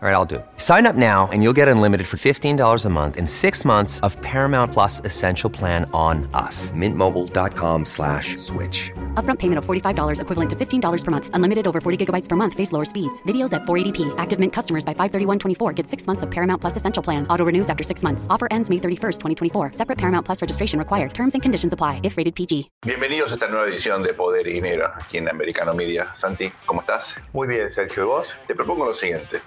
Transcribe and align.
All 0.00 0.08
right, 0.08 0.14
I'll 0.14 0.24
do. 0.24 0.36
it. 0.36 0.46
Sign 0.58 0.86
up 0.86 0.94
now 0.94 1.28
and 1.32 1.42
you'll 1.42 1.52
get 1.52 1.66
unlimited 1.66 2.06
for 2.06 2.18
$15 2.18 2.84
a 2.84 2.88
month 2.88 3.16
and 3.16 3.28
six 3.28 3.64
months 3.64 3.98
of 4.04 4.16
Paramount 4.22 4.72
Plus 4.72 5.00
Essential 5.04 5.50
Plan 5.50 5.90
on 5.92 6.30
us. 6.34 6.70
Mintmobile.com 6.70 7.84
slash 7.84 8.36
switch. 8.36 8.92
Upfront 9.14 9.40
payment 9.40 9.58
of 9.58 9.66
$45 9.66 10.20
equivalent 10.20 10.50
to 10.50 10.54
$15 10.56 11.04
per 11.04 11.10
month. 11.10 11.30
Unlimited 11.34 11.66
over 11.66 11.80
40 11.80 12.06
gigabytes 12.06 12.28
per 12.28 12.36
month. 12.36 12.54
Face 12.54 12.70
lower 12.70 12.84
speeds. 12.84 13.20
Videos 13.24 13.52
at 13.52 13.62
480p. 13.62 14.14
Active 14.18 14.38
Mint 14.38 14.52
customers 14.52 14.84
by 14.84 14.94
531.24 14.94 15.74
get 15.74 15.88
six 15.88 16.06
months 16.06 16.22
of 16.22 16.30
Paramount 16.30 16.60
Plus 16.60 16.76
Essential 16.76 17.02
Plan. 17.02 17.26
Auto 17.28 17.44
renews 17.44 17.68
after 17.68 17.82
six 17.82 18.04
months. 18.04 18.28
Offer 18.30 18.46
ends 18.52 18.70
May 18.70 18.76
31st, 18.78 19.18
2024. 19.18 19.72
Separate 19.72 19.98
Paramount 19.98 20.24
Plus 20.24 20.40
registration 20.40 20.78
required. 20.78 21.12
Terms 21.12 21.34
and 21.34 21.42
conditions 21.42 21.72
apply 21.72 21.98
if 22.04 22.16
rated 22.16 22.36
PG. 22.36 22.70
Bienvenidos 22.86 23.32
a 23.32 23.34
esta 23.34 23.48
nueva 23.48 23.66
edición 23.66 24.04
de 24.04 24.14
Poder 24.14 24.46
y 24.46 24.52
Dinero 24.52 24.92
aquí 24.94 25.18
en 25.18 25.28
Americano 25.28 25.74
Media. 25.74 26.14
Santi, 26.14 26.52
¿cómo 26.66 26.82
estás? 26.82 27.16
Muy 27.32 27.48
bien, 27.48 27.68
Sergio, 27.68 28.04
¿y 28.04 28.06
vos? 28.06 28.28
Te 28.46 28.54
propongo 28.54 28.86
lo 28.86 28.94
siguiente. 28.94 29.40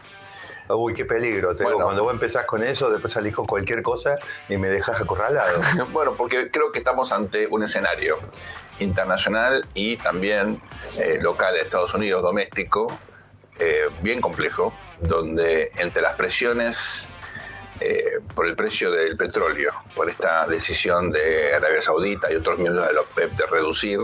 Uy, 0.75 0.93
qué 0.93 1.05
peligro. 1.05 1.55
Te 1.55 1.63
digo, 1.63 1.71
Bueno. 1.71 1.85
cuando 1.85 2.03
vos 2.03 2.13
empezás 2.13 2.45
con 2.45 2.63
eso, 2.63 2.89
después 2.89 3.13
salís 3.13 3.33
con 3.33 3.45
cualquier 3.45 3.81
cosa 3.81 4.17
y 4.49 4.57
me 4.57 4.69
dejas 4.69 5.01
acorralado. 5.01 5.59
Bueno, 5.91 6.15
porque 6.15 6.49
creo 6.51 6.71
que 6.71 6.79
estamos 6.79 7.11
ante 7.11 7.47
un 7.47 7.63
escenario 7.63 8.19
internacional 8.79 9.65
y 9.73 9.97
también 9.97 10.61
eh, 10.97 11.19
local 11.21 11.55
en 11.55 11.65
Estados 11.65 11.93
Unidos, 11.93 12.21
doméstico, 12.23 12.97
eh, 13.59 13.89
bien 14.01 14.21
complejo, 14.21 14.73
donde 14.99 15.71
entre 15.77 16.01
las 16.01 16.15
presiones 16.15 17.07
eh, 17.79 18.19
por 18.35 18.45
el 18.45 18.55
precio 18.55 18.91
del 18.91 19.17
petróleo, 19.17 19.73
por 19.95 20.09
esta 20.09 20.45
decisión 20.47 21.11
de 21.11 21.53
Arabia 21.55 21.81
Saudita 21.81 22.31
y 22.31 22.35
otros 22.35 22.59
miembros 22.59 22.87
de 22.87 22.93
la 22.93 23.01
OPEP 23.01 23.31
de 23.31 23.45
reducir 23.47 23.99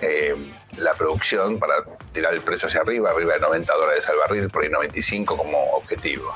eh, 0.00 0.52
la 0.76 0.94
producción 0.94 1.58
para 1.58 1.84
tirar 2.16 2.32
el 2.32 2.40
precio 2.40 2.66
hacia 2.68 2.80
arriba, 2.80 3.10
arriba 3.10 3.34
de 3.34 3.40
90 3.40 3.74
dólares 3.74 4.08
al 4.08 4.16
barril, 4.16 4.48
por 4.48 4.62
ahí 4.62 4.70
95 4.70 5.36
como 5.36 5.58
objetivo, 5.72 6.34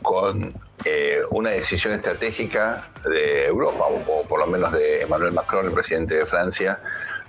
con 0.00 0.54
eh, 0.86 1.20
una 1.28 1.50
decisión 1.50 1.92
estratégica 1.92 2.88
de 3.04 3.44
Europa, 3.44 3.84
o 3.84 4.22
por 4.26 4.40
lo 4.40 4.46
menos 4.46 4.72
de 4.72 5.02
Emmanuel 5.02 5.32
Macron, 5.32 5.66
el 5.66 5.72
presidente 5.72 6.14
de 6.14 6.24
Francia, 6.24 6.80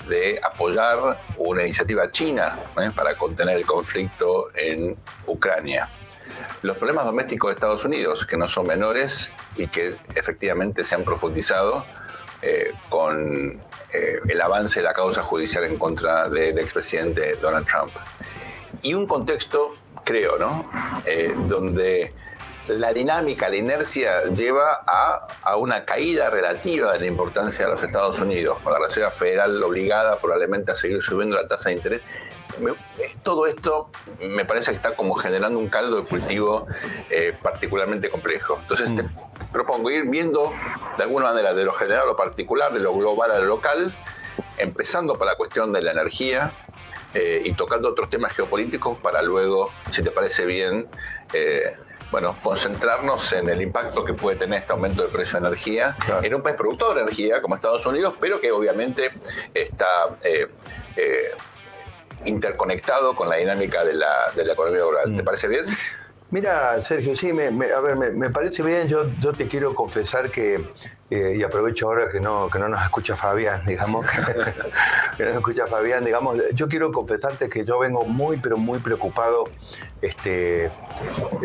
de 0.07 0.39
apoyar 0.41 1.19
una 1.35 1.63
iniciativa 1.63 2.09
china 2.09 2.57
¿eh? 2.79 2.89
para 2.95 3.17
contener 3.17 3.57
el 3.57 3.65
conflicto 3.65 4.47
en 4.55 4.95
Ucrania. 5.27 5.89
Los 6.61 6.77
problemas 6.77 7.03
domésticos 7.03 7.49
de 7.49 7.55
Estados 7.55 7.83
Unidos, 7.83 8.25
que 8.25 8.37
no 8.37 8.47
son 8.47 8.67
menores 8.67 9.29
y 9.57 9.67
que 9.67 9.97
efectivamente 10.15 10.85
se 10.85 10.95
han 10.95 11.03
profundizado 11.03 11.85
eh, 12.41 12.71
con 12.87 13.59
eh, 13.93 14.19
el 14.27 14.41
avance 14.41 14.79
de 14.79 14.85
la 14.85 14.93
causa 14.93 15.23
judicial 15.23 15.63
en 15.63 15.77
contra 15.77 16.29
del 16.29 16.57
expresidente 16.59 17.35
Donald 17.35 17.65
Trump. 17.67 17.91
Y 18.81 18.93
un 18.93 19.05
contexto, 19.07 19.75
creo, 20.03 20.37
¿no? 20.37 20.69
Eh, 21.05 21.33
donde 21.47 22.13
la 22.67 22.93
dinámica, 22.93 23.49
la 23.49 23.57
inercia 23.57 24.23
lleva 24.25 24.83
a, 24.87 25.27
a 25.41 25.57
una 25.57 25.83
caída 25.83 26.29
relativa 26.29 26.93
de 26.93 26.99
la 26.99 27.05
importancia 27.07 27.65
de 27.67 27.73
los 27.73 27.83
Estados 27.83 28.19
Unidos, 28.19 28.59
con 28.63 28.71
la 28.73 28.79
Reserva 28.79 29.11
Federal 29.11 29.61
obligada 29.61 30.19
probablemente 30.19 30.71
a 30.71 30.75
seguir 30.75 31.01
subiendo 31.01 31.35
la 31.35 31.47
tasa 31.47 31.69
de 31.69 31.75
interés. 31.75 32.01
Me- 32.59 32.73
todo 33.23 33.45
esto 33.45 33.87
me 34.19 34.45
parece 34.45 34.71
que 34.71 34.77
está 34.77 34.95
como 34.95 35.15
generando 35.15 35.59
un 35.59 35.69
caldo 35.69 35.97
de 35.97 36.03
cultivo 36.07 36.67
eh, 37.09 37.35
particularmente 37.41 38.09
complejo. 38.09 38.57
Entonces 38.61 38.95
te 38.95 39.05
propongo 39.51 39.91
ir 39.91 40.05
viendo 40.05 40.51
de 40.97 41.03
alguna 41.03 41.27
manera 41.27 41.53
de 41.53 41.63
lo 41.63 41.73
general 41.73 42.03
a 42.03 42.05
lo 42.05 42.15
particular, 42.15 42.73
de 42.73 42.79
lo 42.79 42.93
global 42.93 43.31
a 43.31 43.39
lo 43.39 43.45
local, 43.45 43.95
empezando 44.57 45.17
por 45.17 45.27
la 45.27 45.35
cuestión 45.35 45.71
de 45.73 45.81
la 45.81 45.91
energía 45.91 46.51
eh, 47.13 47.41
y 47.45 47.53
tocando 47.53 47.89
otros 47.89 48.09
temas 48.09 48.33
geopolíticos 48.33 48.97
para 48.97 49.21
luego, 49.21 49.71
si 49.89 50.01
te 50.01 50.11
parece 50.11 50.45
bien, 50.45 50.87
eh, 51.33 51.75
bueno, 52.09 52.35
concentrarnos 52.43 53.31
en 53.33 53.47
el 53.49 53.61
impacto 53.61 54.03
que 54.03 54.13
puede 54.13 54.35
tener 54.37 54.59
este 54.59 54.73
aumento 54.73 55.01
del 55.03 55.11
precio 55.11 55.39
de 55.39 55.47
energía 55.47 55.95
Claro. 56.05 56.25
en 56.25 56.35
un 56.35 56.41
país 56.43 56.57
productor 56.57 56.95
de 56.95 57.01
energía 57.03 57.41
como 57.41 57.55
Estados 57.55 57.85
Unidos, 57.85 58.15
pero 58.19 58.41
que 58.41 58.51
obviamente 58.51 59.11
está 59.53 59.87
eh, 60.23 60.47
interconectado 62.25 63.15
con 63.15 63.29
la 63.29 63.35
dinámica 63.37 63.83
de 63.83 63.93
la, 63.93 64.31
de 64.35 64.45
la 64.45 64.53
economía 64.53 64.79
global. 64.81 65.15
¿Te 65.15 65.23
parece 65.23 65.47
bien? 65.47 65.65
Mira, 66.29 66.79
Sergio, 66.81 67.13
sí, 67.13 67.33
me, 67.33 67.51
me- 67.51 67.71
a 67.73 67.81
ver, 67.81 67.97
me, 67.97 68.09
me 68.11 68.29
parece 68.29 68.63
bien. 68.63 68.87
Yo, 68.87 69.09
yo 69.19 69.33
te 69.33 69.47
quiero 69.47 69.75
confesar 69.75 70.31
que, 70.31 70.65
eh, 71.09 71.35
y 71.37 71.43
aprovecho 71.43 71.87
ahora 71.87 72.09
que 72.09 72.21
no, 72.21 72.49
que 72.49 72.57
no 72.57 72.69
nos 72.69 72.81
escucha 72.81 73.17
Fabián, 73.17 73.63
digamos, 73.67 74.05
que 75.17 75.23
no 75.23 75.29
nos 75.29 75.37
escucha 75.39 75.67
Fabián, 75.67 76.05
digamos, 76.05 76.37
yo 76.53 76.69
quiero 76.69 76.91
confesarte 76.93 77.49
que 77.49 77.65
yo 77.65 77.79
vengo 77.79 78.05
muy, 78.05 78.37
pero 78.37 78.55
muy 78.55 78.79
preocupado, 78.79 79.43
este, 80.01 80.71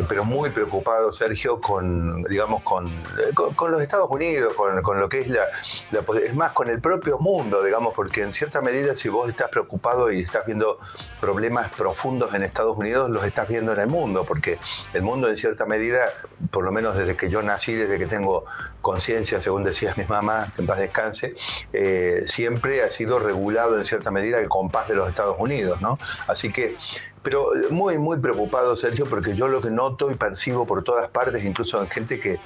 pero 0.08 0.24
muy 0.24 0.50
preocupado, 0.50 1.12
Sergio, 1.12 1.60
con, 1.60 2.22
digamos, 2.24 2.62
con, 2.62 2.86
eh, 2.88 3.32
con, 3.34 3.54
con 3.54 3.70
los 3.70 3.82
Estados 3.82 4.08
Unidos, 4.10 4.54
con, 4.54 4.80
con 4.82 4.98
lo 4.98 5.08
que 5.08 5.20
es 5.20 5.28
la, 5.28 5.44
la 5.90 6.04
es 6.18 6.34
más, 6.34 6.52
con 6.52 6.70
el 6.70 6.80
propio 6.80 7.18
mundo, 7.18 7.62
digamos, 7.62 7.92
porque 7.94 8.22
en 8.22 8.32
cierta 8.32 8.62
medida 8.62 8.96
si 8.96 9.08
vos 9.08 9.28
estás 9.28 9.50
preocupado 9.50 10.10
y 10.10 10.20
estás 10.20 10.46
viendo 10.46 10.78
problemas 11.20 11.68
profundos 11.70 12.34
en 12.34 12.42
Estados 12.42 12.76
Unidos, 12.78 13.10
los 13.10 13.24
estás 13.24 13.46
viendo 13.48 13.72
en 13.72 13.80
el 13.80 13.88
mundo, 13.88 14.24
porque 14.24 14.58
el 14.94 15.02
mundo 15.02 15.28
en 15.28 15.36
cierta 15.36 15.66
medida, 15.66 16.06
por 16.50 16.64
lo 16.64 16.72
menos 16.72 16.96
desde 16.96 17.16
que 17.16 17.28
yo 17.28 17.42
nací, 17.42 17.74
desde 17.74 17.98
que 17.98 18.06
tengo 18.06 18.46
conciencia, 18.80 19.40
según 19.40 19.64
decías 19.64 19.98
mi 19.98 20.04
mamá, 20.04 20.52
que 20.54 20.62
en 20.62 20.66
paz 20.66 20.78
descanse, 20.78 21.34
eh, 21.72 22.22
siempre 22.26 22.82
ha 22.82 22.90
sido 22.90 23.18
regulado 23.18 23.76
en 23.76 23.84
cierta 23.84 24.10
medida 24.10 24.38
el 24.38 24.48
compás 24.48 24.88
de 24.88 24.94
los 24.94 25.08
Estados 25.08 25.36
Unidos, 25.38 25.80
¿no? 25.80 25.98
Así 26.26 26.52
que 26.52 26.76
pero 27.26 27.50
muy, 27.70 27.98
muy 27.98 28.18
preocupado, 28.20 28.76
Sergio, 28.76 29.04
porque 29.04 29.34
yo 29.34 29.48
lo 29.48 29.60
que 29.60 29.68
noto 29.68 30.12
y 30.12 30.14
percibo 30.14 30.64
por 30.64 30.84
todas 30.84 31.08
partes, 31.08 31.44
incluso 31.44 31.82
en 31.82 31.88
gente 31.88 32.20
que, 32.20 32.38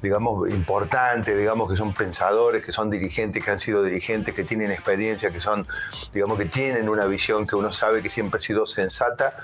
digamos, 0.00 0.48
importante, 0.48 1.36
digamos, 1.36 1.68
que 1.68 1.76
son 1.76 1.92
pensadores, 1.92 2.64
que 2.64 2.70
son 2.70 2.88
dirigentes, 2.88 3.44
que 3.44 3.50
han 3.50 3.58
sido 3.58 3.82
dirigentes, 3.82 4.32
que 4.36 4.44
tienen 4.44 4.70
experiencia, 4.70 5.32
que 5.32 5.40
son, 5.40 5.66
digamos, 6.14 6.38
que 6.38 6.44
tienen 6.44 6.88
una 6.88 7.06
visión 7.06 7.48
que 7.48 7.56
uno 7.56 7.72
sabe 7.72 8.00
que 8.00 8.08
siempre 8.08 8.38
ha 8.38 8.40
sido 8.40 8.64
sensata, 8.64 9.34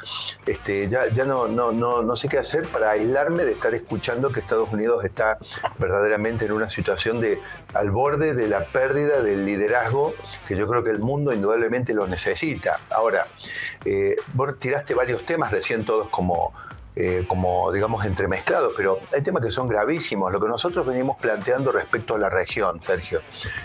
este, 0.47 0.88
ya, 0.88 1.09
ya 1.09 1.25
no, 1.25 1.49
no, 1.49 1.72
no, 1.72 2.03
no 2.03 2.15
sé 2.15 2.28
qué 2.28 2.38
hacer 2.38 2.69
para 2.69 2.93
aislarme 2.93 3.44
de 3.44 3.50
estar 3.50 3.75
escuchando 3.75 4.31
que 4.31 4.38
Estados 4.38 4.72
Unidos 4.72 5.05
está 5.05 5.38
verdaderamente 5.76 6.44
en 6.44 6.53
una 6.53 6.71
situación 6.71 7.21
de 7.21 7.41
al 7.75 7.91
borde 7.91 8.35
de 8.35 8.49
la 8.49 8.65
pérdida 8.67 9.23
del 9.23 9.45
liderazgo 9.45 10.15
que 10.47 10.57
yo 10.57 10.67
creo 10.67 10.83
que 10.83 10.91
el 10.91 11.01
mundo 11.01 11.33
indudablemente 11.33 11.93
lo 11.95 12.07
necesita. 12.07 12.81
Ahora, 12.91 13.27
eh, 13.85 14.17
vos 14.33 14.59
tiraste 14.59 14.95
varios 14.95 15.25
temas 15.27 15.51
recién 15.51 15.85
todos 15.85 16.09
como, 16.11 16.53
eh, 16.97 17.25
como 17.27 17.73
digamos, 17.73 18.05
entremezclados, 18.05 18.73
pero 18.77 19.01
hay 19.12 19.23
temas 19.23 19.43
que 19.43 19.51
son 19.51 19.69
gravísimos. 19.69 20.33
Lo 20.33 20.41
que 20.41 20.47
nosotros 20.47 20.87
venimos 20.87 21.17
planteando 21.17 21.73
respecto 21.73 22.15
a 22.15 22.19
la 22.19 22.31
región, 22.31 22.81
Sergio, 22.83 23.21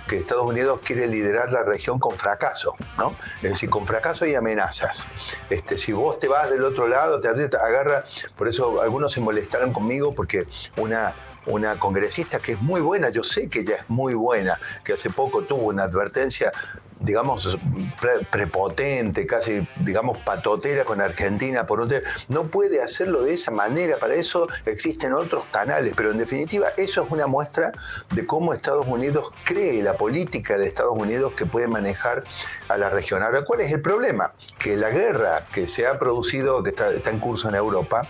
que 0.08 0.18
Estados 0.18 0.46
Unidos 0.46 0.80
quiere 0.84 1.08
liderar 1.08 1.52
la 1.52 1.64
región 1.64 2.00
con 2.00 2.18
fracaso, 2.18 2.76
¿no? 2.98 3.16
Es 3.44 3.52
decir, 3.52 3.70
con 3.70 3.86
fracaso 3.86 4.26
y 4.26 4.34
amenazas. 4.34 5.08
Este, 5.50 5.78
si 5.78 5.94
vos 5.94 6.20
te 6.20 6.28
vas 6.28 6.50
del 6.50 6.64
otro 6.64 6.88
lado, 6.88 7.22
te 7.22 7.28
agarra, 7.28 8.06
por 8.36 8.48
eso 8.48 8.82
algunos 8.82 9.12
se 9.12 9.22
molestaron 9.22 9.72
conmigo 9.72 10.16
porque 10.16 10.48
una 10.78 11.14
una 11.50 11.78
congresista 11.80 12.40
que 12.40 12.54
es 12.54 12.62
muy 12.62 12.82
buena, 12.82 13.10
yo 13.10 13.24
sé 13.24 13.50
que 13.50 13.60
ella 13.60 13.78
es 13.78 13.90
muy 13.90 14.14
buena, 14.14 14.60
que 14.84 14.94
hace 14.94 15.10
poco 15.10 15.42
tuvo 15.44 15.68
una 15.68 15.84
advertencia 15.84 16.52
digamos, 17.00 17.58
pre- 18.00 18.26
prepotente, 18.30 19.26
casi, 19.26 19.68
digamos, 19.80 20.18
patotera 20.20 20.86
con 20.86 21.02
Argentina 21.02 21.66
por 21.66 21.80
un. 21.80 21.90
No 22.28 22.48
puede 22.48 22.82
hacerlo 22.82 23.24
de 23.24 23.34
esa 23.34 23.52
manera, 23.52 23.98
para 23.98 24.16
eso 24.16 24.48
existen 24.66 25.14
otros 25.14 25.46
canales, 25.52 25.94
pero 25.96 26.12
en 26.12 26.18
definitiva 26.18 26.68
eso 26.78 27.04
es 27.04 27.12
una 27.12 27.26
muestra 27.26 27.72
de 28.14 28.26
cómo 28.26 28.54
Estados 28.54 28.86
Unidos 28.88 29.32
cree 29.46 29.82
la 29.82 29.94
política 29.94 30.58
de 30.58 30.68
Estados 30.68 30.96
Unidos 30.96 31.34
que 31.36 31.46
puede 31.46 31.68
manejar 31.68 32.24
a 32.68 32.78
la 32.78 32.90
región. 32.90 33.24
Ahora, 33.24 33.44
¿cuál 33.46 33.62
es 33.62 33.72
el 33.72 33.82
problema? 33.82 34.34
Que 34.60 34.76
la 34.76 34.90
guerra 34.90 35.48
que 35.52 35.68
se 35.68 35.88
ha 35.88 35.98
producido, 35.98 36.62
que 36.64 36.72
está, 36.72 36.92
en 36.92 37.20
curso 37.20 37.50
en 37.50 37.56
Europa, 37.56 38.08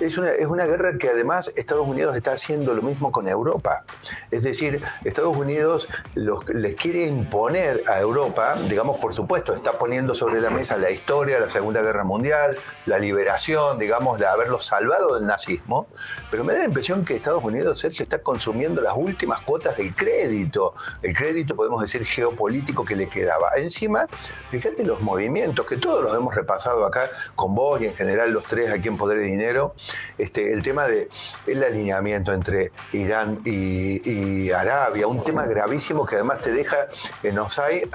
es 0.00 0.18
una, 0.18 0.30
es 0.30 0.46
una 0.46 0.66
guerra 0.66 0.98
que 0.98 1.08
además 1.08 1.52
Estados 1.56 1.86
Unidos 1.86 2.16
está 2.16 2.32
haciendo 2.32 2.74
lo 2.74 2.82
mismo 2.82 3.12
con 3.12 3.28
Europa. 3.28 3.84
Es 4.30 4.42
decir, 4.42 4.82
Estados 5.04 5.36
Unidos 5.36 5.88
les 6.14 6.74
quiere 6.74 7.06
imponer 7.06 7.82
a 7.88 8.00
Europa 8.00 8.23
Europa, 8.24 8.56
digamos, 8.68 8.98
por 8.98 9.12
supuesto, 9.12 9.54
está 9.54 9.72
poniendo 9.72 10.14
sobre 10.14 10.40
la 10.40 10.48
mesa 10.48 10.78
la 10.78 10.90
historia 10.90 11.34
de 11.34 11.42
la 11.42 11.48
Segunda 11.48 11.82
Guerra 11.82 12.04
Mundial, 12.04 12.56
la 12.86 12.98
liberación, 12.98 13.78
digamos, 13.78 14.18
de 14.18 14.26
haberlo 14.26 14.60
salvado 14.60 15.16
del 15.16 15.26
nazismo, 15.26 15.88
pero 16.30 16.42
me 16.42 16.54
da 16.54 16.60
la 16.60 16.64
impresión 16.64 17.04
que 17.04 17.14
Estados 17.14 17.44
Unidos, 17.44 17.78
Sergio, 17.78 18.02
está 18.02 18.20
consumiendo 18.20 18.80
las 18.80 18.94
últimas 18.96 19.40
cuotas 19.40 19.76
del 19.76 19.94
crédito, 19.94 20.74
el 21.02 21.14
crédito, 21.14 21.54
podemos 21.54 21.82
decir, 21.82 22.04
geopolítico 22.06 22.84
que 22.84 22.96
le 22.96 23.08
quedaba. 23.08 23.50
Encima, 23.56 24.06
fíjate 24.50 24.84
los 24.84 25.00
movimientos, 25.02 25.66
que 25.66 25.76
todos 25.76 26.02
los 26.02 26.16
hemos 26.16 26.34
repasado 26.34 26.86
acá 26.86 27.10
con 27.34 27.54
vos 27.54 27.80
y 27.82 27.86
en 27.86 27.94
general 27.94 28.30
los 28.30 28.44
tres 28.44 28.72
aquí 28.72 28.88
en 28.88 28.96
Poder 28.96 29.20
y 29.20 29.30
Dinero, 29.30 29.74
este, 30.16 30.52
el 30.52 30.62
tema 30.62 30.86
del 30.86 31.10
el 31.46 31.62
alineamiento 31.62 32.32
entre 32.32 32.72
Irán 32.92 33.42
y, 33.44 34.50
Arabia, 34.50 35.06
un 35.06 35.22
tema 35.22 35.44
gravísimo 35.46 36.06
que 36.06 36.14
además 36.14 36.40
te 36.40 36.52
deja 36.52 36.88
en 37.22 37.38
offside 37.38 37.88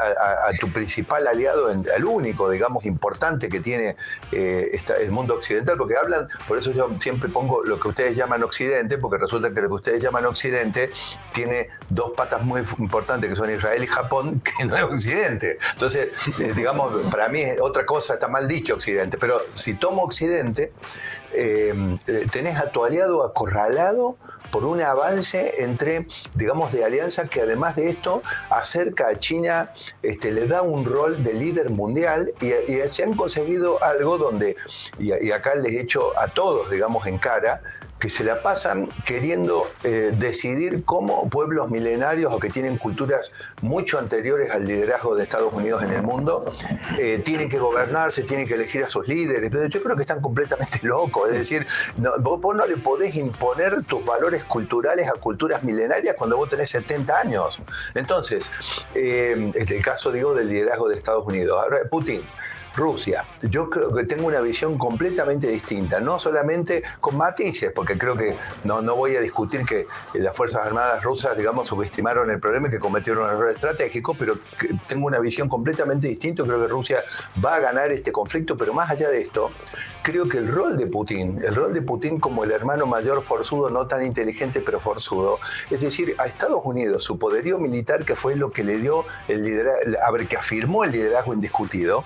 tu 0.59 0.71
principal 0.71 1.27
aliado, 1.27 1.67
al 1.67 2.05
único, 2.05 2.49
digamos, 2.49 2.85
importante 2.85 3.49
que 3.49 3.59
tiene 3.59 3.95
eh, 4.31 4.79
el 4.99 5.11
mundo 5.11 5.35
occidental, 5.35 5.77
porque 5.77 5.97
hablan, 5.97 6.27
por 6.47 6.57
eso 6.57 6.71
yo 6.71 6.89
siempre 6.97 7.29
pongo 7.29 7.63
lo 7.63 7.79
que 7.79 7.87
ustedes 7.89 8.15
llaman 8.15 8.43
Occidente, 8.43 8.97
porque 8.97 9.17
resulta 9.17 9.53
que 9.53 9.61
lo 9.61 9.67
que 9.67 9.75
ustedes 9.75 10.01
llaman 10.01 10.25
Occidente 10.25 10.91
tiene 11.33 11.69
dos 11.89 12.11
patas 12.11 12.41
muy 12.41 12.61
importantes, 12.79 13.29
que 13.29 13.35
son 13.35 13.49
Israel 13.49 13.83
y 13.83 13.87
Japón, 13.87 14.41
que 14.57 14.65
no 14.65 14.75
es 14.75 14.83
Occidente. 14.83 15.57
Entonces, 15.73 16.09
eh, 16.39 16.53
digamos, 16.55 16.93
para 17.11 17.29
mí 17.29 17.43
otra 17.61 17.85
cosa, 17.85 18.15
está 18.15 18.27
mal 18.27 18.47
dicho 18.47 18.75
Occidente, 18.75 19.17
pero 19.17 19.41
si 19.53 19.75
tomo 19.75 20.03
Occidente, 20.03 20.73
eh, 21.31 21.97
tenés 22.31 22.59
a 22.59 22.71
tu 22.71 22.83
aliado 22.83 23.23
acorralado 23.23 24.17
por 24.51 24.65
un 24.65 24.81
avance 24.81 25.63
entre, 25.63 26.07
digamos, 26.35 26.71
de 26.71 26.83
alianza 26.83 27.27
que 27.27 27.41
además 27.41 27.75
de 27.75 27.89
esto 27.89 28.21
acerca 28.49 29.07
a 29.09 29.19
China, 29.19 29.71
este, 30.01 30.31
le 30.31 30.47
da 30.47 30.61
un 30.61 30.85
rol 30.85 31.23
de 31.23 31.33
líder 31.33 31.69
mundial 31.69 32.33
y, 32.41 32.49
se 32.89 33.03
han 33.03 33.13
conseguido 33.13 33.83
algo 33.83 34.17
donde, 34.17 34.55
y, 34.97 35.13
y 35.25 35.31
acá 35.31 35.53
les 35.55 35.77
echo 35.77 36.17
a 36.17 36.27
todos, 36.27 36.71
digamos, 36.71 37.05
en 37.05 37.17
cara, 37.17 37.61
que 37.99 38.09
se 38.09 38.23
la 38.23 38.41
pasan 38.41 38.87
queriendo 39.05 39.69
eh, 39.83 40.13
decidir 40.17 40.83
cómo 40.85 41.29
pueblos 41.29 41.69
milenarios 41.69 42.33
o 42.33 42.39
que 42.39 42.49
tienen 42.49 42.77
culturas 42.77 43.31
mucho 43.61 43.99
anteriores 43.99 44.51
al 44.51 44.65
liderazgo 44.65 45.15
de 45.15 45.23
Estados 45.23 45.51
Unidos 45.53 45.83
en 45.83 45.91
el 45.91 46.01
mundo 46.01 46.51
eh, 46.97 47.21
tienen 47.23 47.49
que 47.49 47.59
gobernarse, 47.59 48.23
tienen 48.23 48.47
que 48.47 48.53
elegir 48.53 48.83
a 48.83 48.89
sus 48.89 49.07
líderes. 49.07 49.49
Pero 49.51 49.67
yo 49.67 49.83
creo 49.83 49.95
que 49.95 50.03
están 50.03 50.21
completamente 50.21 50.79
locos. 50.83 51.29
Es 51.29 51.35
decir, 51.35 51.67
vos, 52.19 52.55
no 52.55 52.65
le 52.65 52.77
podés 52.77 53.15
imponer 53.15 53.83
tus 53.83 54.03
valores 54.05 54.43
culturales 54.45 55.07
a 55.09 55.13
culturas 55.13 55.63
milenarias 55.63 56.15
cuando 56.17 56.37
vos 56.37 56.49
tenés 56.49 56.69
70 56.69 57.17
años. 57.17 57.59
Entonces, 57.95 58.49
eh, 58.95 59.51
es 59.53 59.69
el 59.69 59.81
caso, 59.81 60.11
digo, 60.11 60.33
del 60.33 60.47
liderazgo 60.47 60.87
de 60.87 60.95
Estados 60.95 61.25
Unidos. 61.27 61.61
Ahora, 61.61 61.79
Putin 61.89 62.21
Rusia. 62.75 63.25
Yo 63.41 63.69
creo 63.69 63.93
que 63.93 64.03
tengo 64.05 64.27
una 64.27 64.41
visión 64.41 64.77
completamente 64.77 65.47
distinta, 65.47 65.99
no 65.99 66.19
solamente 66.19 66.83
con 66.99 67.17
matices, 67.17 67.71
porque 67.73 67.97
creo 67.97 68.15
que 68.15 68.37
no, 68.63 68.81
no 68.81 68.95
voy 68.95 69.15
a 69.15 69.21
discutir 69.21 69.65
que 69.65 69.85
las 70.13 70.35
Fuerzas 70.35 70.65
Armadas 70.65 71.03
rusas, 71.03 71.37
digamos, 71.37 71.67
subestimaron 71.67 72.29
el 72.29 72.39
problema 72.39 72.67
y 72.67 72.71
que 72.71 72.79
cometieron 72.79 73.25
un 73.25 73.29
error 73.29 73.51
estratégico, 73.51 74.15
pero 74.17 74.39
tengo 74.87 75.07
una 75.07 75.19
visión 75.19 75.49
completamente 75.49 76.07
distinta. 76.07 76.43
Creo 76.43 76.59
que 76.61 76.67
Rusia 76.67 77.03
va 77.43 77.55
a 77.55 77.59
ganar 77.59 77.91
este 77.91 78.11
conflicto, 78.11 78.57
pero 78.57 78.73
más 78.73 78.89
allá 78.89 79.09
de 79.09 79.21
esto, 79.21 79.51
creo 80.01 80.27
que 80.27 80.37
el 80.37 80.47
rol 80.47 80.77
de 80.77 80.87
Putin, 80.87 81.41
el 81.43 81.55
rol 81.55 81.73
de 81.73 81.81
Putin 81.81 82.19
como 82.19 82.43
el 82.43 82.51
hermano 82.51 82.85
mayor 82.85 83.21
forzudo, 83.23 83.69
no 83.69 83.87
tan 83.87 84.03
inteligente, 84.03 84.61
pero 84.61 84.79
forzudo, 84.79 85.39
es 85.69 85.81
decir, 85.81 86.15
a 86.17 86.25
Estados 86.25 86.61
Unidos, 86.63 87.03
su 87.03 87.17
poderío 87.17 87.57
militar, 87.59 88.05
que 88.05 88.15
fue 88.15 88.35
lo 88.35 88.51
que 88.51 88.63
le 88.63 88.77
dio 88.77 89.05
el 89.27 89.43
liderazgo, 89.43 89.97
a 90.05 90.11
ver, 90.11 90.27
que 90.27 90.37
afirmó 90.37 90.83
el 90.83 90.91
liderazgo 90.91 91.33
indiscutido, 91.33 92.03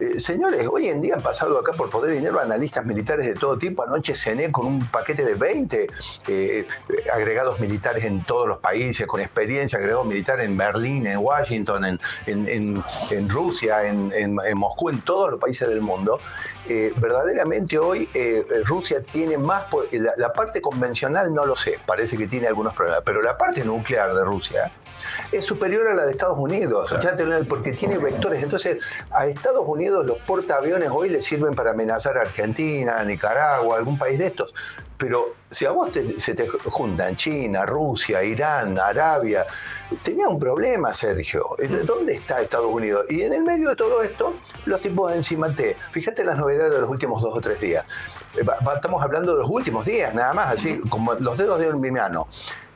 eh, 0.00 0.18
señores, 0.18 0.66
hoy 0.66 0.88
en 0.88 1.02
día 1.02 1.14
han 1.14 1.22
pasado 1.22 1.58
acá 1.58 1.72
por 1.74 1.90
poder 1.90 2.14
dinero 2.14 2.40
analistas 2.40 2.86
militares 2.86 3.26
de 3.26 3.34
todo 3.34 3.58
tipo. 3.58 3.82
Anoche 3.82 4.14
cené 4.14 4.50
con 4.50 4.64
un 4.64 4.86
paquete 4.86 5.24
de 5.24 5.34
20 5.34 5.86
eh, 6.26 6.66
agregados 7.12 7.60
militares 7.60 8.04
en 8.04 8.24
todos 8.24 8.48
los 8.48 8.58
países, 8.58 9.06
con 9.06 9.20
experiencia, 9.20 9.78
agregados 9.78 10.06
militares 10.06 10.46
en 10.46 10.56
Berlín, 10.56 11.06
en 11.06 11.18
Washington, 11.18 11.98
en, 12.26 13.28
Rusia, 13.28 13.86
en, 13.86 14.34
Moscú, 14.54 14.88
en 14.88 15.02
todos 15.02 15.32
los 15.32 15.40
países 15.40 15.68
del 15.68 15.82
mundo. 15.82 16.18
Eh, 16.66 16.94
verdaderamente 16.96 17.78
hoy 17.78 18.08
Rusia 18.64 19.02
tiene 19.02 19.36
más... 19.36 19.64
La, 19.92 20.12
la 20.16 20.32
parte 20.32 20.62
convencional 20.62 21.34
no 21.34 21.44
lo 21.44 21.56
sé, 21.56 21.78
parece 21.84 22.16
que 22.16 22.26
tiene 22.26 22.46
algunos 22.46 22.74
problemas, 22.74 23.02
pero 23.04 23.20
la 23.20 23.36
parte 23.36 23.64
nuclear 23.64 24.14
de 24.14 24.24
Rusia 24.24 24.72
es 25.32 25.44
superior 25.44 25.88
a 25.88 25.94
la 25.94 26.04
de 26.04 26.12
Estados 26.12 26.38
Unidos, 26.38 26.94
porque 27.48 27.72
tiene 27.72 27.98
vectores. 27.98 28.42
Entonces, 28.42 28.82
a 29.10 29.26
Estados 29.26 29.64
Unidos 29.66 29.89
los 29.90 30.18
portaaviones 30.18 30.90
hoy 30.90 31.10
le 31.10 31.20
sirven 31.20 31.54
para 31.54 31.70
amenazar 31.70 32.18
a 32.18 32.22
Argentina, 32.22 33.02
Nicaragua, 33.04 33.76
algún 33.76 33.98
país 33.98 34.18
de 34.18 34.26
estos. 34.26 34.54
Pero 34.96 35.34
si 35.50 35.64
a 35.64 35.70
vos 35.70 35.90
se 35.92 36.34
te 36.34 36.46
juntan 36.46 37.16
China, 37.16 37.64
Rusia, 37.64 38.22
Irán, 38.22 38.78
Arabia, 38.78 39.46
tenía 40.02 40.28
un 40.28 40.38
problema, 40.38 40.94
Sergio. 40.94 41.56
¿Dónde 41.86 42.14
está 42.14 42.40
Estados 42.42 42.70
Unidos? 42.70 43.06
Y 43.10 43.22
en 43.22 43.32
el 43.32 43.42
medio 43.42 43.70
de 43.70 43.76
todo 43.76 44.02
esto, 44.02 44.34
los 44.66 44.80
tipos 44.82 45.12
encima 45.14 45.54
te. 45.54 45.76
Fíjate 45.90 46.22
las 46.22 46.36
novedades 46.36 46.72
de 46.72 46.80
los 46.80 46.90
últimos 46.90 47.22
dos 47.22 47.34
o 47.34 47.40
tres 47.40 47.58
días. 47.60 47.86
Eh, 48.36 48.44
estamos 48.74 49.02
hablando 49.02 49.34
de 49.34 49.40
los 49.40 49.50
últimos 49.50 49.86
días, 49.86 50.14
nada 50.14 50.34
más, 50.34 50.52
así 50.52 50.78
como 50.90 51.14
los 51.14 51.38
dedos 51.38 51.58
de 51.58 51.72
mi 51.72 51.90
mano. 51.90 52.28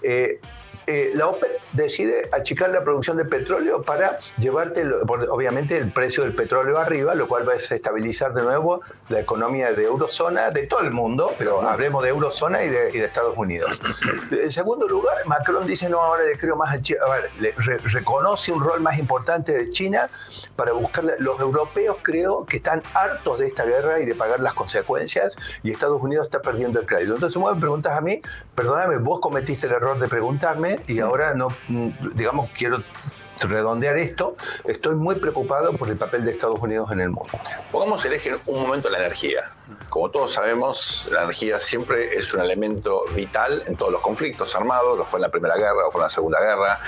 Eh, 0.02 0.40
eh, 0.86 1.12
la 1.14 1.28
OPEP 1.28 1.50
decide 1.72 2.28
achicar 2.32 2.70
la 2.70 2.84
producción 2.84 3.16
de 3.16 3.24
petróleo 3.24 3.82
para 3.82 4.18
llevarte, 4.38 4.84
obviamente, 5.30 5.76
el 5.76 5.92
precio 5.92 6.22
del 6.22 6.34
petróleo 6.34 6.78
arriba, 6.78 7.14
lo 7.14 7.26
cual 7.26 7.46
va 7.46 7.52
a 7.52 7.54
desestabilizar 7.54 8.32
de 8.32 8.42
nuevo 8.42 8.80
la 9.08 9.20
economía 9.20 9.72
de 9.72 9.84
eurozona, 9.84 10.50
de 10.50 10.66
todo 10.66 10.80
el 10.80 10.92
mundo, 10.92 11.32
pero 11.38 11.62
hablemos 11.62 12.02
de 12.04 12.10
eurozona 12.10 12.62
y 12.64 12.68
de, 12.68 13.04
Estados 13.04 13.36
Unidos. 13.36 13.80
En 14.30 14.50
segundo 14.50 14.88
lugar, 14.88 15.16
Macron 15.26 15.66
dice, 15.66 15.88
no, 15.88 16.00
ahora 16.00 16.24
le 16.24 16.38
creo 16.38 16.56
más 16.56 16.74
a 16.74 16.80
China, 16.80 17.00
a 17.06 17.10
ver, 17.10 17.30
le, 17.38 17.54
reconoce 17.84 18.52
un 18.52 18.62
rol 18.62 18.80
más 18.80 18.98
importante 18.98 19.52
de 19.52 19.70
China 19.70 20.08
para 20.56 20.72
buscar, 20.72 21.04
los 21.18 21.40
europeos 21.40 21.96
creo 22.02 22.44
que 22.44 22.56
están 22.58 22.82
hartos 22.94 23.38
de 23.38 23.46
esta 23.46 23.64
guerra 23.64 24.00
y 24.00 24.04
de 24.04 24.14
pagar 24.14 24.40
las 24.40 24.54
consecuencias 24.54 25.36
y 25.62 25.70
Estados 25.70 26.00
Unidos 26.02 26.26
está 26.26 26.40
perdiendo 26.40 26.80
el 26.80 26.86
crédito. 26.86 27.14
Entonces, 27.14 27.40
me 27.40 27.60
preguntas 27.60 27.96
a 27.96 28.00
mí, 28.00 28.20
perdóname, 28.54 28.98
vos 28.98 29.20
cometiste 29.20 29.66
el 29.66 29.72
error 29.72 29.98
de 29.98 30.08
preguntarme, 30.08 30.73
y 30.86 31.00
ahora 31.00 31.34
no, 31.34 31.48
digamos, 32.14 32.50
quiero 32.52 32.82
redondear 33.40 33.96
esto, 33.96 34.36
estoy 34.64 34.94
muy 34.94 35.16
preocupado 35.16 35.76
por 35.76 35.88
el 35.88 35.96
papel 35.96 36.24
de 36.24 36.32
Estados 36.32 36.60
Unidos 36.60 36.90
en 36.92 37.00
el 37.00 37.10
mundo. 37.10 37.32
Pongamos 37.72 38.04
el 38.04 38.14
eje 38.14 38.36
un 38.46 38.62
momento 38.62 38.88
la 38.90 38.98
energía. 38.98 39.52
Como 39.88 40.10
todos 40.10 40.32
sabemos, 40.32 41.08
la 41.10 41.22
energía 41.24 41.60
siempre 41.60 42.16
es 42.16 42.32
un 42.34 42.40
elemento 42.40 43.04
vital 43.14 43.62
en 43.66 43.76
todos 43.76 43.92
los 43.92 44.00
conflictos 44.00 44.54
armados, 44.54 44.96
lo 44.96 45.04
fue 45.04 45.18
en 45.18 45.22
la 45.22 45.30
Primera 45.30 45.56
Guerra, 45.56 45.86
o 45.86 45.90
fue 45.90 46.00
en 46.00 46.04
la 46.04 46.10
Segunda 46.10 46.40
Guerra. 46.40 46.80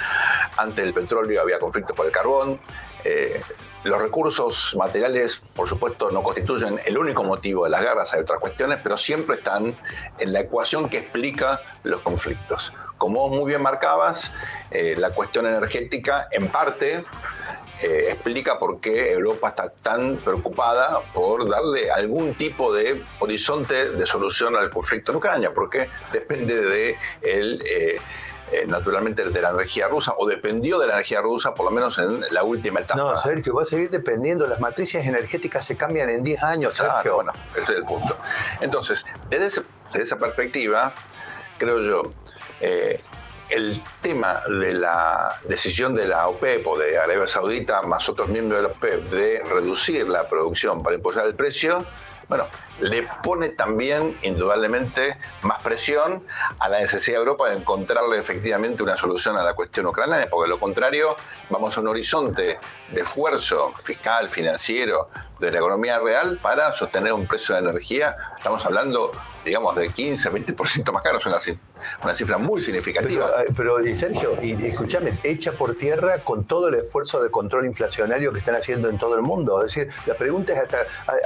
Antes 0.56 0.84
del 0.84 0.94
petróleo 0.94 1.40
había 1.40 1.58
conflictos 1.58 1.96
por 1.96 2.06
el 2.06 2.12
carbón. 2.12 2.60
Eh, 3.04 3.40
los 3.84 4.02
recursos 4.02 4.74
materiales, 4.76 5.40
por 5.54 5.68
supuesto, 5.68 6.10
no 6.10 6.22
constituyen 6.22 6.80
el 6.84 6.98
único 6.98 7.22
motivo 7.22 7.64
de 7.64 7.70
las 7.70 7.82
guerras, 7.82 8.12
hay 8.12 8.20
otras 8.20 8.40
cuestiones, 8.40 8.80
pero 8.82 8.96
siempre 8.96 9.36
están 9.36 9.76
en 10.18 10.32
la 10.32 10.40
ecuación 10.40 10.88
que 10.88 10.98
explica 10.98 11.60
los 11.84 12.00
conflictos. 12.00 12.72
Como 12.98 13.28
vos 13.28 13.38
muy 13.38 13.48
bien 13.48 13.62
marcabas, 13.62 14.32
eh, 14.70 14.94
la 14.96 15.10
cuestión 15.10 15.46
energética 15.46 16.28
en 16.30 16.48
parte 16.48 17.04
eh, 17.82 18.08
explica 18.10 18.58
por 18.58 18.80
qué 18.80 19.12
Europa 19.12 19.48
está 19.48 19.68
tan 19.68 20.16
preocupada 20.16 21.00
por 21.12 21.48
darle 21.48 21.90
algún 21.90 22.34
tipo 22.34 22.72
de 22.72 23.04
horizonte 23.18 23.92
de 23.92 24.06
solución 24.06 24.56
al 24.56 24.70
conflicto 24.70 25.12
en 25.12 25.18
Ucrania, 25.18 25.54
porque 25.54 25.88
depende 26.12 26.60
de 26.60 26.98
el... 27.22 27.62
Eh, 28.52 28.64
naturalmente 28.68 29.24
de 29.24 29.42
la 29.42 29.50
energía 29.50 29.88
rusa, 29.88 30.14
o 30.16 30.24
dependió 30.24 30.78
de 30.78 30.86
la 30.86 30.92
energía 30.92 31.20
rusa, 31.20 31.52
por 31.52 31.64
lo 31.66 31.72
menos 31.72 31.98
en 31.98 32.20
la 32.30 32.44
última 32.44 32.78
etapa. 32.78 33.00
No, 33.00 33.16
Sergio, 33.16 33.54
va 33.54 33.62
a 33.62 33.64
seguir 33.64 33.90
dependiendo. 33.90 34.46
Las 34.46 34.60
matrices 34.60 35.04
energéticas 35.04 35.64
se 35.64 35.76
cambian 35.76 36.08
en 36.08 36.22
10 36.22 36.42
años, 36.44 36.74
Sergio. 36.74 37.16
bueno, 37.16 37.32
ese 37.56 37.72
es 37.72 37.78
el 37.78 37.84
punto. 37.84 38.16
Entonces, 38.60 39.04
desde, 39.28 39.62
esa 39.94 40.16
perspectiva, 40.16 40.94
creo 41.58 41.80
yo, 41.80 42.12
eh, 42.60 43.00
el 43.48 43.82
tema 44.02 44.42
de 44.48 44.74
la 44.74 45.40
decisión 45.48 45.94
de 45.94 46.08
la 46.08 46.28
OPEP 46.28 46.66
o 46.66 46.78
de 46.78 46.98
Arabia 46.98 47.26
Saudita, 47.28 47.82
más 47.82 48.08
otros 48.08 48.28
miembros 48.28 48.60
de 48.60 48.68
la 48.68 48.74
OPEP, 48.74 49.10
de 49.10 49.42
reducir 49.44 50.08
la 50.08 50.28
producción 50.28 50.82
para 50.82 50.96
impulsar 50.96 51.26
el 51.26 51.34
precio, 51.34 51.84
bueno, 52.28 52.48
le 52.80 53.08
pone 53.22 53.50
también 53.50 54.16
indudablemente 54.22 55.16
más 55.42 55.60
presión 55.60 56.24
a 56.58 56.68
la 56.68 56.80
necesidad 56.80 57.16
de 57.16 57.20
Europa 57.20 57.48
de 57.48 57.56
encontrarle 57.56 58.18
efectivamente 58.18 58.82
una 58.82 58.96
solución 58.96 59.36
a 59.36 59.42
la 59.42 59.54
cuestión 59.54 59.86
ucraniana, 59.86 60.26
porque 60.30 60.48
de 60.48 60.54
lo 60.54 60.60
contrario 60.60 61.16
vamos 61.50 61.76
a 61.76 61.80
un 61.80 61.88
horizonte 61.88 62.58
de 62.90 63.00
esfuerzo 63.00 63.72
fiscal, 63.76 64.30
financiero, 64.30 65.08
de 65.38 65.50
la 65.50 65.58
economía 65.58 65.98
real 65.98 66.38
para 66.42 66.72
sostener 66.72 67.12
un 67.12 67.26
precio 67.26 67.54
de 67.54 67.60
energía 67.60 68.16
estamos 68.46 68.64
hablando, 68.64 69.10
digamos, 69.44 69.74
de 69.74 69.90
15, 69.90 70.30
20% 70.30 70.92
más 70.92 71.02
caro, 71.02 71.18
es 71.18 71.26
una, 71.26 72.14
cifra 72.14 72.38
muy 72.38 72.62
significativa. 72.62 73.28
Pero, 73.56 73.76
pero 73.80 73.94
Sergio, 73.96 74.32
y, 74.40 74.52
escúchame, 74.66 75.18
echa 75.24 75.50
por 75.50 75.74
tierra 75.74 76.22
con 76.22 76.44
todo 76.44 76.68
el 76.68 76.76
esfuerzo 76.76 77.20
de 77.20 77.30
control 77.30 77.66
inflacionario 77.66 78.32
que 78.32 78.38
están 78.38 78.54
haciendo 78.54 78.88
en 78.88 78.98
todo 78.98 79.16
el 79.16 79.22
mundo. 79.22 79.60
Es 79.62 79.74
decir, 79.74 79.92
la 80.06 80.14
pregunta 80.14 80.52
es 80.52 80.60
hasta, 80.60 80.78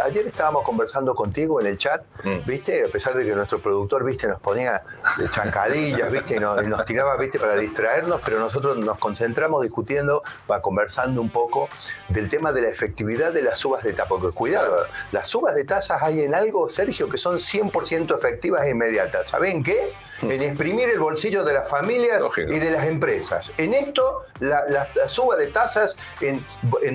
ayer 0.04 0.26
estábamos 0.26 0.64
conversando 0.64 1.14
contigo 1.14 1.39
en 1.60 1.66
el 1.66 1.78
chat, 1.78 2.04
mm. 2.24 2.46
¿viste? 2.46 2.84
A 2.84 2.88
pesar 2.88 3.14
de 3.14 3.24
que 3.24 3.34
nuestro 3.34 3.60
productor, 3.60 4.04
¿viste? 4.04 4.28
Nos 4.28 4.40
ponía 4.40 4.82
chancadillas, 5.30 6.10
¿viste? 6.10 6.36
Y 6.36 6.38
nos, 6.38 6.62
nos 6.64 6.84
tiraba, 6.84 7.16
¿viste? 7.16 7.38
Para 7.38 7.56
distraernos, 7.56 8.20
pero 8.24 8.38
nosotros 8.38 8.76
nos 8.78 8.98
concentramos 8.98 9.62
discutiendo, 9.62 10.22
va 10.50 10.60
conversando 10.60 11.20
un 11.20 11.30
poco 11.30 11.68
del 12.08 12.28
tema 12.28 12.52
de 12.52 12.62
la 12.62 12.68
efectividad 12.68 13.32
de 13.32 13.42
las 13.42 13.58
subas 13.58 13.82
de 13.82 13.92
tasa. 13.92 14.08
Porque 14.08 14.34
cuidado, 14.34 14.86
las 15.12 15.28
subas 15.28 15.54
de 15.54 15.64
tasas 15.64 16.02
hay 16.02 16.22
en 16.22 16.34
algo, 16.34 16.68
Sergio, 16.68 17.08
que 17.08 17.16
son 17.16 17.36
100% 17.36 18.14
efectivas 18.14 18.64
e 18.64 18.70
inmediatas. 18.70 19.30
¿Saben 19.30 19.62
qué? 19.62 19.92
En 20.22 20.42
exprimir 20.42 20.90
el 20.90 20.98
bolsillo 20.98 21.44
de 21.44 21.54
las 21.54 21.68
familias 21.68 22.22
y 22.36 22.58
de 22.58 22.70
las 22.70 22.86
empresas. 22.86 23.52
En 23.56 23.72
esto, 23.72 24.24
la, 24.40 24.88
suba 25.08 25.36
de 25.36 25.46
tasas, 25.46 25.96
en, 26.20 26.44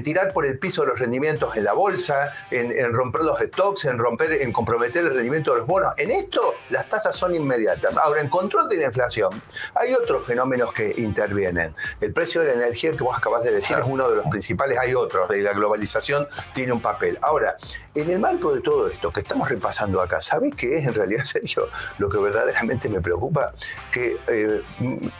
tirar 0.03 0.31
por 0.31 0.45
el 0.45 0.59
piso 0.59 0.85
los 0.85 0.99
rendimientos 0.99 1.57
en 1.57 1.63
la 1.63 1.73
bolsa, 1.73 2.33
en, 2.51 2.93
romper 2.93 3.23
los 3.23 3.39
stocks, 3.39 3.85
en 3.85 3.97
romper, 3.97 4.31
en 4.41 4.51
comprometer 4.51 5.05
el 5.05 5.13
rendimiento 5.13 5.51
de 5.51 5.59
los 5.59 5.67
bonos. 5.67 5.93
En 5.97 6.11
esto, 6.11 6.55
las 6.69 6.87
tasas 6.89 7.15
son 7.15 7.35
inmediatas. 7.35 7.97
Ahora, 7.97 8.21
en 8.21 8.29
control 8.29 8.69
de 8.69 8.77
la 8.77 8.85
inflación, 8.85 9.41
hay 9.73 9.93
otros 9.93 10.25
fenómenos 10.25 10.73
que 10.73 10.93
intervienen. 10.97 11.75
El 12.01 12.13
precio 12.13 12.41
de 12.41 12.47
la 12.47 12.53
energía 12.53 12.91
que 12.91 13.03
vos 13.03 13.17
acabas 13.17 13.43
de 13.43 13.51
decir 13.51 13.77
es 13.77 13.85
uno 13.85 14.09
de 14.09 14.17
los 14.17 14.27
principales, 14.27 14.77
hay 14.77 14.93
otros, 14.93 15.29
la 15.29 15.53
globalización 15.53 16.27
tiene 16.53 16.73
un 16.73 16.81
papel. 16.81 17.17
Ahora, 17.21 17.57
en 17.93 18.09
el 18.09 18.19
marco 18.19 18.53
de 18.53 18.61
todo 18.61 18.87
esto 18.87 19.11
que 19.11 19.21
estamos 19.21 19.49
repasando 19.49 20.01
acá, 20.01 20.21
¿sabés 20.21 20.53
qué 20.55 20.77
es 20.77 20.87
en 20.87 20.93
realidad, 20.93 21.23
Sergio, 21.25 21.69
lo 21.97 22.09
que 22.09 22.17
verdaderamente 22.17 22.89
me 22.89 23.01
preocupa? 23.01 23.53
Que 23.91 24.17
eh, 24.27 24.61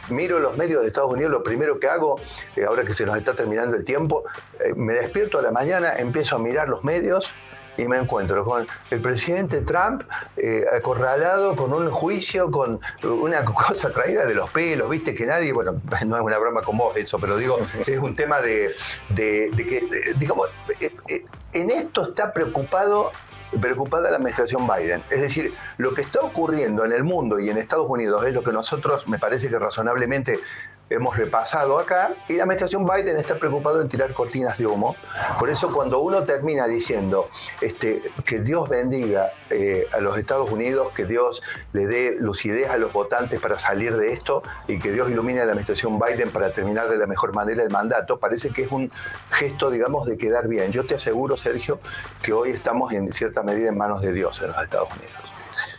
miro 0.08 0.38
los 0.38 0.56
medios 0.56 0.82
de 0.82 0.88
Estados 0.88 1.12
Unidos, 1.12 1.32
lo 1.32 1.42
primero 1.42 1.78
que 1.80 1.88
hago, 1.88 2.20
eh, 2.54 2.64
ahora 2.64 2.84
que 2.84 2.94
se 2.94 3.06
nos 3.06 3.16
está 3.16 3.34
terminando 3.34 3.76
el 3.76 3.84
tiempo, 3.84 4.24
eh, 4.60 4.74
me 4.74 4.94
despierto 4.94 5.38
a 5.38 5.42
la 5.42 5.50
mañana, 5.50 5.94
empiezo 5.96 6.36
a 6.36 6.38
mirar 6.38 6.68
los 6.68 6.84
medios, 6.84 7.32
y 7.76 7.86
me 7.86 7.98
encuentro 7.98 8.44
con 8.44 8.66
el 8.90 9.00
presidente 9.00 9.62
Trump 9.62 10.02
acorralado 10.72 11.56
con 11.56 11.72
un 11.72 11.90
juicio, 11.90 12.50
con 12.50 12.80
una 13.02 13.44
cosa 13.66 13.90
traída 13.90 14.26
de 14.26 14.34
los 14.34 14.50
pelos, 14.50 14.88
viste 14.88 15.14
que 15.14 15.26
nadie, 15.26 15.52
bueno, 15.52 15.80
no 16.06 16.16
es 16.16 16.22
una 16.22 16.38
broma 16.38 16.62
con 16.62 16.76
vos 16.76 16.96
eso, 16.96 17.18
pero 17.18 17.36
digo, 17.36 17.58
es 17.86 17.98
un 17.98 18.14
tema 18.14 18.40
de, 18.40 18.70
de 19.10 19.50
que, 19.56 19.88
digamos, 20.18 20.48
en 21.52 21.70
esto 21.70 22.08
está 22.08 22.32
preocupado 22.32 23.12
preocupada 23.60 24.10
la 24.10 24.16
administración 24.16 24.66
Biden. 24.66 25.02
Es 25.10 25.20
decir, 25.20 25.54
lo 25.78 25.94
que 25.94 26.02
está 26.02 26.20
ocurriendo 26.20 26.84
en 26.84 26.92
el 26.92 27.04
mundo 27.04 27.38
y 27.38 27.48
en 27.48 27.58
Estados 27.58 27.88
Unidos 27.88 28.26
es 28.26 28.34
lo 28.34 28.42
que 28.42 28.52
nosotros, 28.52 29.06
me 29.08 29.18
parece 29.18 29.48
que 29.48 29.58
razonablemente 29.58 30.40
hemos 30.88 31.16
repasado 31.16 31.78
acá, 31.78 32.14
y 32.28 32.34
la 32.34 32.44
administración 32.44 32.86
Biden 32.86 33.16
está 33.16 33.36
preocupado 33.36 33.80
en 33.80 33.88
tirar 33.88 34.12
cortinas 34.14 34.56
de 34.58 34.66
humo. 34.66 34.96
Por 35.38 35.50
eso 35.50 35.72
cuando 35.72 36.00
uno 36.00 36.24
termina 36.24 36.66
diciendo 36.66 37.28
este, 37.60 38.02
que 38.24 38.40
Dios 38.40 38.68
bendiga 38.68 39.32
eh, 39.50 39.86
a 39.92 40.00
los 40.00 40.16
Estados 40.16 40.50
Unidos, 40.50 40.92
que 40.94 41.04
Dios 41.04 41.42
le 41.72 41.86
dé 41.86 42.16
lucidez 42.18 42.70
a 42.70 42.76
los 42.76 42.92
votantes 42.92 43.40
para 43.40 43.58
salir 43.58 43.96
de 43.96 44.12
esto 44.12 44.42
y 44.68 44.78
que 44.78 44.92
Dios 44.92 45.10
ilumine 45.10 45.40
a 45.40 45.44
la 45.44 45.52
administración 45.52 45.98
Biden 45.98 46.30
para 46.30 46.50
terminar 46.50 46.88
de 46.88 46.96
la 46.96 47.06
mejor 47.06 47.34
manera 47.34 47.62
el 47.62 47.70
mandato, 47.70 48.18
parece 48.18 48.50
que 48.50 48.62
es 48.62 48.70
un 48.70 48.92
gesto, 49.30 49.70
digamos, 49.70 50.06
de 50.06 50.16
quedar 50.16 50.46
bien. 50.46 50.70
Yo 50.70 50.86
te 50.86 50.94
aseguro, 50.94 51.36
Sergio, 51.36 51.80
que 52.22 52.32
hoy 52.32 52.50
estamos 52.50 52.92
en 52.92 53.12
cierta 53.12 53.42
medida 53.42 53.68
en 53.68 53.76
manos 53.76 54.02
de 54.02 54.12
Dios 54.12 54.40
en 54.40 54.48
los 54.48 54.62
Estados 54.62 54.88
Unidos. 54.94 55.35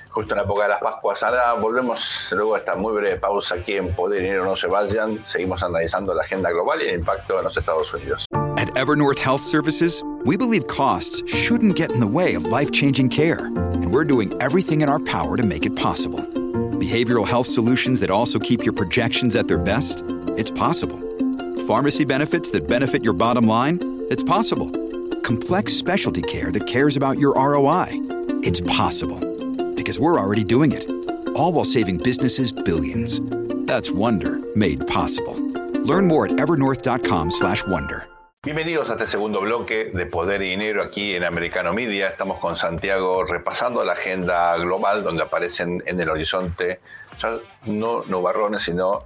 Justo 0.09 0.33
en 0.33 0.37
la 0.37 0.43
época 0.43 0.63
de 0.63 0.69
las 0.69 0.79
Pascuas. 0.79 1.23
Ahora 1.23 1.53
volvemos 1.53 2.29
luego 2.31 2.55
a 2.55 2.59
esta 2.59 2.75
muy 2.75 2.93
breve 2.93 3.17
pausa 3.17 3.55
aquí 3.55 3.73
en 3.73 3.93
Poder 3.95 4.21
Dinero 4.21 4.45
No 4.45 4.55
Se 4.55 4.67
Vayan. 4.67 5.25
Seguimos 5.25 5.63
analizando 5.63 6.13
la 6.13 6.23
agenda 6.23 6.49
global 6.51 6.81
y 6.81 6.87
el 6.87 6.99
impacto 6.99 7.37
en 7.37 7.43
los 7.45 7.57
Estados 7.57 7.93
Unidos. 7.93 8.25
At 8.57 8.75
Evernorth 8.75 9.19
Health 9.19 9.41
Services, 9.41 10.03
we 10.25 10.35
believe 10.35 10.67
costs 10.67 11.21
shouldn't 11.27 11.75
get 11.75 11.91
in 11.91 11.99
the 11.99 12.07
way 12.07 12.35
of 12.35 12.45
life-changing 12.45 13.09
care, 13.09 13.45
and 13.45 13.93
we're 13.93 14.03
doing 14.05 14.33
everything 14.41 14.81
in 14.81 14.89
our 14.89 14.99
power 14.99 15.37
to 15.37 15.43
make 15.43 15.65
it 15.65 15.75
possible. 15.75 16.21
Behavioral 16.79 17.27
health 17.27 17.47
solutions 17.47 17.99
that 17.99 18.09
also 18.09 18.39
keep 18.39 18.63
your 18.63 18.73
projections 18.73 19.35
at 19.35 19.47
their 19.47 19.59
best? 19.59 20.03
It's 20.37 20.51
possible. 20.51 20.99
Pharmacy 21.67 22.05
benefits 22.05 22.49
that 22.51 22.67
benefit 22.67 23.03
your 23.03 23.13
bottom 23.13 23.47
line? 23.47 23.79
It's 24.09 24.23
possible. 24.23 24.71
Complex 25.21 25.73
specialty 25.73 26.21
care 26.21 26.51
that 26.51 26.65
cares 26.65 26.95
about 26.95 27.19
your 27.19 27.33
ROI? 27.35 27.87
It's 28.43 28.61
possible 28.61 29.36
because 29.87 30.01
we're 30.01 30.19
already 30.19 30.43
doing 30.43 30.73
it. 30.73 30.85
All 31.33 31.53
while 31.53 31.63
saving 31.63 31.99
businesses 31.99 32.51
billions. 32.51 33.21
That's 33.65 33.89
Wonder 33.89 34.39
made 34.53 34.85
possible. 34.85 35.33
Learn 35.87 36.07
more 36.07 36.25
at 36.25 36.33
evernorth.com/wonder. 36.35 38.09
Bienvenidos 38.43 38.89
a 38.89 38.93
este 38.93 39.07
segundo 39.07 39.39
bloque 39.39 39.91
de 39.93 40.05
Poder 40.05 40.41
y 40.41 40.49
Dinero 40.49 40.83
aquí 40.83 41.15
en 41.15 41.23
Americano 41.23 41.71
Media. 41.73 42.07
Estamos 42.07 42.39
con 42.39 42.57
Santiago 42.57 43.23
repasando 43.23 43.85
la 43.85 43.93
agenda 43.93 44.57
global 44.57 45.03
donde 45.05 45.23
aparecen 45.23 45.81
en 45.85 45.97
el 46.01 46.09
horizonte 46.09 46.81
no 47.65 48.03
nubarrones, 48.07 48.63
sino 48.63 49.05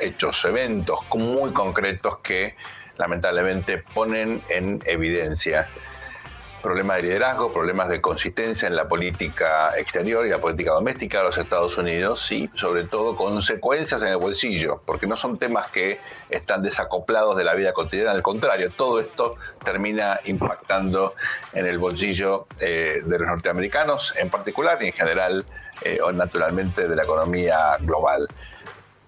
hechos, 0.00 0.42
eventos 0.46 1.00
muy 1.14 1.52
concretos 1.52 2.20
que 2.22 2.56
lamentablemente 2.96 3.84
ponen 3.94 4.42
en 4.48 4.82
evidencia 4.86 5.68
problemas 6.62 6.96
de 6.98 7.02
liderazgo, 7.02 7.52
problemas 7.52 7.88
de 7.88 8.00
consistencia 8.00 8.68
en 8.68 8.76
la 8.76 8.88
política 8.88 9.76
exterior 9.76 10.24
y 10.24 10.30
la 10.30 10.40
política 10.40 10.72
doméstica 10.72 11.18
de 11.18 11.24
los 11.24 11.36
Estados 11.36 11.76
Unidos 11.76 12.30
y 12.30 12.48
sobre 12.54 12.84
todo 12.84 13.16
consecuencias 13.16 14.00
en 14.02 14.08
el 14.08 14.16
bolsillo, 14.16 14.80
porque 14.86 15.06
no 15.06 15.16
son 15.16 15.38
temas 15.38 15.68
que 15.70 16.00
están 16.30 16.62
desacoplados 16.62 17.36
de 17.36 17.44
la 17.44 17.54
vida 17.54 17.72
cotidiana, 17.72 18.12
al 18.12 18.22
contrario, 18.22 18.70
todo 18.70 19.00
esto 19.00 19.36
termina 19.64 20.20
impactando 20.24 21.14
en 21.52 21.66
el 21.66 21.78
bolsillo 21.78 22.46
eh, 22.60 23.02
de 23.04 23.18
los 23.18 23.26
norteamericanos 23.26 24.14
en 24.16 24.30
particular 24.30 24.78
y 24.82 24.86
en 24.86 24.92
general 24.92 25.44
eh, 25.82 25.98
o 26.00 26.12
naturalmente 26.12 26.86
de 26.86 26.96
la 26.96 27.02
economía 27.02 27.76
global. 27.80 28.28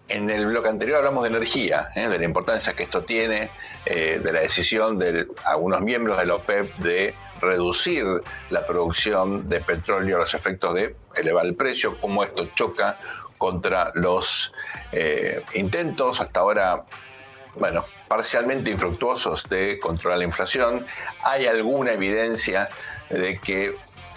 En 0.08 0.28
el 0.28 0.46
bloque 0.46 0.68
anterior 0.68 0.99
hablamos 0.99 1.23
de 1.23 1.30
energía, 1.30 1.88
¿eh? 1.94 2.08
de 2.08 2.18
la 2.18 2.25
importancia 2.25 2.75
que 2.75 2.82
esto 2.82 3.04
tiene, 3.04 3.50
de 3.87 4.32
la 4.32 4.40
decisión 4.40 4.99
de 4.99 5.26
algunos 5.46 5.80
miembros 5.80 6.18
de 6.18 6.26
la 6.26 6.34
OPEP 6.34 6.76
de 6.76 7.14
reducir 7.44 8.04
la 8.50 8.66
producción 8.66 9.48
de 9.48 9.60
petróleo 9.60 10.16
a 10.16 10.20
los 10.20 10.34
efectos 10.34 10.74
de 10.74 10.96
elevar 11.16 11.46
el 11.46 11.54
precio, 11.54 11.98
cómo 12.00 12.24
esto 12.24 12.48
choca 12.54 12.98
contra 13.38 13.92
los 13.94 14.52
eh, 14.92 15.42
intentos 15.54 16.20
hasta 16.20 16.40
ahora, 16.40 16.84
bueno, 17.56 17.84
parcialmente 18.08 18.70
infructuosos 18.70 19.48
de 19.48 19.78
controlar 19.78 20.18
la 20.18 20.24
inflación. 20.24 20.86
Hay 21.22 21.46
alguna 21.46 21.92
evidencia 21.92 22.68
de 23.10 23.38
que 23.38 23.76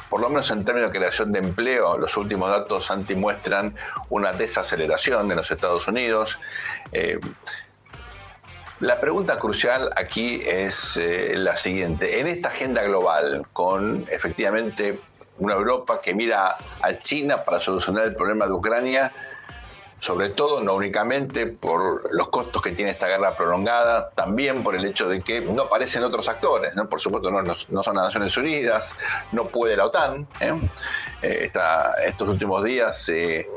por 0.10 0.22
lo 0.22 0.30
menos 0.30 0.50
en 0.52 0.64
términos 0.64 0.92
de 0.92 0.98
creación 0.98 1.32
de 1.34 1.40
empleo, 1.40 1.98
los 1.98 2.16
últimos 2.16 2.50
datos 2.50 2.90
antimuestran 2.92 3.76
una 4.10 4.32
desaceleración 4.32 5.30
en 5.30 5.38
los 5.38 5.52
Estados 5.52 5.88
Unidos. 5.88 6.40
Eh, 6.92 7.20
la 8.80 9.00
pregunta 9.00 9.40
crucial 9.40 9.90
aquí 9.96 10.42
es 10.46 10.98
eh, 10.98 11.34
la 11.36 11.56
siguiente. 11.56 12.20
En 12.20 12.28
esta 12.28 12.50
agenda 12.50 12.84
global, 12.84 13.48
con 13.52 14.06
efectivamente 14.10 15.00
una 15.40 15.54
Europa 15.54 16.00
que 16.02 16.14
mira 16.14 16.58
a 16.82 17.00
China 17.00 17.44
para 17.44 17.60
solucionar 17.60 18.06
el 18.06 18.16
problema 18.16 18.46
de 18.46 18.54
Ucrania, 18.54 19.12
sobre 20.00 20.30
todo 20.30 20.64
no 20.64 20.76
únicamente 20.76 21.48
por 21.48 22.14
los 22.14 22.30
costos 22.30 22.62
que 22.62 22.72
tiene 22.72 22.92
esta 22.92 23.08
guerra 23.08 23.36
prolongada, 23.36 24.12
también 24.12 24.64
por 24.64 24.76
el 24.76 24.86
hecho 24.86 25.10
de 25.10 25.22
que 25.22 25.42
no 25.42 25.64
aparecen 25.64 26.04
otros 26.04 26.30
actores, 26.30 26.76
¿no? 26.76 26.88
por 26.88 27.02
supuesto 27.02 27.32
no, 27.32 27.84
son 27.84 27.96
las 27.96 28.06
Naciones 28.06 28.38
Unidas, 28.38 28.96
no 29.32 29.48
puede 29.48 29.76
la 29.76 29.88
OTAN. 29.88 30.28
¿eh? 30.40 30.54
Eh, 31.24 31.52
estos 32.06 32.30
últimos 32.30 32.64
días 32.64 32.96
se 32.96 33.50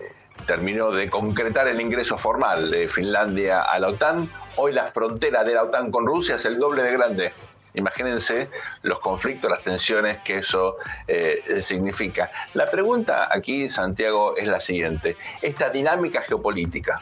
terminó 0.51 0.91
de 0.91 1.09
concretar 1.09 1.69
el 1.69 1.81
ingreso 1.81 2.19
formal 2.19 2.73
de 2.73 2.89
Finlandia 2.89 3.61
a 3.61 3.79
la 3.79 3.87
OTAN, 3.87 4.29
Hoy 4.57 4.73
la 4.73 4.89
frontera 4.89 5.45
de 5.45 5.55
la 5.55 5.63
OTAN 5.63 5.93
con 5.93 6.05
Rusia 6.05 6.35
es 6.35 6.45
el 6.45 6.59
doble 6.59 6.83
de 6.83 6.93
grande. 6.93 7.33
Imagínense 7.75 8.51
los 8.83 8.99
conflictos, 8.99 9.49
las 9.49 9.63
tensiones 9.63 10.19
que 10.19 10.39
eso 10.39 10.77
eh, 11.07 11.61
significa. 11.61 12.33
La 12.55 12.69
pregunta 12.69 13.29
aquí, 13.31 13.69
Santiago, 13.69 14.37
es 14.37 14.49
la 14.49 14.59
siguiente. 14.59 15.17
Esta 15.41 15.71
dinámica 15.71 16.21
geopolítica, 16.21 16.99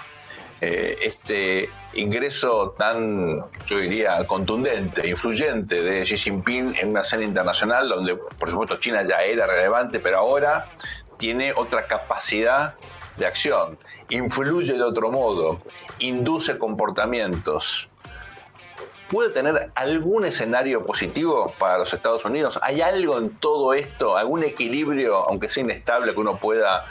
eh, 0.60 0.98
este 1.00 1.70
ingreso 1.94 2.74
tan, 2.76 3.46
yo 3.64 3.78
diría, 3.78 4.26
contundente, 4.26 5.08
influyente 5.08 5.82
de 5.82 6.02
Xi 6.02 6.18
Jinping 6.18 6.74
en 6.76 6.90
una 6.90 7.00
escena 7.00 7.24
internacional 7.24 7.88
donde, 7.88 8.14
por 8.14 8.50
supuesto, 8.50 8.76
China 8.78 9.02
ya 9.08 9.22
era 9.22 9.46
relevante, 9.46 10.00
pero 10.00 10.18
ahora 10.18 10.68
tiene 11.16 11.52
otra 11.54 11.86
capacidad 11.86 12.74
de 13.18 13.26
acción, 13.26 13.78
influye 14.08 14.74
de 14.74 14.82
otro 14.82 15.10
modo, 15.10 15.60
induce 15.98 16.58
comportamientos. 16.58 17.88
puede 19.10 19.30
tener 19.30 19.72
algún 19.74 20.26
escenario 20.26 20.84
positivo 20.84 21.54
para 21.58 21.78
los 21.78 21.92
Estados 21.94 22.24
Unidos? 22.26 22.58
¿Hay 22.62 22.82
algo 22.82 23.18
en 23.18 23.30
todo 23.36 23.72
esto, 23.72 24.18
algún 24.18 24.44
equilibrio, 24.44 25.16
aunque 25.28 25.48
sea 25.48 25.62
inestable, 25.62 26.12
que 26.12 26.20
uno 26.20 26.38
pueda 26.38 26.84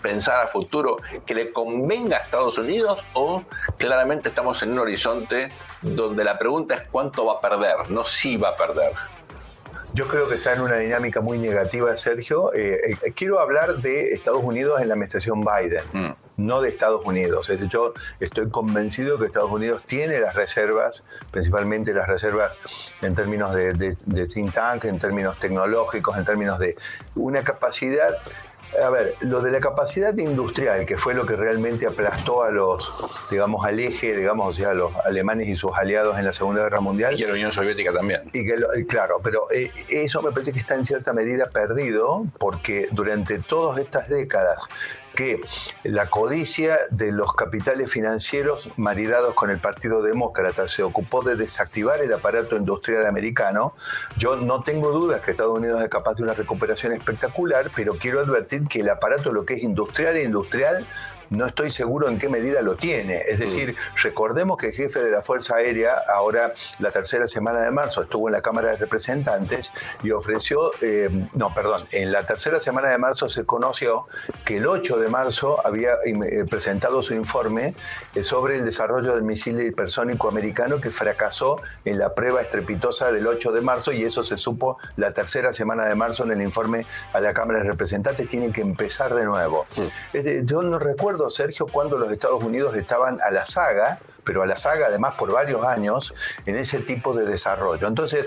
pensar 0.00 0.44
a 0.44 0.48
futuro 0.48 0.96
que 1.24 1.34
le 1.34 1.52
convenga 1.52 2.16
a 2.16 2.20
Estados 2.20 2.58
Unidos 2.58 3.04
o 3.14 3.42
claramente 3.78 4.30
estamos 4.30 4.62
en 4.62 4.72
un 4.72 4.80
horizonte 4.80 5.52
donde 5.80 6.24
la 6.24 6.38
pregunta 6.38 6.74
es 6.74 6.82
cuánto 6.90 7.26
va 7.26 7.34
a 7.34 7.40
perder, 7.40 7.90
no 7.90 8.04
si 8.04 8.36
va 8.36 8.50
a 8.50 8.56
perder? 8.56 8.92
Yo 9.94 10.08
creo 10.08 10.26
que 10.26 10.36
está 10.36 10.54
en 10.54 10.62
una 10.62 10.76
dinámica 10.76 11.20
muy 11.20 11.36
negativa, 11.36 11.94
Sergio. 11.96 12.54
Eh, 12.54 12.96
eh, 13.02 13.12
quiero 13.12 13.40
hablar 13.40 13.76
de 13.76 14.14
Estados 14.14 14.42
Unidos 14.42 14.80
en 14.80 14.88
la 14.88 14.94
administración 14.94 15.42
Biden, 15.42 15.84
mm. 15.92 16.14
no 16.38 16.62
de 16.62 16.70
Estados 16.70 17.04
Unidos. 17.04 17.50
Es 17.50 17.60
yo 17.68 17.92
estoy 18.18 18.48
convencido 18.48 19.18
que 19.18 19.26
Estados 19.26 19.50
Unidos 19.50 19.82
tiene 19.84 20.18
las 20.18 20.34
reservas, 20.34 21.04
principalmente 21.30 21.92
las 21.92 22.08
reservas 22.08 22.58
en 23.02 23.14
términos 23.14 23.54
de, 23.54 23.74
de 23.74 24.26
think 24.26 24.54
tank, 24.54 24.84
en 24.86 24.98
términos 24.98 25.38
tecnológicos, 25.38 26.16
en 26.16 26.24
términos 26.24 26.58
de 26.58 26.74
una 27.14 27.44
capacidad 27.44 28.16
a 28.80 28.90
ver, 28.90 29.14
lo 29.20 29.40
de 29.40 29.50
la 29.50 29.60
capacidad 29.60 30.16
industrial, 30.16 30.86
que 30.86 30.96
fue 30.96 31.14
lo 31.14 31.26
que 31.26 31.36
realmente 31.36 31.86
aplastó 31.86 32.42
a 32.42 32.50
los, 32.50 32.92
digamos, 33.30 33.64
al 33.66 33.78
eje, 33.78 34.16
digamos, 34.16 34.48
o 34.48 34.52
sea, 34.52 34.70
a 34.70 34.74
los 34.74 34.94
alemanes 35.04 35.48
y 35.48 35.56
sus 35.56 35.72
aliados 35.76 36.18
en 36.18 36.24
la 36.24 36.32
Segunda 36.32 36.62
Guerra 36.62 36.80
Mundial. 36.80 37.18
Y 37.18 37.24
a 37.24 37.28
la 37.28 37.34
Unión 37.34 37.52
Soviética 37.52 37.92
también. 37.92 38.22
Y 38.32 38.46
que, 38.46 38.86
claro, 38.86 39.20
pero 39.22 39.50
eh, 39.50 39.70
eso 39.88 40.22
me 40.22 40.32
parece 40.32 40.52
que 40.52 40.60
está 40.60 40.74
en 40.74 40.86
cierta 40.86 41.12
medida 41.12 41.50
perdido, 41.50 42.26
porque 42.38 42.88
durante 42.92 43.38
todas 43.38 43.78
estas 43.78 44.08
décadas 44.08 44.68
que 45.14 45.40
la 45.84 46.10
codicia 46.10 46.78
de 46.90 47.12
los 47.12 47.34
capitales 47.34 47.90
financieros 47.90 48.70
maridados 48.76 49.34
con 49.34 49.50
el 49.50 49.58
Partido 49.58 50.02
Demócrata 50.02 50.68
se 50.68 50.82
ocupó 50.82 51.22
de 51.22 51.36
desactivar 51.36 52.00
el 52.02 52.12
aparato 52.12 52.56
industrial 52.56 53.06
americano, 53.06 53.74
yo 54.16 54.36
no 54.36 54.62
tengo 54.62 54.90
dudas 54.90 55.20
que 55.20 55.32
Estados 55.32 55.56
Unidos 55.56 55.82
es 55.82 55.88
capaz 55.88 56.14
de 56.14 56.22
una 56.22 56.34
recuperación 56.34 56.92
espectacular, 56.92 57.70
pero 57.74 57.96
quiero 57.98 58.20
advertir 58.20 58.66
que 58.68 58.80
el 58.80 58.90
aparato, 58.90 59.32
lo 59.32 59.44
que 59.44 59.54
es 59.54 59.62
industrial 59.62 60.16
e 60.16 60.24
industrial, 60.24 60.86
no 61.32 61.46
estoy 61.46 61.70
seguro 61.70 62.08
en 62.08 62.18
qué 62.18 62.28
medida 62.28 62.60
lo 62.60 62.76
tiene. 62.76 63.22
Es 63.28 63.38
decir, 63.38 63.74
recordemos 64.02 64.58
que 64.58 64.68
el 64.68 64.74
jefe 64.74 65.00
de 65.02 65.10
la 65.10 65.22
Fuerza 65.22 65.56
Aérea, 65.56 65.94
ahora 66.14 66.52
la 66.78 66.90
tercera 66.90 67.26
semana 67.26 67.60
de 67.60 67.70
marzo, 67.70 68.02
estuvo 68.02 68.28
en 68.28 68.34
la 68.34 68.42
Cámara 68.42 68.70
de 68.70 68.76
Representantes 68.76 69.72
y 70.02 70.10
ofreció, 70.10 70.72
eh, 70.82 71.28
no, 71.32 71.54
perdón, 71.54 71.84
en 71.90 72.12
la 72.12 72.26
tercera 72.26 72.60
semana 72.60 72.90
de 72.90 72.98
marzo 72.98 73.30
se 73.30 73.46
conoció 73.46 74.06
que 74.44 74.58
el 74.58 74.66
8 74.66 74.98
de 74.98 75.08
marzo 75.08 75.66
había 75.66 75.94
eh, 76.04 76.44
presentado 76.48 77.02
su 77.02 77.14
informe 77.14 77.74
eh, 78.14 78.22
sobre 78.22 78.58
el 78.58 78.64
desarrollo 78.64 79.14
del 79.14 79.22
misil 79.22 79.60
hipersónico 79.60 80.28
americano 80.28 80.80
que 80.80 80.90
fracasó 80.90 81.60
en 81.86 81.98
la 81.98 82.14
prueba 82.14 82.42
estrepitosa 82.42 83.10
del 83.10 83.26
8 83.26 83.52
de 83.52 83.60
marzo 83.62 83.92
y 83.92 84.04
eso 84.04 84.22
se 84.22 84.36
supo 84.36 84.76
la 84.96 85.12
tercera 85.12 85.52
semana 85.52 85.86
de 85.86 85.94
marzo 85.94 86.24
en 86.24 86.32
el 86.32 86.42
informe 86.42 86.86
a 87.14 87.20
la 87.20 87.32
Cámara 87.32 87.60
de 87.60 87.70
Representantes. 87.70 88.28
Tienen 88.28 88.52
que 88.52 88.60
empezar 88.60 89.14
de 89.14 89.24
nuevo. 89.24 89.66
Mm. 89.76 90.44
yo 90.44 90.62
no 90.62 90.78
recuerdo 90.78 91.21
Sergio, 91.30 91.66
cuando 91.66 91.98
los 91.98 92.10
Estados 92.12 92.42
Unidos 92.42 92.76
estaban 92.76 93.18
a 93.20 93.30
la 93.30 93.44
saga, 93.44 94.00
pero 94.24 94.42
a 94.42 94.46
la 94.46 94.56
saga 94.56 94.86
además 94.86 95.14
por 95.18 95.32
varios 95.32 95.64
años, 95.64 96.14
en 96.46 96.56
ese 96.56 96.80
tipo 96.80 97.14
de 97.14 97.24
desarrollo. 97.24 97.86
Entonces, 97.86 98.26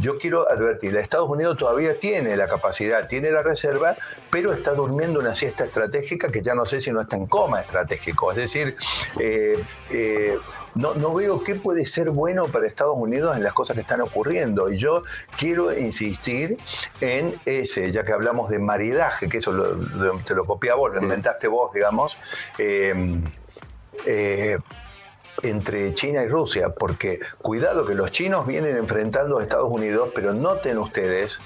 yo 0.00 0.18
quiero 0.18 0.50
advertir, 0.50 0.96
Estados 0.96 1.28
Unidos 1.28 1.58
todavía 1.58 1.98
tiene 1.98 2.36
la 2.36 2.48
capacidad, 2.48 3.06
tiene 3.08 3.30
la 3.30 3.42
reserva, 3.42 3.96
pero 4.30 4.52
está 4.52 4.72
durmiendo 4.74 5.20
una 5.20 5.34
siesta 5.34 5.64
estratégica 5.64 6.30
que 6.30 6.42
ya 6.42 6.54
no 6.54 6.64
sé 6.66 6.80
si 6.80 6.90
no 6.90 7.00
está 7.00 7.16
en 7.16 7.26
coma 7.26 7.60
estratégico. 7.60 8.30
Es 8.30 8.36
decir, 8.36 8.76
eh, 9.20 9.62
eh, 9.90 10.38
no, 10.74 10.94
no, 10.94 11.14
veo 11.14 11.42
qué 11.42 11.54
puede 11.54 11.86
ser 11.86 12.10
bueno 12.10 12.46
para 12.46 12.66
Estados 12.66 12.96
Unidos 12.96 13.36
en 13.36 13.42
las 13.42 13.52
cosas 13.52 13.74
que 13.74 13.82
están 13.82 14.00
ocurriendo. 14.00 14.70
Y 14.70 14.76
yo 14.76 15.02
quiero 15.36 15.76
insistir 15.76 16.58
en 17.00 17.40
ese, 17.44 17.92
ya 17.92 18.04
que 18.04 18.12
hablamos 18.12 18.50
de 18.50 18.58
maridaje, 18.58 19.28
que 19.28 19.38
eso 19.38 19.52
te 20.24 20.34
lo 20.34 20.44
copié 20.44 20.72
vos, 20.72 20.94
lo 20.94 21.02
inventaste 21.02 21.48
vos, 21.48 21.72
digamos. 21.72 22.18
Eh, 22.58 23.20
eh, 24.06 24.58
entre 25.42 25.92
China 25.94 26.22
y 26.22 26.28
Rusia, 26.28 26.70
porque 26.70 27.20
cuidado 27.42 27.84
que 27.84 27.94
los 27.94 28.10
chinos 28.10 28.46
vienen 28.46 28.76
enfrentando 28.76 29.38
a 29.38 29.42
Estados 29.42 29.70
Unidos, 29.70 30.10
pero 30.14 30.32
noten 30.32 30.78
ustedes 30.78 31.40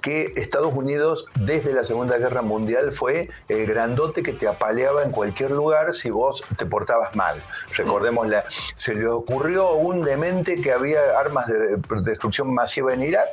que 0.00 0.32
Estados 0.36 0.72
Unidos 0.74 1.26
desde 1.34 1.72
la 1.72 1.84
Segunda 1.84 2.18
Guerra 2.18 2.42
Mundial 2.42 2.92
fue 2.92 3.30
el 3.48 3.66
grandote 3.66 4.22
que 4.22 4.32
te 4.32 4.48
apaleaba 4.48 5.02
en 5.02 5.10
cualquier 5.10 5.50
lugar 5.50 5.92
si 5.92 6.10
vos 6.10 6.42
te 6.56 6.66
portabas 6.66 7.14
mal. 7.14 7.42
Recordemos, 7.72 8.28
se 8.74 8.94
le 8.94 9.06
ocurrió 9.06 9.72
un 9.72 10.02
demente 10.02 10.60
que 10.60 10.72
había 10.72 11.18
armas 11.18 11.46
de 11.46 11.78
destrucción 12.02 12.52
masiva 12.52 12.92
en 12.92 13.02
Irak, 13.02 13.28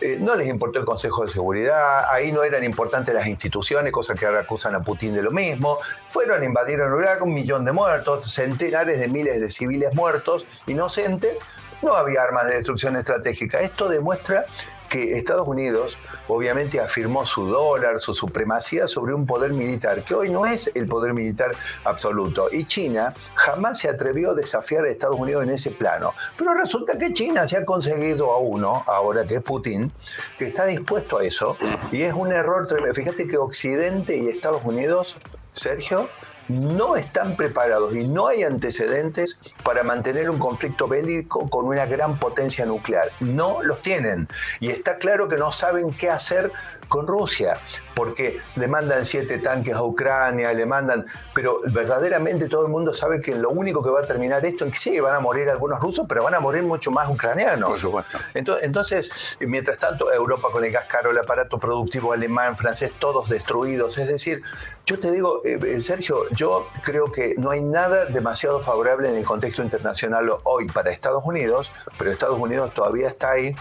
eh, 0.00 0.18
no 0.20 0.34
les 0.34 0.48
importó 0.48 0.78
el 0.78 0.84
Consejo 0.84 1.24
de 1.24 1.30
Seguridad, 1.30 2.06
ahí 2.10 2.32
no 2.32 2.42
eran 2.42 2.64
importantes 2.64 3.14
las 3.14 3.26
instituciones, 3.26 3.92
cosa 3.92 4.14
que 4.14 4.26
ahora 4.26 4.40
acusan 4.40 4.74
a 4.74 4.80
Putin 4.82 5.14
de 5.14 5.22
lo 5.22 5.30
mismo, 5.30 5.78
fueron, 6.08 6.42
invadieron 6.42 6.98
Irak, 7.00 7.22
un 7.22 7.34
millón 7.34 7.64
de 7.64 7.72
muertos, 7.72 8.32
centenares 8.32 9.00
de 9.00 9.08
miles 9.08 9.40
de 9.40 9.50
civiles 9.50 9.94
muertos, 9.94 10.46
inocentes, 10.66 11.38
no 11.82 11.94
había 11.94 12.22
armas 12.22 12.46
de 12.46 12.56
destrucción 12.56 12.96
estratégica. 12.96 13.60
Esto 13.60 13.88
demuestra 13.88 14.44
que 14.90 15.16
Estados 15.16 15.46
Unidos 15.46 15.96
obviamente 16.28 16.80
afirmó 16.80 17.24
su 17.24 17.46
dólar, 17.46 18.00
su 18.00 18.12
supremacía 18.12 18.86
sobre 18.86 19.14
un 19.14 19.24
poder 19.24 19.52
militar, 19.52 20.04
que 20.04 20.14
hoy 20.14 20.30
no 20.30 20.44
es 20.44 20.70
el 20.74 20.88
poder 20.88 21.14
militar 21.14 21.52
absoluto. 21.84 22.48
Y 22.50 22.64
China 22.64 23.14
jamás 23.34 23.78
se 23.78 23.88
atrevió 23.88 24.32
a 24.32 24.34
desafiar 24.34 24.84
a 24.84 24.88
Estados 24.90 25.18
Unidos 25.18 25.44
en 25.44 25.50
ese 25.50 25.70
plano. 25.70 26.12
Pero 26.36 26.54
resulta 26.54 26.98
que 26.98 27.12
China 27.12 27.46
se 27.46 27.56
ha 27.56 27.64
conseguido 27.64 28.32
a 28.32 28.38
uno, 28.38 28.82
ahora 28.86 29.24
que 29.24 29.36
es 29.36 29.42
Putin, 29.42 29.92
que 30.36 30.48
está 30.48 30.66
dispuesto 30.66 31.18
a 31.18 31.24
eso. 31.24 31.56
Y 31.92 32.02
es 32.02 32.12
un 32.12 32.32
error 32.32 32.66
tremendo. 32.66 32.94
Fíjate 32.94 33.28
que 33.28 33.38
Occidente 33.38 34.16
y 34.16 34.28
Estados 34.28 34.62
Unidos, 34.64 35.16
Sergio, 35.52 36.08
no 36.50 36.96
están 36.96 37.36
preparados 37.36 37.94
y 37.96 38.06
no 38.06 38.26
hay 38.26 38.42
antecedentes 38.42 39.38
para 39.62 39.82
mantener 39.82 40.30
un 40.30 40.38
conflicto 40.38 40.88
bélico 40.88 41.48
con 41.48 41.66
una 41.66 41.86
gran 41.86 42.18
potencia 42.18 42.66
nuclear. 42.66 43.10
No 43.20 43.62
los 43.62 43.80
tienen. 43.82 44.28
Y 44.58 44.70
está 44.70 44.98
claro 44.98 45.28
que 45.28 45.36
no 45.36 45.52
saben 45.52 45.92
qué 45.92 46.10
hacer 46.10 46.52
con 46.90 47.06
Rusia, 47.06 47.56
porque 47.94 48.40
le 48.56 48.68
mandan 48.68 49.06
siete 49.06 49.38
tanques 49.38 49.74
a 49.74 49.82
Ucrania, 49.82 50.52
le 50.52 50.66
mandan, 50.66 51.06
pero 51.32 51.60
verdaderamente 51.72 52.48
todo 52.48 52.66
el 52.66 52.68
mundo 52.68 52.92
sabe 52.92 53.20
que 53.22 53.34
lo 53.34 53.50
único 53.50 53.82
que 53.82 53.90
va 53.90 54.00
a 54.00 54.06
terminar 54.06 54.44
esto 54.44 54.66
es 54.66 54.72
que 54.72 54.78
sí, 54.78 55.00
van 55.00 55.14
a 55.14 55.20
morir 55.20 55.48
algunos 55.48 55.80
rusos, 55.80 56.04
pero 56.08 56.24
van 56.24 56.34
a 56.34 56.40
morir 56.40 56.64
mucho 56.64 56.90
más 56.90 57.08
ucranianos. 57.08 57.70
Por 57.70 57.78
supuesto. 57.78 58.18
Entonces, 58.34 58.64
entonces, 58.64 59.10
mientras 59.38 59.78
tanto, 59.78 60.12
Europa 60.12 60.48
con 60.50 60.64
el 60.64 60.72
gas 60.72 60.86
caro, 60.86 61.12
el 61.12 61.18
aparato 61.18 61.58
productivo 61.58 62.12
alemán, 62.12 62.56
francés, 62.56 62.92
todos 62.98 63.28
destruidos. 63.28 63.96
Es 63.98 64.08
decir, 64.08 64.42
yo 64.86 64.98
te 64.98 65.12
digo, 65.12 65.42
eh, 65.44 65.60
eh, 65.64 65.80
Sergio, 65.80 66.28
yo 66.30 66.66
creo 66.82 67.12
que 67.12 67.36
no 67.38 67.50
hay 67.50 67.60
nada 67.60 68.06
demasiado 68.06 68.58
favorable 68.58 69.08
en 69.08 69.16
el 69.16 69.24
contexto 69.24 69.62
internacional 69.62 70.28
hoy 70.42 70.66
para 70.66 70.90
Estados 70.90 71.22
Unidos, 71.24 71.70
pero 71.96 72.10
Estados 72.10 72.40
Unidos 72.40 72.74
todavía 72.74 73.06
está 73.06 73.30
ahí 73.30 73.54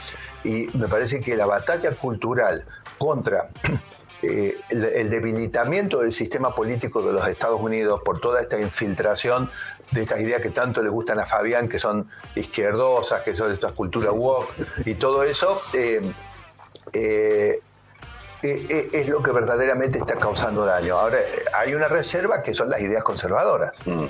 y 0.43 0.69
me 0.73 0.87
parece 0.87 1.21
que 1.21 1.35
la 1.35 1.45
batalla 1.45 1.91
cultural 1.95 2.65
contra 2.99 3.49
eh, 4.21 4.59
el, 4.69 5.09
debilitamiento 5.09 6.01
del 6.01 6.11
sistema 6.11 6.53
político 6.53 7.01
de 7.01 7.13
los 7.13 7.27
Estados 7.27 7.59
Unidos 7.59 8.01
por 8.05 8.19
toda 8.19 8.41
esta 8.41 8.59
infiltración 8.59 9.49
de 9.91 10.03
estas 10.03 10.21
ideas 10.21 10.41
que 10.41 10.51
tanto 10.51 10.83
le 10.83 10.89
gustan 10.89 11.19
a 11.19 11.25
Fabián, 11.25 11.67
que 11.67 11.79
son 11.79 12.07
izquierdosas, 12.35 13.23
que 13.23 13.33
son 13.33 13.51
estas 13.51 13.71
culturas 13.71 14.13
woke 14.13 14.53
y 14.85 14.93
todo 14.95 15.23
eso, 15.23 15.59
eh, 15.73 16.11
eh, 16.93 17.59
es 18.41 19.09
lo 19.09 19.23
que 19.23 19.31
verdaderamente 19.31 19.97
está 19.97 20.15
causando 20.15 20.65
daño. 20.65 20.95
Ahora, 20.95 21.17
hay 21.57 21.73
una 21.73 21.87
reserva 21.87 22.43
que 22.43 22.53
son 22.53 22.69
las 22.69 22.79
ideas 22.81 23.03
conservadoras. 23.03 23.73
Mm 23.85 24.05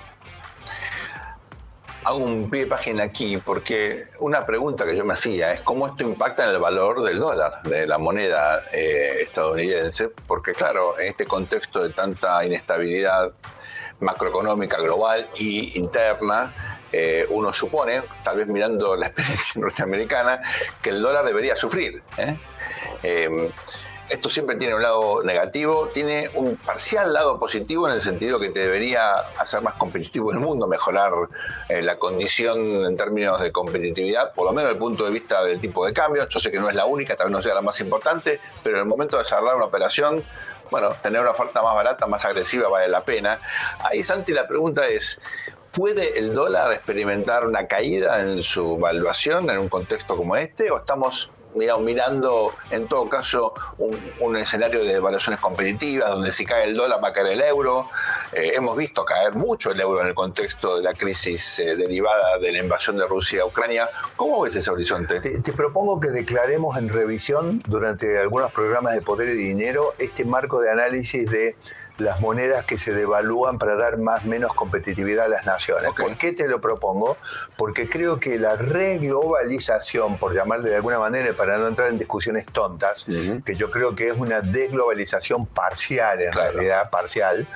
hago 2.10 2.26
un 2.26 2.50
pie 2.50 2.62
de 2.62 2.68
página 2.68 3.04
aquí 3.04 3.38
porque 3.38 4.06
una 4.20 4.44
pregunta 4.44 4.84
que 4.84 4.98
yo 4.98 5.06
me 5.06 5.14
hacía 5.14 5.54
es 5.54 5.62
cómo 5.62 5.86
esto 5.88 6.04
impacta 6.04 6.44
en 6.44 6.50
el 6.50 6.60
valor 6.60 7.04
del 7.04 7.20
dólar, 7.20 7.62
de 7.64 7.86
la 7.86 8.00
moneda 8.00 8.64
eh, 8.74 9.20
estadounidense, 9.22 10.10
porque 10.26 10.54
claro, 10.54 11.00
en 11.00 11.10
este 11.10 11.26
contexto 11.26 11.84
de 11.84 11.92
tanta 11.92 12.44
inestabilidad 12.44 13.32
macroeconómica 14.00 14.78
global 14.78 15.30
y 15.36 15.78
interna, 15.78 16.80
eh, 16.92 17.28
uno 17.30 17.54
supone, 17.54 18.02
tal 18.24 18.38
vez 18.38 18.48
mirando 18.48 18.96
la 18.96 19.08
experiencia 19.08 19.62
norteamericana, 19.62 20.42
que 20.82 20.90
el 20.90 21.02
dólar 21.04 21.24
debería 21.24 21.56
sufrir. 21.56 22.02
¿eh? 22.18 23.52
Esto 24.10 24.28
siempre 24.28 24.56
tiene 24.56 24.74
un 24.74 24.82
lado 24.82 25.22
negativo, 25.24 25.90
tiene 25.94 26.32
un 26.34 26.56
parcial 26.58 27.14
lado 27.14 27.40
positivo 27.40 27.88
en 27.88 27.94
el 27.94 28.02
sentido 28.02 28.40
que 28.40 28.50
te 28.50 28.62
debería 28.62 29.12
hacer 29.38 29.62
más 29.62 29.76
competitivo 29.76 30.32
el 30.32 30.40
mundo, 30.40 30.66
mejorar 30.66 31.12
eh, 31.68 31.84
la 31.84 32.00
condición 32.00 32.60
en 32.88 32.98
términos 32.98 33.40
de 33.40 33.52
competitividad, 33.52 34.34
por 34.34 34.46
lo 34.46 34.52
menos 34.52 34.64
desde 34.64 34.74
el 34.74 34.80
punto 34.80 35.06
de 35.06 35.12
vista 35.12 35.44
del 35.44 35.62
tipo 35.62 35.86
de 35.86 35.94
cambio. 35.94 36.28
Yo 36.28 36.40
sé 36.40 36.50
que 36.50 36.60
no 36.60 36.68
es 36.70 36.76
la 36.76 36.86
única, 36.86 37.16
tal 37.16 37.28
vez 37.28 37.34
no 37.34 37.42
sea 37.44 37.54
la 37.54 37.62
más 37.62 37.80
importante, 37.82 38.40
pero 38.64 38.78
en 38.78 38.82
el 38.82 38.88
momento 38.88 39.20
de 39.20 39.26
cerrar 39.26 39.56
una 39.56 39.66
operación, 39.66 40.24
bueno, 40.72 40.90
tener 41.04 41.22
una 41.22 41.32
oferta 41.32 41.62
más 41.62 41.76
barata, 41.76 42.08
más 42.08 42.26
agresiva 42.26 42.68
vale 42.68 42.88
la 42.88 43.04
pena. 43.04 43.40
Ahí, 43.84 44.04
Santi, 44.04 44.34
la 44.34 44.48
pregunta 44.48 44.88
es, 44.88 45.22
¿Puede 45.72 46.18
el 46.18 46.34
dólar 46.34 46.74
experimentar 46.74 47.46
una 47.46 47.68
caída 47.68 48.22
en 48.22 48.42
su 48.42 48.80
valuación 48.80 49.52
en 49.52 49.60
un 49.60 49.70
contexto 49.70 50.18
como 50.18 50.36
este? 50.36 50.72
¿O 50.72 50.80
estamos 50.80 51.32
mirando 51.56 52.54
en 52.70 52.88
todo 52.88 53.10
caso 53.10 53.54
un, 53.78 54.38
escenario 54.38 54.84
de 54.84 54.94
evaluaciones 54.94 55.42
competitivas 55.42 56.12
donde 56.12 56.32
si 56.32 56.46
cae 56.46 56.70
el 56.70 56.76
dólar 56.76 57.04
va 57.04 57.10
a 57.10 57.14
caer 57.14 57.28
el 57.28 57.42
euro. 57.42 57.90
Eh, 58.32 58.54
hemos 58.56 58.78
visto 58.78 59.04
caer 59.04 59.34
mucho 59.34 59.72
el 59.72 59.80
euro 59.80 60.02
en 60.02 60.08
el 60.08 60.14
contexto 60.14 60.78
de 60.78 60.84
la 60.84 60.94
crisis 60.94 61.60
eh, 61.60 61.76
derivada 61.76 62.38
de 62.38 62.52
la 62.52 62.60
invasión 62.60 62.98
de 62.98 63.08
Rusia 63.08 63.42
a 63.42 63.46
Ucrania. 63.46 63.90
¿Cómo 64.16 64.42
ves 64.42 64.56
ese 64.56 64.70
horizonte? 64.70 65.20
te, 65.20 65.54
propongo 65.54 66.00
que 66.00 66.10
declaremos 66.10 66.78
en 66.78 66.90
revisión 66.90 67.62
durante 67.68 68.20
algunos 68.20 68.52
programas 68.52 68.94
de 68.94 69.02
Poder 69.02 69.30
y 69.30 69.34
Dinero 69.34 69.94
este 69.98 70.26
marco 70.26 70.62
de 70.62 70.72
análisis 70.72 71.30
de 71.30 71.56
las 72.00 72.20
monedas 72.20 72.66
que 72.66 72.78
se 72.78 72.94
devalúan 72.94 73.58
para 73.58 73.76
dar 73.76 73.98
más 73.98 74.26
menos 74.26 74.54
competitividad 74.54 75.26
a 75.26 75.28
las 75.28 75.46
naciones. 75.46 75.92
¿Por 75.94 76.18
qué 76.18 76.32
te 76.32 76.48
lo 76.48 76.62
propongo? 76.62 77.18
Porque 77.58 77.90
creo 77.90 78.20
que 78.20 78.40
la 78.40 78.56
reglobalización, 78.56 80.18
por 80.18 80.34
llamarle 80.34 80.70
de 80.70 80.76
alguna 80.78 81.00
manera, 81.00 81.34
para 81.36 81.58
no 81.58 81.68
entrar 81.68 81.90
en 81.90 81.98
discusiones 81.98 82.46
tontas, 82.46 83.06
que 83.46 83.56
yo 83.56 83.70
creo 83.70 83.96
que 83.96 84.10
es 84.10 84.18
una 84.18 84.42
desglobalización 84.42 85.46
parcial, 85.46 86.22
en 86.22 86.34
realidad, 86.34 86.90
parcial, 86.90 87.48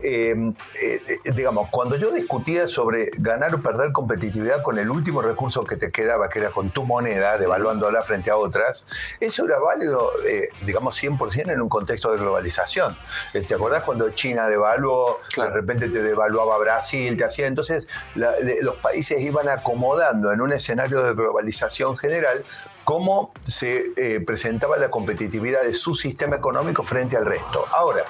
em, 0.00 0.54
eh, 0.82 1.02
eh, 1.06 1.32
digamos, 1.34 1.68
cuando 1.70 1.96
yo 1.96 2.10
discutía 2.10 2.68
sobre 2.68 3.10
ganar 3.18 3.54
o 3.54 3.62
perder 3.62 3.92
competitividad 3.92 4.62
con 4.62 4.78
el 4.78 4.90
último 4.90 5.22
recurso 5.22 5.64
que 5.64 5.76
te 5.76 5.90
quedaba, 5.90 6.28
que 6.28 6.38
era 6.38 6.50
con 6.50 6.70
tu 6.70 6.84
moneda, 6.84 7.38
devaluándola 7.38 8.02
frente 8.02 8.30
a 8.30 8.36
otras, 8.36 8.84
eso 9.20 9.44
era 9.44 9.58
válido, 9.58 10.10
eh, 10.26 10.48
digamos, 10.64 10.96
100% 10.96 11.52
en 11.52 11.60
un 11.60 11.68
contexto 11.68 12.12
de 12.12 12.18
globalización. 12.18 12.96
¿Te 13.32 13.54
acordás 13.54 13.82
cuando 13.88 14.10
China 14.10 14.46
devaluó, 14.46 15.18
de 15.34 15.48
repente 15.48 15.88
te 15.88 16.02
devaluaba 16.02 16.58
Brasil, 16.58 17.16
te 17.16 17.24
hacía. 17.24 17.46
Entonces, 17.46 17.88
los 18.14 18.76
países 18.76 19.18
iban 19.22 19.48
acomodando 19.48 20.30
en 20.30 20.42
un 20.42 20.52
escenario 20.52 21.02
de 21.02 21.14
globalización 21.14 21.96
general 21.96 22.44
cómo 22.88 23.32
se 23.44 23.92
eh, 23.98 24.18
presentaba 24.20 24.78
la 24.78 24.90
competitividad 24.90 25.62
de 25.62 25.74
su 25.74 25.94
sistema 25.94 26.36
económico 26.36 26.82
frente 26.82 27.18
al 27.18 27.26
resto. 27.26 27.66
Ahora, 27.70 28.06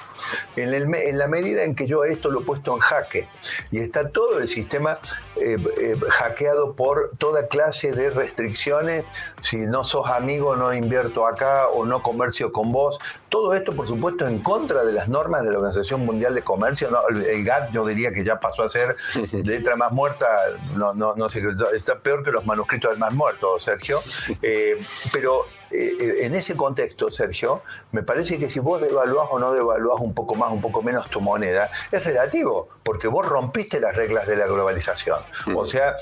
en, 0.55 1.17
la 1.17 1.27
medida 1.27 1.63
en 1.65 1.75
que 1.75 1.85
yo 1.85 2.05
esto 2.05 2.31
lo 2.31 2.39
he 2.39 2.43
puesto 2.45 2.73
en 2.75 2.79
jaque 2.79 3.27
y 3.71 3.79
está 3.79 4.07
todo 4.07 4.39
el 4.39 4.47
sistema 4.47 4.99
eh, 5.35 5.57
eh, 5.81 5.97
hackeado 6.07 6.77
por 6.77 7.11
toda 7.17 7.47
clase 7.47 7.91
de 7.91 8.09
restricciones, 8.09 9.03
si 9.41 9.57
no 9.57 9.83
sos 9.83 10.09
amigo 10.09 10.55
no 10.55 10.73
invierto 10.73 11.27
acá 11.27 11.67
o 11.67 11.83
no 11.85 12.01
comercio 12.01 12.53
con 12.53 12.71
vos, 12.71 12.99
todo 13.27 13.53
esto 13.55 13.75
por 13.75 13.85
supuesto 13.85 14.27
en 14.27 14.39
contra 14.39 14.85
de 14.85 14.93
las 14.93 15.09
normas 15.09 15.43
de 15.43 15.51
la 15.51 15.57
Organización 15.57 16.05
Mundial 16.05 16.33
de 16.33 16.41
Comercio, 16.41 16.89
el 17.09 17.43
GATT 17.43 17.73
yo 17.73 17.85
diría 17.85 18.13
que 18.13 18.23
ya 18.23 18.39
pasó 18.39 18.63
a 18.63 18.69
ser 18.69 18.95
letra 19.43 19.75
más 19.75 19.91
muerta, 19.91 20.25
no, 20.73 20.93
no, 20.93 21.15
no 21.15 21.27
sé, 21.27 21.43
está 21.75 21.99
peor 21.99 22.23
que 22.23 22.31
los 22.31 22.45
manuscritos 22.45 22.91
del 22.91 22.99
más 22.99 23.13
muerto, 23.13 23.59
Sergio. 23.59 23.99
Eh, 24.41 24.67
pero 25.11 25.45
eh, 25.71 25.93
eh, 25.99 26.25
en 26.25 26.35
ese 26.35 26.55
contexto, 26.55 27.11
Sergio, 27.11 27.61
me 27.91 28.01
parece 28.01 28.39
que 28.39 28.49
si 28.49 28.59
vos 28.59 28.81
devaluás 28.81 29.27
o 29.31 29.39
no 29.39 29.53
devaluás 29.53 30.01
un 30.01 30.13
poco 30.13 30.35
más, 30.35 30.51
un 30.51 30.61
poco 30.61 30.81
menos 30.81 31.09
tu 31.09 31.21
moneda, 31.21 31.69
es 31.91 32.03
relativo, 32.03 32.69
porque 32.83 33.07
vos 33.07 33.27
rompiste 33.27 33.79
las 33.79 33.95
reglas 33.95 34.27
de 34.27 34.35
la 34.35 34.47
globalización. 34.47 35.19
O 35.55 35.65
sea, 35.65 35.95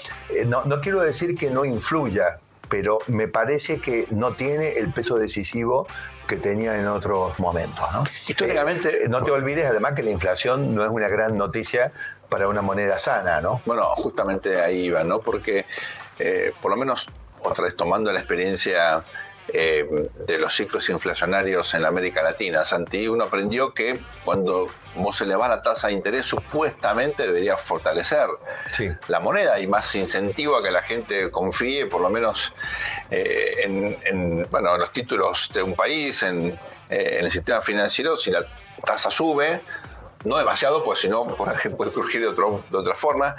no, 0.46 0.82
quiero 0.82 1.02
decir 1.02 1.36
que 1.36 1.50
no 1.50 1.66
influya, 1.66 2.40
pero 2.70 3.00
me 3.08 3.28
parece 3.28 3.80
que 3.80 4.08
no 4.12 4.36
tiene 4.36 4.78
el 4.78 4.94
peso 4.94 5.18
decisivo 5.18 5.88
que 6.28 6.38
tenía 6.38 6.78
en 6.78 6.88
otros 6.88 7.40
momentos. 7.40 7.86
¿no? 7.94 8.04
Históricamente. 8.28 9.08
no 9.10 9.24
te 9.24 9.32
olvides 9.32 9.70
además 9.70 9.94
que 9.94 10.04
la 10.04 10.12
inflación 10.12 10.76
no 10.76 10.84
es 10.84 10.92
una 10.92 11.08
gran 11.08 11.38
noticia 11.38 11.92
para 12.30 12.48
una 12.48 12.62
moneda 12.62 13.00
sana, 13.00 13.40
¿no? 13.40 13.62
Bueno, 13.66 13.86
justamente 13.96 14.60
ahí 14.60 14.90
va, 14.90 15.04
¿no? 15.04 15.20
Porque 15.20 15.66
por 16.62 16.72
lo 16.72 16.78
menos 16.78 17.08
otra 17.52 17.66
vez 17.66 17.76
tomando 17.76 18.12
la 18.12 18.20
experiencia 18.20 19.04
eh, 19.50 20.10
de 20.28 20.38
los 20.38 20.54
ciclos 20.54 20.90
inflacionarios 20.90 21.74
en 21.74 21.82
la 21.82 21.88
América 21.88 22.22
Latina, 22.22 22.66
Santi, 22.66 23.08
uno 23.08 23.24
aprendió 23.24 23.74
que 23.74 24.02
cuando 24.26 24.68
vos 24.96 25.22
elevás 25.22 25.50
la 25.50 25.62
tasa 25.62 25.88
de 25.88 25.94
interés, 25.94 26.26
supuestamente 26.26 27.24
debería 27.24 27.56
fortalecer 27.56 28.28
la 29.08 29.22
moneda 29.22 29.58
y 29.60 29.68
más 29.68 29.96
incentivo 29.96 30.58
a 30.58 30.64
que 30.64 30.70
la 30.70 30.82
gente 30.82 31.32
confíe, 31.32 31.86
por 31.86 32.02
lo 32.02 32.10
menos 32.10 32.54
eh, 33.10 33.96
en, 34.04 34.48
bueno, 34.52 34.78
los 34.78 34.92
títulos 34.92 35.50
de 35.54 35.64
un 35.64 35.76
país, 35.76 36.24
en, 36.24 36.60
eh, 36.90 37.18
en 37.20 37.26
el 37.26 37.32
sistema 37.32 37.62
financiero, 37.62 38.18
si 38.18 38.32
la 38.32 38.46
tasa 38.84 39.10
sube, 39.10 39.62
no 40.26 40.38
demasiado, 40.38 40.84
pues 40.84 41.00
si 41.00 41.08
no, 41.08 41.26
puede 41.78 41.94
surgir 41.94 42.22
de, 42.22 42.36
de 42.36 42.78
otra 42.78 42.96
forma. 42.96 43.36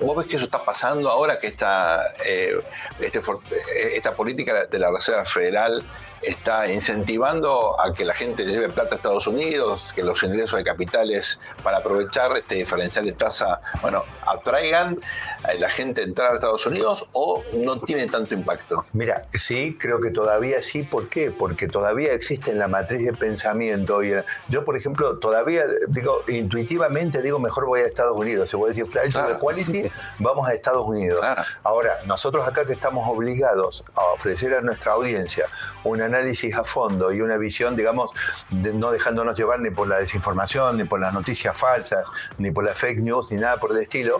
¿Vos 0.00 0.16
ves 0.16 0.26
que 0.26 0.36
eso 0.36 0.44
está 0.44 0.64
pasando 0.64 1.10
ahora 1.10 1.38
que 1.38 1.48
esta, 1.48 2.04
eh, 2.26 2.60
este 3.00 3.18
eh, 3.18 3.92
esta 3.94 4.14
política 4.14 4.66
de 4.66 4.78
la 4.78 4.90
Reserva 4.90 5.24
Federal 5.24 5.84
está 6.22 6.70
incentivando 6.70 7.80
a 7.80 7.94
que 7.94 8.04
la 8.04 8.14
gente 8.14 8.44
lleve 8.44 8.68
plata 8.68 8.94
a 8.94 8.96
Estados 8.96 9.26
Unidos, 9.26 9.86
que 9.94 10.02
los 10.02 10.22
ingresos 10.22 10.58
de 10.58 10.64
capitales 10.64 11.40
para 11.62 11.78
aprovechar 11.78 12.36
este 12.36 12.56
diferencial 12.56 13.06
de 13.06 13.12
tasa, 13.12 13.60
bueno, 13.80 14.04
atraigan 14.30 15.00
a 15.42 15.54
la 15.54 15.68
gente 15.68 16.02
a 16.02 16.04
entrar 16.04 16.32
a 16.32 16.34
Estados 16.34 16.66
Unidos 16.66 17.08
o 17.12 17.42
no 17.54 17.80
tiene 17.80 18.06
tanto 18.06 18.34
impacto? 18.34 18.86
Mira, 18.92 19.26
sí, 19.32 19.76
creo 19.78 20.00
que 20.00 20.10
todavía 20.10 20.62
sí. 20.62 20.82
¿Por 20.82 21.08
qué? 21.08 21.30
Porque 21.30 21.68
todavía 21.68 22.12
existe 22.12 22.50
en 22.50 22.58
la 22.58 22.68
matriz 22.68 23.04
de 23.04 23.12
pensamiento. 23.12 24.02
Y 24.02 24.14
yo, 24.48 24.64
por 24.64 24.76
ejemplo, 24.76 25.18
todavía 25.18 25.64
digo, 25.88 26.22
intuitivamente 26.28 27.22
digo, 27.22 27.38
mejor 27.38 27.66
voy 27.66 27.80
a 27.80 27.86
Estados 27.86 28.16
Unidos. 28.16 28.48
Se 28.50 28.56
puede 28.56 28.74
decir 28.74 28.90
flight 28.90 29.14
de 29.14 29.38
quality, 29.38 29.90
vamos 30.18 30.48
a 30.48 30.54
Estados 30.54 30.86
Unidos. 30.86 31.24
Ahora, 31.62 31.98
nosotros 32.06 32.46
acá 32.46 32.64
que 32.64 32.72
estamos 32.72 33.08
obligados 33.08 33.84
a 33.94 34.04
ofrecer 34.12 34.54
a 34.54 34.60
nuestra 34.60 34.92
audiencia 34.92 35.46
una 35.84 36.06
análisis 36.06 36.54
a 36.54 36.64
fondo 36.64 37.12
y 37.12 37.20
una 37.20 37.36
visión, 37.36 37.76
digamos, 37.76 38.10
no 38.50 38.90
dejándonos 38.90 39.38
llevar 39.38 39.60
ni 39.60 39.70
por 39.70 39.88
la 39.88 39.98
desinformación, 39.98 40.78
ni 40.78 40.84
por 40.84 41.00
las 41.00 41.12
noticias 41.12 41.56
falsas, 41.56 42.10
ni 42.38 42.50
por 42.50 42.64
la 42.64 42.74
fake 42.74 42.98
news, 43.00 43.30
ni 43.30 43.38
nada 43.38 43.58
por 43.58 43.72
el 43.72 43.78
estilo, 43.78 44.19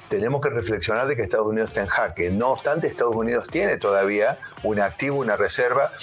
tenemos 0.11 0.41
que 0.41 0.49
reflexionar 0.49 1.07
de 1.07 1.15
que 1.15 1.21
Estados 1.21 1.47
Unidos 1.47 1.69
está 1.69 1.83
en 1.83 1.87
jaque. 1.87 2.29
No 2.29 2.49
obstante, 2.49 2.85
Estados 2.85 3.15
Unidos 3.15 3.47
tiene 3.49 3.77
todavía 3.77 4.39
un 4.61 4.81
activo, 4.81 5.19
una 5.19 5.37
reserva, 5.37 5.93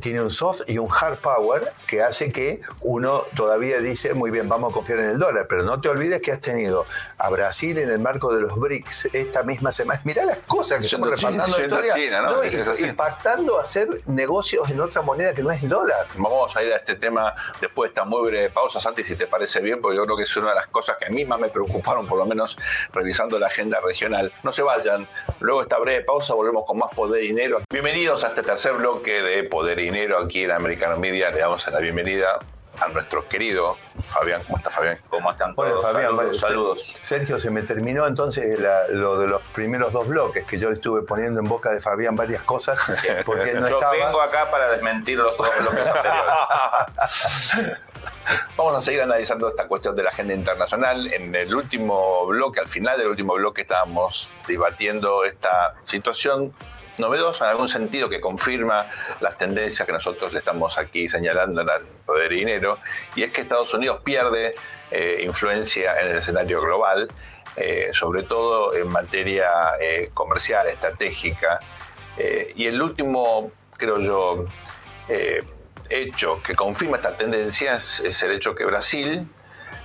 tiene 0.00 0.22
un 0.22 0.32
soft 0.32 0.62
y 0.66 0.78
un 0.78 0.88
hard 0.90 1.18
power 1.18 1.72
que 1.86 2.02
hace 2.02 2.32
que 2.32 2.62
uno 2.80 3.22
todavía 3.36 3.78
dice, 3.78 4.12
muy 4.12 4.32
bien, 4.32 4.48
vamos 4.48 4.72
a 4.72 4.74
confiar 4.74 4.98
en 4.98 5.10
el 5.10 5.20
dólar, 5.20 5.46
pero 5.48 5.62
no 5.62 5.80
te 5.80 5.88
olvides 5.88 6.20
que 6.20 6.32
has 6.32 6.40
tenido 6.40 6.84
a 7.16 7.30
Brasil 7.30 7.78
en 7.78 7.90
el 7.90 8.00
marco 8.00 8.34
de 8.34 8.40
los 8.40 8.56
BRICS 8.58 9.10
esta 9.12 9.44
misma 9.44 9.70
semana. 9.70 10.00
Mirá 10.02 10.24
las 10.24 10.38
cosas 10.38 10.80
que 10.80 10.86
estamos 10.86 11.10
repasando 11.10 11.56
en 11.56 11.64
historia, 11.64 12.88
impactando 12.88 13.60
a 13.60 13.62
hacer 13.62 14.02
negocios 14.06 14.68
en 14.68 14.80
otra 14.80 15.02
moneda 15.02 15.32
que 15.32 15.44
no 15.44 15.52
es 15.52 15.62
el 15.62 15.68
dólar. 15.68 16.08
Vamos 16.16 16.56
a 16.56 16.62
ir 16.64 16.72
a 16.72 16.76
este 16.76 16.96
tema 16.96 17.32
después 17.60 17.90
de 17.90 17.92
esta 17.92 18.04
muy 18.04 18.26
breve 18.26 18.50
pausa, 18.50 18.80
Santi, 18.80 19.04
si 19.04 19.14
te 19.14 19.28
parece 19.28 19.60
bien, 19.60 19.80
porque 19.80 19.96
yo 19.96 20.04
creo 20.06 20.16
que 20.16 20.24
es 20.24 20.36
una 20.36 20.48
de 20.48 20.56
las 20.56 20.66
cosas 20.66 20.96
que 20.96 21.06
a 21.06 21.10
mí 21.10 21.24
más 21.24 21.38
me 21.38 21.50
preocuparon, 21.50 22.08
por 22.08 22.18
lo 22.18 22.26
menos 22.26 22.58
revisando 22.92 23.38
la 23.38 23.43
agenda 23.48 23.80
regional. 23.80 24.32
No 24.42 24.52
se 24.52 24.62
vayan, 24.62 25.08
luego 25.40 25.62
esta 25.62 25.78
breve 25.78 26.04
pausa 26.04 26.34
volvemos 26.34 26.64
con 26.66 26.78
más 26.78 26.90
Poder 26.94 27.22
y 27.24 27.28
Dinero. 27.28 27.62
Bienvenidos 27.70 28.24
a 28.24 28.28
este 28.28 28.42
tercer 28.42 28.74
bloque 28.74 29.22
de 29.22 29.44
Poder 29.44 29.78
y 29.78 29.84
Dinero 29.84 30.18
aquí 30.18 30.44
en 30.44 30.52
Americano 30.52 30.96
Media. 30.96 31.30
Le 31.30 31.38
damos 31.38 31.66
la 31.66 31.80
bienvenida 31.80 32.38
a 32.80 32.88
nuestro 32.88 33.28
querido 33.28 33.76
Fabián. 34.08 34.42
¿Cómo 34.44 34.58
está 34.58 34.70
Fabián? 34.70 34.98
¿Cómo 35.08 35.30
están 35.30 35.54
todos? 35.54 35.82
Fabián, 35.82 36.34
saludos, 36.34 36.96
Sergio, 37.00 37.38
se 37.38 37.50
me 37.50 37.62
terminó 37.62 38.06
entonces 38.06 38.58
lo 38.90 39.18
de 39.18 39.28
los 39.28 39.42
primeros 39.54 39.92
dos 39.92 40.08
bloques, 40.08 40.44
que 40.44 40.58
yo 40.58 40.70
estuve 40.70 41.02
poniendo 41.02 41.40
en 41.40 41.46
boca 41.46 41.70
de 41.70 41.80
Fabián 41.80 42.16
varias 42.16 42.42
cosas. 42.42 42.80
Porque 43.24 43.52
no 43.54 43.68
yo 43.68 43.78
vengo 43.90 44.20
acá 44.20 44.50
para 44.50 44.70
desmentir 44.72 45.18
los 45.18 45.36
dos 45.36 45.48
bloques 45.60 45.86
anteriores. 45.86 46.34
Vamos 48.56 48.74
a 48.74 48.80
seguir 48.80 49.02
analizando 49.02 49.48
esta 49.48 49.66
cuestión 49.66 49.96
de 49.96 50.02
la 50.02 50.10
agenda 50.10 50.34
internacional. 50.34 51.12
En 51.12 51.34
el 51.34 51.54
último 51.54 52.26
bloque, 52.26 52.60
al 52.60 52.68
final 52.68 52.98
del 52.98 53.08
último 53.08 53.34
bloque, 53.34 53.62
estábamos 53.62 54.32
debatiendo 54.46 55.24
esta 55.24 55.74
situación 55.84 56.54
novedosa 56.98 57.44
en 57.44 57.50
algún 57.50 57.68
sentido 57.68 58.08
que 58.08 58.20
confirma 58.20 58.86
las 59.20 59.36
tendencias 59.36 59.86
que 59.86 59.92
nosotros 59.92 60.32
le 60.32 60.38
estamos 60.38 60.78
aquí 60.78 61.08
señalando 61.08 61.62
en 61.62 61.68
el 61.68 61.86
poder 62.06 62.32
y 62.32 62.40
dinero, 62.40 62.78
y 63.16 63.24
es 63.24 63.32
que 63.32 63.40
Estados 63.40 63.74
Unidos 63.74 64.00
pierde 64.04 64.54
eh, 64.90 65.22
influencia 65.24 66.00
en 66.00 66.12
el 66.12 66.16
escenario 66.18 66.60
global, 66.60 67.10
eh, 67.56 67.90
sobre 67.92 68.22
todo 68.22 68.74
en 68.74 68.88
materia 68.88 69.50
eh, 69.80 70.10
comercial, 70.14 70.68
estratégica. 70.68 71.60
y 72.54 72.66
el 72.66 72.80
último, 72.80 73.50
creo 73.76 73.98
yo, 73.98 74.46
hecho 75.90 76.42
que 76.42 76.54
confirma 76.54 76.96
esta 76.96 77.16
tendencia 77.16 77.74
es, 77.74 78.22
el 78.22 78.32
hecho 78.32 78.54
que 78.54 78.64
Brasil, 78.64 79.28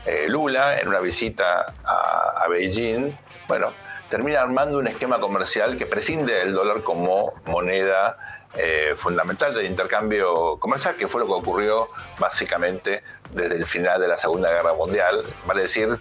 eh, 0.06 0.26
Lula, 0.28 0.80
en 0.80 0.88
una 0.88 1.00
visita 1.00 1.74
a, 1.84 2.48
Beijing, 2.50 3.18
bueno, 3.48 3.74
termina 4.10 4.42
armando 4.42 4.80
un 4.80 4.88
esquema 4.88 5.20
comercial 5.20 5.78
que 5.78 5.86
prescinde 5.86 6.34
del 6.34 6.54
dólar 6.54 6.84
como 6.84 7.34
moneda 7.46 8.18
eh, 8.56 8.96
fundamental 8.98 9.54
del 9.54 9.66
intercambio 9.66 10.58
comercial, 10.58 10.96
que 10.96 11.08
fue 11.08 11.22
lo 11.22 11.28
que 11.28 11.34
ocurrió 11.34 11.90
básicamente 12.18 13.04
desde 13.32 13.58
el 13.58 13.66
final 13.66 14.02
de 14.02 14.08
la 14.08 14.18
Segunda 14.18 14.50
Guerra 14.50 14.74
Mundial. 14.74 15.24
Vale 15.46 15.62
decir, 15.62 16.00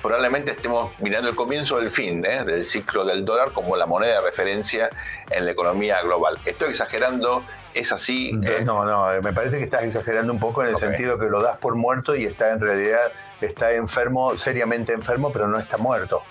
probablemente 0.00 0.52
estemos 0.52 0.92
mirando 1.00 1.28
el 1.28 1.34
comienzo 1.34 1.78
del 1.78 1.90
fin 1.90 2.24
¿eh? 2.24 2.44
del 2.44 2.64
ciclo 2.64 3.04
del 3.04 3.24
dólar 3.24 3.52
como 3.52 3.76
la 3.76 3.86
moneda 3.86 4.14
de 4.14 4.20
referencia 4.22 4.90
en 5.30 5.44
la 5.44 5.50
economía 5.50 6.00
global. 6.02 6.38
Estoy 6.44 6.70
exagerando, 6.70 7.44
es 7.74 7.92
así. 7.92 8.38
Eh, 8.42 8.62
no, 8.64 8.84
no, 8.84 9.20
me 9.22 9.32
parece 9.32 9.58
que 9.58 9.64
estás 9.64 9.84
exagerando 9.84 10.32
un 10.32 10.40
poco 10.40 10.62
en 10.62 10.68
el 10.70 10.76
sentido 10.76 11.18
que 11.18 11.26
lo 11.26 11.42
das 11.42 11.58
por 11.58 11.74
muerto 11.74 12.14
y 12.14 12.24
está 12.24 12.50
en 12.52 12.60
realidad, 12.60 13.12
está 13.40 13.72
enfermo, 13.72 14.36
seriamente 14.36 14.92
enfermo, 14.92 15.32
pero 15.32 15.48
no 15.48 15.58
está 15.58 15.76
muerto. 15.76 16.22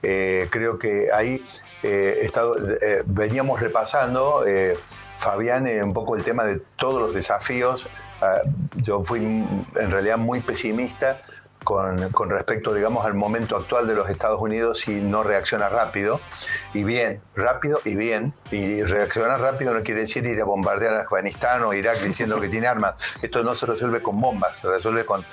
creo 0.00 0.78
que 0.78 1.08
ahí 1.12 1.44
estado, 1.82 2.56
veníamos 3.06 3.60
repasando 3.60 4.44
Fabián, 5.18 5.66
un 5.82 5.92
poco 5.92 6.16
el 6.16 6.24
tema 6.24 6.44
de 6.44 6.60
todos 6.76 7.00
los 7.00 7.14
desafíos. 7.14 7.86
Ah, 8.20 8.40
yo 8.76 9.00
fui 9.00 9.20
en 9.20 9.90
realidad 9.90 10.16
muy 10.16 10.40
pesimista 10.40 11.20
con, 11.64 12.10
con, 12.10 12.30
respecto, 12.30 12.72
digamos, 12.72 13.04
al 13.06 13.14
momento 13.14 13.56
actual 13.56 13.86
de 13.86 13.94
los 13.94 14.08
Estados 14.08 14.40
Unidos 14.40 14.80
si 14.80 15.00
no 15.00 15.22
reacciona 15.22 15.68
rápido 15.68 16.20
y 16.74 16.84
bien, 16.84 17.20
rápido 17.34 17.80
y 17.84 17.96
bien. 17.96 18.34
Y 18.50 18.82
reaccionar 18.82 19.40
rápido 19.40 19.74
no 19.74 19.82
quiere 19.82 20.00
decir 20.02 20.24
ir 20.26 20.40
a 20.40 20.44
bombardear 20.44 20.94
a 20.94 21.00
Afganistán 21.00 21.64
o 21.64 21.74
Irak 21.74 21.98
diciendo 22.00 22.40
que 22.40 22.48
tiene 22.48 22.66
armas. 22.66 22.94
Esto 23.20 23.42
no 23.42 23.54
se 23.54 23.66
resuelve 23.66 24.02
con 24.02 24.20
bombas, 24.20 24.58
se 24.58 24.68
resuelve 24.68 25.04
con 25.04 25.24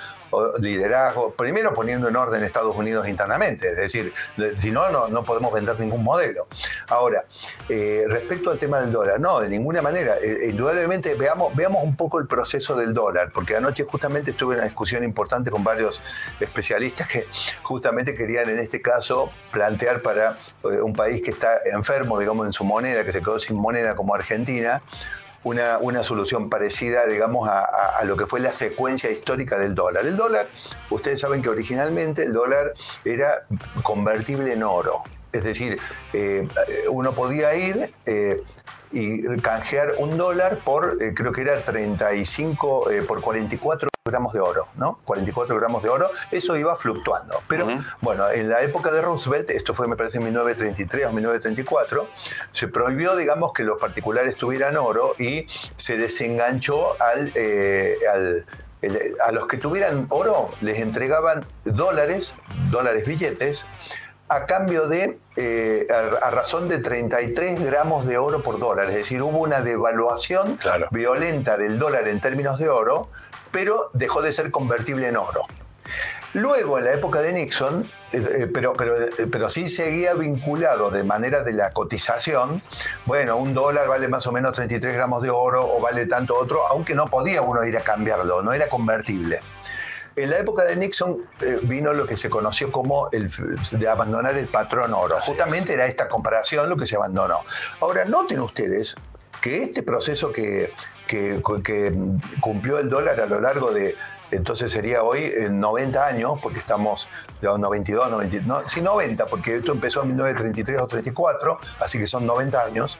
liderazgo, 0.60 1.32
primero 1.32 1.74
poniendo 1.74 2.08
en 2.08 2.16
orden 2.16 2.42
Estados 2.42 2.76
Unidos 2.76 3.08
internamente, 3.08 3.70
es 3.70 3.76
decir, 3.76 4.12
si 4.56 4.70
no, 4.70 5.08
no, 5.08 5.24
podemos 5.24 5.52
vender 5.52 5.78
ningún 5.78 6.02
modelo. 6.02 6.46
Ahora, 6.88 7.24
eh, 7.68 8.04
respecto 8.08 8.50
al 8.50 8.58
tema 8.58 8.80
del 8.80 8.92
dólar, 8.92 9.20
no, 9.20 9.40
de 9.40 9.48
ninguna 9.48 9.82
manera. 9.82 10.16
Eh, 10.18 10.48
indudablemente, 10.50 11.14
veamos, 11.14 11.54
veamos 11.54 11.82
un 11.82 11.96
poco 11.96 12.18
el 12.18 12.26
proceso 12.26 12.76
del 12.76 12.92
dólar, 12.92 13.30
porque 13.32 13.56
anoche 13.56 13.84
justamente 13.84 14.32
estuve 14.32 14.54
en 14.54 14.60
una 14.60 14.66
discusión 14.66 15.04
importante 15.04 15.50
con 15.50 15.64
varios 15.64 16.02
especialistas 16.40 17.08
que 17.08 17.26
justamente 17.62 18.14
querían 18.14 18.48
en 18.48 18.58
este 18.58 18.80
caso 18.80 19.30
plantear 19.52 20.02
para 20.02 20.38
eh, 20.64 20.80
un 20.80 20.92
país 20.92 21.22
que 21.22 21.30
está 21.30 21.60
enfermo, 21.72 22.18
digamos, 22.18 22.46
en 22.46 22.52
su 22.52 22.64
moneda, 22.64 23.04
que 23.04 23.12
se 23.12 23.20
quedó 23.20 23.38
sin 23.38 23.56
moneda 23.56 23.94
como 23.94 24.14
Argentina, 24.14 24.82
una, 25.42 25.78
una, 25.78 26.02
solución 26.02 26.48
parecida, 26.48 27.06
digamos, 27.06 27.46
a, 27.48 28.02
lo 28.04 28.16
que 28.16 28.26
fue 28.26 28.40
la 28.40 28.50
secuencia 28.50 29.10
histórica 29.10 29.58
del 29.58 29.74
dólar. 29.74 30.06
El 30.06 30.16
dólar, 30.16 30.48
ustedes 30.88 31.20
saben 31.20 31.42
que 31.42 31.50
originalmente 31.50 32.22
el 32.22 32.32
dólar 32.32 32.72
era 33.04 33.44
convertible 33.82 34.54
en 34.54 34.62
oro. 34.62 35.02
Es 35.32 35.44
decir, 35.44 35.78
eh, 36.14 36.48
uno 36.90 37.14
podía 37.14 37.54
ir 37.56 37.92
eh, 38.06 38.42
y 38.90 39.36
canjear 39.42 39.96
un 39.98 40.16
dólar 40.16 40.60
por, 40.64 40.96
creo 41.14 41.32
que 41.32 41.42
era 41.42 41.62
35, 41.62 42.88
por 43.06 43.20
44 43.20 43.90
gramos 44.06 44.34
de 44.34 44.40
oro, 44.40 44.68
¿no? 44.76 44.98
44 45.06 45.56
gramos 45.56 45.82
de 45.82 45.88
oro, 45.88 46.10
eso 46.30 46.58
iba 46.58 46.76
fluctuando. 46.76 47.40
Pero 47.48 47.66
bueno, 48.02 48.30
en 48.30 48.50
la 48.50 48.60
época 48.60 48.92
de 48.92 49.00
Roosevelt, 49.00 49.48
esto 49.48 49.72
fue 49.72 49.88
me 49.88 49.96
parece 49.96 50.18
en 50.18 50.24
1933 50.24 51.06
o 51.06 51.12
1934, 51.14 52.06
se 52.52 52.68
prohibió, 52.68 53.16
digamos, 53.16 53.54
que 53.54 53.64
los 53.64 53.80
particulares 53.80 54.36
tuvieran 54.36 54.76
oro 54.76 55.14
y 55.18 55.46
se 55.78 55.96
desenganchó 55.96 57.00
al, 57.00 57.32
eh, 57.34 57.96
a 59.26 59.32
los 59.32 59.46
que 59.46 59.56
tuvieran 59.56 60.06
oro 60.10 60.50
les 60.60 60.80
entregaban 60.80 61.46
dólares, 61.64 62.34
dólares 62.70 63.06
billetes, 63.06 63.64
a 64.34 64.46
cambio 64.46 64.88
de, 64.88 65.18
eh, 65.36 65.86
a, 65.90 66.30
razón 66.30 66.68
de 66.68 66.78
33 66.78 67.62
gramos 67.62 68.06
de 68.06 68.18
oro 68.18 68.42
por 68.42 68.58
dólar. 68.58 68.88
Es 68.88 68.96
decir, 68.96 69.22
hubo 69.22 69.38
una 69.38 69.60
devaluación 69.60 70.58
violenta 70.90 71.56
del 71.56 71.78
dólar 71.78 72.08
en 72.08 72.20
términos 72.20 72.58
de 72.58 72.68
oro, 72.68 73.08
pero 73.52 73.90
dejó 73.92 74.22
de 74.22 74.32
ser 74.32 74.50
convertible 74.50 75.08
en 75.08 75.16
oro. 75.16 75.42
Luego, 76.32 76.78
en 76.78 76.84
la 76.84 76.94
época 76.94 77.20
de 77.20 77.32
Nixon, 77.32 77.88
eh, 78.12 78.16
eh, 78.16 78.50
pero, 78.52 78.72
pero, 78.72 78.96
pero 79.30 79.50
sí 79.50 79.68
seguía 79.68 80.14
vinculado 80.14 80.90
de 80.90 81.04
manera 81.04 81.44
de 81.44 81.52
la 81.52 81.72
cotización, 81.72 82.60
bueno, 83.06 83.36
un 83.36 83.54
dólar 83.54 83.86
vale 83.86 84.08
más 84.08 84.26
o 84.26 84.32
menos 84.32 84.52
33 84.52 84.94
gramos 84.94 85.22
de 85.22 85.30
oro 85.30 85.76
o 85.76 85.80
vale 85.80 86.06
tanto 86.06 86.36
otro, 86.36 86.66
aunque 86.66 86.96
no 86.96 87.06
podía 87.06 87.40
uno 87.42 87.64
ir 87.64 87.76
a 87.76 87.82
cambiarlo, 87.82 88.42
no 88.42 88.52
era 88.52 88.68
convertible. 88.68 89.40
En 90.16 90.30
la 90.30 90.38
época 90.38 90.64
de 90.64 90.76
Nixon 90.76 91.22
vino 91.62 91.92
lo 91.92 92.06
que 92.06 92.16
se 92.16 92.30
conoció 92.30 92.70
como 92.70 93.08
el, 93.10 93.28
de 93.72 93.88
abandonar 93.88 94.36
el 94.36 94.46
patrón 94.46 94.94
oro. 94.94 95.16
Justamente 95.20 95.72
era 95.72 95.86
esta 95.86 96.08
comparación 96.08 96.68
lo 96.68 96.76
que 96.76 96.86
se 96.86 96.96
abandonó. 96.96 97.40
Ahora, 97.80 98.04
noten 98.04 98.40
ustedes 98.40 98.94
que 99.40 99.62
este 99.62 99.82
proceso 99.82 100.32
que, 100.32 100.72
que, 101.06 101.42
cumplió 102.40 102.78
el 102.78 102.88
dólar 102.88 103.20
a 103.20 103.26
lo 103.26 103.40
largo 103.40 103.72
de, 103.72 103.96
entonces 104.30 104.70
sería 104.70 105.02
hoy 105.02 105.32
en 105.36 105.60
90 105.60 106.06
años, 106.06 106.38
porque 106.42 106.60
estamos 106.60 107.08
de 107.40 107.48
92, 107.48 108.10
90, 108.10 108.38
no, 108.46 108.66
sí 108.66 108.80
90, 108.80 109.26
porque 109.26 109.56
esto 109.56 109.72
empezó 109.72 110.02
en 110.02 110.08
1933 110.08 110.80
o 110.80 110.86
34, 110.86 111.58
así 111.80 111.98
que 111.98 112.06
son 112.06 112.24
90 112.24 112.64
años. 112.64 112.98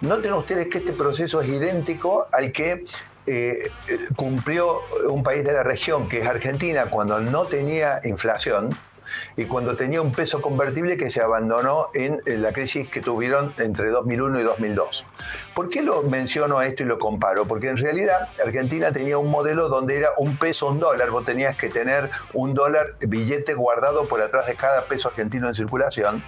Noten 0.00 0.32
ustedes 0.34 0.68
que 0.68 0.78
este 0.78 0.92
proceso 0.92 1.40
es 1.40 1.48
idéntico 1.48 2.28
al 2.32 2.52
que 2.52 2.86
eh, 3.28 3.70
cumplió 4.16 4.80
un 5.08 5.22
país 5.22 5.44
de 5.44 5.52
la 5.52 5.62
región, 5.62 6.08
que 6.08 6.20
es 6.20 6.26
Argentina, 6.26 6.86
cuando 6.86 7.20
no 7.20 7.46
tenía 7.46 8.00
inflación, 8.04 8.70
y 9.36 9.44
cuando 9.46 9.76
tenía 9.76 10.02
un 10.02 10.12
peso 10.12 10.40
convertible 10.40 10.96
que 10.96 11.10
se 11.10 11.20
abandonó 11.20 11.88
en, 11.94 12.20
la 12.26 12.52
crisis 12.52 12.88
que 12.88 13.00
tuvieron 13.00 13.54
entre 13.58 13.90
2001 13.90 14.40
y 14.40 14.42
2002. 14.42 15.04
¿Por 15.54 15.68
qué 15.68 15.82
lo 15.82 16.02
menciono 16.02 16.60
esto 16.62 16.82
y 16.82 16.86
lo 16.86 16.98
comparo? 16.98 17.46
Porque 17.46 17.68
en 17.68 17.76
realidad 17.76 18.28
Argentina 18.44 18.92
tenía 18.92 19.18
un 19.18 19.30
modelo 19.30 19.68
donde 19.68 19.96
era 19.96 20.10
un 20.18 20.36
peso, 20.36 20.68
un 20.68 20.80
dólar, 20.80 21.10
vos 21.10 21.24
tenías 21.24 21.56
que 21.56 21.68
tener 21.68 22.10
un 22.32 22.54
dólar 22.54 22.94
billete 23.00 23.54
guardado 23.54 24.08
por 24.08 24.22
atrás 24.22 24.46
de 24.46 24.54
cada 24.54 24.84
peso 24.86 25.08
argentino 25.08 25.48
en 25.48 25.54
circulación, 25.54 26.22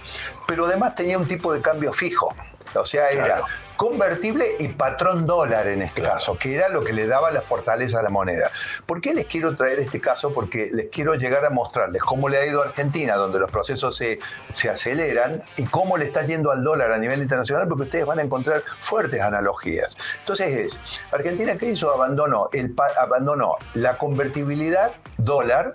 pero 0.47 0.65
además 0.65 0.95
tenía 0.95 1.17
un 1.17 1.27
tipo 1.27 1.53
de 1.53 1.61
cambio 1.61 1.93
fijo. 1.93 2.33
O 2.73 2.85
sea, 2.85 3.09
era 3.09 3.41
convertible 3.81 4.45
y 4.59 4.67
patrón 4.67 5.25
dólar 5.25 5.67
en 5.67 5.81
este 5.81 6.03
caso, 6.03 6.37
que 6.37 6.53
era 6.53 6.69
lo 6.69 6.83
que 6.83 6.93
le 6.93 7.07
daba 7.07 7.31
la 7.31 7.41
fortaleza 7.41 7.99
a 7.99 8.03
la 8.03 8.11
moneda. 8.11 8.51
¿Por 8.85 9.01
qué 9.01 9.15
les 9.15 9.25
quiero 9.25 9.55
traer 9.55 9.79
este 9.79 9.99
caso? 9.99 10.31
Porque 10.35 10.69
les 10.71 10.89
quiero 10.91 11.15
llegar 11.15 11.43
a 11.45 11.49
mostrarles 11.49 12.03
cómo 12.03 12.29
le 12.29 12.37
ha 12.37 12.45
ido 12.45 12.61
a 12.61 12.65
Argentina, 12.65 13.15
donde 13.15 13.39
los 13.39 13.49
procesos 13.49 13.95
se, 13.95 14.19
se 14.53 14.69
aceleran, 14.69 15.41
y 15.57 15.63
cómo 15.63 15.97
le 15.97 16.05
está 16.05 16.23
yendo 16.23 16.51
al 16.51 16.63
dólar 16.63 16.91
a 16.91 16.99
nivel 16.99 17.23
internacional, 17.23 17.67
porque 17.67 17.85
ustedes 17.85 18.05
van 18.05 18.19
a 18.19 18.21
encontrar 18.21 18.61
fuertes 18.81 19.19
analogías. 19.19 19.97
Entonces 20.19 20.55
es, 20.55 20.79
Argentina, 21.11 21.57
¿qué 21.57 21.71
hizo? 21.71 21.91
Abandonó, 21.91 22.49
el, 22.53 22.75
abandonó 22.99 23.55
la 23.73 23.97
convertibilidad 23.97 24.91
dólar 25.17 25.73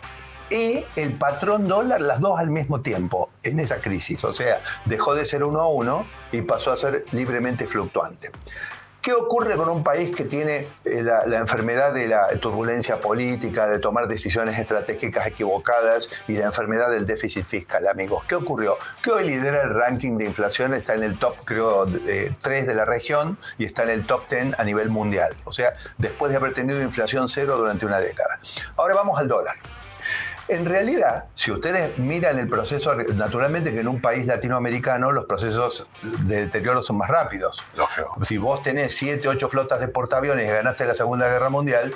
y 0.51 0.85
el 0.97 1.15
patrón 1.15 1.69
dólar, 1.69 2.01
las 2.01 2.21
dos 2.21 2.39
al 2.39 2.51
mismo 2.51 2.81
tiempo, 2.81 3.31
en 3.43 3.61
esa 3.61 3.81
crisis. 3.81 4.25
O 4.25 4.33
sea, 4.33 4.61
dejó 4.85 5.15
de 5.15 5.25
ser 5.25 5.45
uno 5.45 5.61
a 5.61 5.69
uno 5.69 6.07
y 6.33 6.43
pasó 6.43 6.73
a 6.73 6.77
ser 6.77 7.05
libremente 7.13 7.67
fluctuante. 7.67 8.31
¿Qué 9.07 9.13
ocurre 9.13 9.55
con 9.55 9.69
un 9.69 9.85
país 9.85 10.11
que 10.11 10.25
tiene 10.25 10.67
eh, 10.85 11.01
la, 11.01 11.39
enfermedad 11.39 11.95
de 11.95 12.09
la 12.09 12.27
turbulencia 12.41 13.01
política, 13.01 13.69
de 13.69 13.79
tomar 13.79 14.09
decisiones 14.09 14.59
estratégicas 14.59 15.29
equivocadas 15.29 16.11
y 16.27 16.33
la 16.33 16.47
enfermedad 16.47 16.91
del 16.91 17.07
déficit 17.07 17.45
fiscal, 17.45 17.87
amigos? 17.87 18.25
¿Qué 18.27 18.35
ocurrió? 18.35 18.77
Que 19.05 19.13
hoy 19.13 19.29
lidera 19.29 19.63
el 19.63 19.75
ranking 19.75 20.19
de 20.19 20.25
inflación, 20.25 20.75
está 20.75 20.97
en 20.97 21.05
el 21.05 21.21
top, 21.21 21.37
creo, 21.45 21.87
3 21.87 22.67
de 22.67 22.75
la 22.75 22.85
región 22.85 23.39
y 23.59 23.65
está 23.65 23.85
en 23.85 23.91
el 23.91 24.07
top 24.07 24.29
10 24.29 24.59
a 24.59 24.65
nivel 24.65 24.91
mundial. 24.91 25.37
O 25.45 25.53
sea, 25.53 25.75
después 25.99 26.33
de 26.33 26.39
haber 26.39 26.53
tenido 26.53 26.83
inflación 26.83 27.29
cero 27.29 27.57
durante 27.57 27.87
una 27.87 28.01
década. 28.01 28.41
Ahora 28.75 28.95
vamos 28.95 29.21
al 29.21 29.29
dólar. 29.29 29.55
En 30.49 30.65
realidad, 30.65 31.25
si 31.35 31.51
ustedes 31.51 31.99
miran 31.99 32.39
el 32.39 32.49
proceso, 32.49 32.95
naturalmente 32.95 33.73
que 33.73 33.81
en 33.81 33.89
un 33.89 34.01
país 34.01 34.27
latinoamericano 34.27 35.11
los 35.11 35.25
procesos 35.25 35.89
de 36.03 36.43
deterioro 36.43 36.83
son 36.83 36.99
más 36.99 37.11
rápidos. 37.11 37.63
Si 38.23 38.39
vos 38.39 38.63
tenés 38.63 38.95
7, 38.95 39.27
8 39.27 39.49
flotas 39.49 39.81
de 39.81 39.89
portaaviones 39.89 40.49
y 40.49 40.53
ganaste 40.53 40.85
la 40.85 40.95
Segunda 40.95 41.29
Guerra 41.29 41.49
Mundial, 41.49 41.93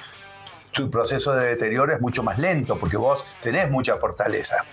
tu 0.72 0.90
proceso 0.90 1.32
de 1.32 1.46
deterioro 1.46 1.92
es 1.92 2.00
mucho 2.00 2.22
más 2.22 2.38
lento 2.38 2.78
porque 2.78 2.96
vos 2.96 3.24
tenés 3.40 3.70
mucha 3.70 3.96
fortaleza. 3.96 4.64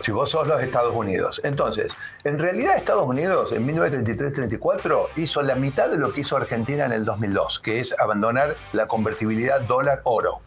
Si 0.00 0.12
vos 0.12 0.30
sos 0.30 0.48
los 0.48 0.62
Estados 0.62 0.94
Unidos. 0.94 1.40
Entonces, 1.44 1.96
en 2.24 2.38
realidad 2.38 2.76
Estados 2.76 3.06
Unidos 3.06 3.52
en 3.52 3.66
1933-34 3.68 5.08
hizo 5.16 5.42
la 5.42 5.54
mitad 5.54 5.88
de 5.90 5.98
lo 5.98 6.12
que 6.12 6.20
hizo 6.20 6.36
Argentina 6.36 6.84
en 6.86 6.92
el 6.92 7.04
2002, 7.04 7.60
que 7.60 7.80
es 7.80 7.98
abandonar 8.00 8.56
la 8.72 8.86
convertibilidad 8.88 9.60
dólar-oro. 9.60 10.40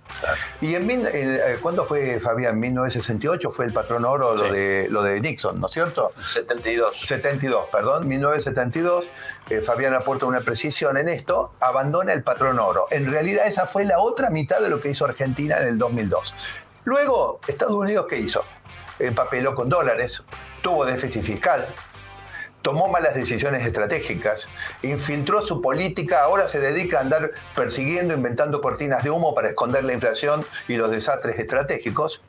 Y 0.62 0.76
en, 0.76 0.86
mil- 0.86 1.08
en, 1.08 1.36
eh, 1.36 1.58
¿cuándo 1.62 1.86
fue, 1.86 2.20
Fabián? 2.20 2.60
1968 2.60 3.50
fue 3.52 3.66
el 3.66 3.74
patrón 3.74 4.06
oro 4.06 4.36
lo, 4.36 4.52
de, 4.54 4.88
lo 4.90 5.02
de 5.04 5.20
Nixon, 5.20 5.60
¿no 5.60 5.66
es 5.68 5.72
cierto? 5.72 6.12
72. 6.20 7.00
72, 7.00 7.68
perdón, 7.72 8.08
1972, 8.08 9.10
eh, 9.50 9.62
Fabián 9.62 9.94
aporta 9.94 10.26
una 10.26 10.42
precisión 10.42 10.98
en 10.98 11.10
esto, 11.10 11.54
abandona 11.60 12.14
el 12.14 12.24
patrón 12.24 12.60
oro. 12.60 12.86
En 12.92 13.10
realidad 13.10 13.48
esa 13.48 13.66
fue 13.66 13.86
la 13.86 14.00
otra 14.00 14.30
mitad 14.30 14.62
de 14.62 14.70
lo 14.70 14.80
que 14.80 14.90
hizo 14.90 15.06
Argentina 15.06 15.58
en 15.62 15.68
el 15.68 15.78
2002. 15.78 16.34
Luego, 16.86 17.40
Estados 17.48 17.74
Unidos, 17.76 18.06
¿qué 18.10 18.18
hizo? 18.18 18.44
Empapeló 19.00 19.56
con 19.56 19.70
dólares, 19.70 20.24
tuvo 20.62 20.86
déficit 20.86 21.22
fiscal, 21.22 21.68
tomó 22.64 22.88
malas 22.88 23.14
decisiones 23.14 23.68
estratégicas, 23.68 24.48
infiltró 24.82 25.42
su 25.42 25.62
política, 25.62 26.24
ahora 26.24 26.48
se 26.48 26.60
dedica 26.60 26.98
a 26.98 27.02
andar 27.02 27.32
persiguiendo, 27.54 28.14
inventando 28.14 28.62
cortinas 28.62 29.04
de 29.04 29.12
humo 29.12 29.36
para 29.36 29.50
esconder 29.50 29.84
la 29.84 29.94
inflación 29.94 30.46
y 30.68 30.78
los 30.78 30.90
desastres 30.90 31.38
estratégicos. 31.38 32.24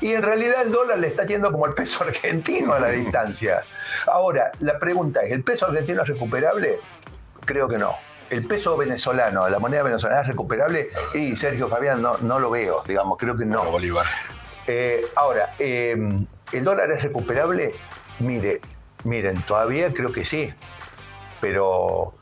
Y 0.00 0.12
en 0.12 0.22
realidad 0.22 0.62
el 0.62 0.70
dólar 0.70 0.98
le 0.98 1.08
está 1.08 1.24
yendo 1.24 1.50
como 1.50 1.66
el 1.66 1.74
peso 1.74 2.04
argentino 2.04 2.74
a 2.74 2.78
la 2.78 2.90
distancia. 2.90 3.64
Ahora, 4.06 4.52
la 4.60 4.78
pregunta 4.78 5.22
es, 5.22 5.32
¿el 5.32 5.42
peso 5.42 5.66
argentino 5.66 6.02
es 6.02 6.08
recuperable? 6.08 6.78
Creo 7.44 7.66
que 7.66 7.78
no. 7.78 7.96
¿El 8.30 8.46
peso 8.46 8.76
venezolano, 8.76 9.48
la 9.48 9.58
moneda 9.58 9.82
venezolana 9.82 10.20
es 10.20 10.28
recuperable? 10.28 10.90
Y 11.14 11.34
Sergio 11.34 11.66
Fabián, 11.66 12.02
no, 12.02 12.18
no 12.18 12.38
lo 12.38 12.50
veo, 12.50 12.84
digamos, 12.86 13.16
creo 13.16 13.36
que 13.38 13.46
no. 13.46 13.64
Bolívar. 13.64 14.06
Eh, 14.70 15.06
ahora, 15.16 15.54
eh, 15.58 15.96
¿el 16.52 16.64
dólar 16.64 16.92
es 16.92 17.02
recuperable? 17.02 17.74
Mire, 18.18 18.60
miren, 19.04 19.40
todavía 19.42 19.94
creo 19.94 20.12
que 20.12 20.26
sí, 20.26 20.52
pero 21.40 22.14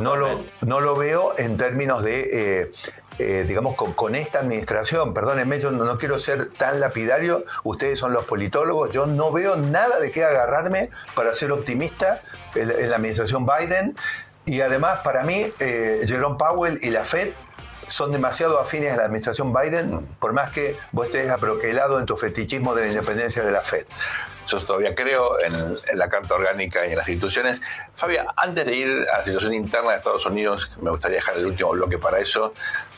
no 0.00 0.14
lo, 0.16 0.44
no 0.60 0.80
lo 0.80 0.94
veo 0.94 1.32
en 1.38 1.56
términos 1.56 2.04
de, 2.04 2.60
eh, 2.60 2.72
eh, 3.18 3.44
digamos, 3.48 3.76
con, 3.76 3.94
con 3.94 4.14
esta 4.14 4.40
administración. 4.40 5.14
Perdónenme, 5.14 5.58
yo 5.58 5.70
no, 5.70 5.84
no 5.84 5.96
quiero 5.96 6.18
ser 6.18 6.52
tan 6.52 6.80
lapidario, 6.80 7.46
ustedes 7.64 7.98
son 7.98 8.12
los 8.12 8.24
politólogos, 8.24 8.92
yo 8.92 9.06
no 9.06 9.32
veo 9.32 9.56
nada 9.56 9.98
de 9.98 10.10
qué 10.10 10.22
agarrarme 10.22 10.90
para 11.14 11.32
ser 11.32 11.50
optimista 11.50 12.20
en, 12.54 12.70
en 12.70 12.90
la 12.90 12.96
administración 12.96 13.46
Biden. 13.46 13.96
Y 14.44 14.60
además, 14.60 15.00
para 15.02 15.24
mí, 15.24 15.52
eh, 15.58 16.02
Jerome 16.06 16.36
Powell 16.38 16.78
y 16.82 16.90
la 16.90 17.04
Fed 17.04 17.30
son 17.88 18.12
demasiado 18.12 18.58
afines 18.58 18.92
a 18.92 18.96
la 18.96 19.04
administración 19.04 19.52
Biden, 19.52 20.06
por 20.20 20.32
más 20.32 20.50
que 20.50 20.76
vos 20.92 21.06
estés 21.06 21.30
aproquelado 21.30 21.98
en 21.98 22.06
tu 22.06 22.16
fetichismo 22.16 22.74
de 22.74 22.82
la 22.82 22.88
independencia 22.88 23.42
de 23.42 23.50
la 23.50 23.62
Fed. 23.62 23.86
Yo 24.46 24.60
todavía 24.60 24.94
creo 24.94 25.40
en, 25.40 25.54
en 25.54 25.98
la 25.98 26.08
Carta 26.08 26.34
Orgánica 26.34 26.86
y 26.86 26.90
en 26.90 26.98
las 26.98 27.08
instituciones. 27.08 27.62
Fabia, 27.96 28.26
antes 28.36 28.64
de 28.64 28.76
ir 28.76 29.06
a 29.12 29.18
la 29.18 29.24
situación 29.24 29.54
interna 29.54 29.90
de 29.90 29.96
Estados 29.96 30.24
Unidos, 30.26 30.70
me 30.80 30.90
gustaría 30.90 31.16
dejar 31.16 31.36
el 31.36 31.46
último 31.46 31.70
bloque 31.70 31.98
para 31.98 32.18
eso. 32.18 32.54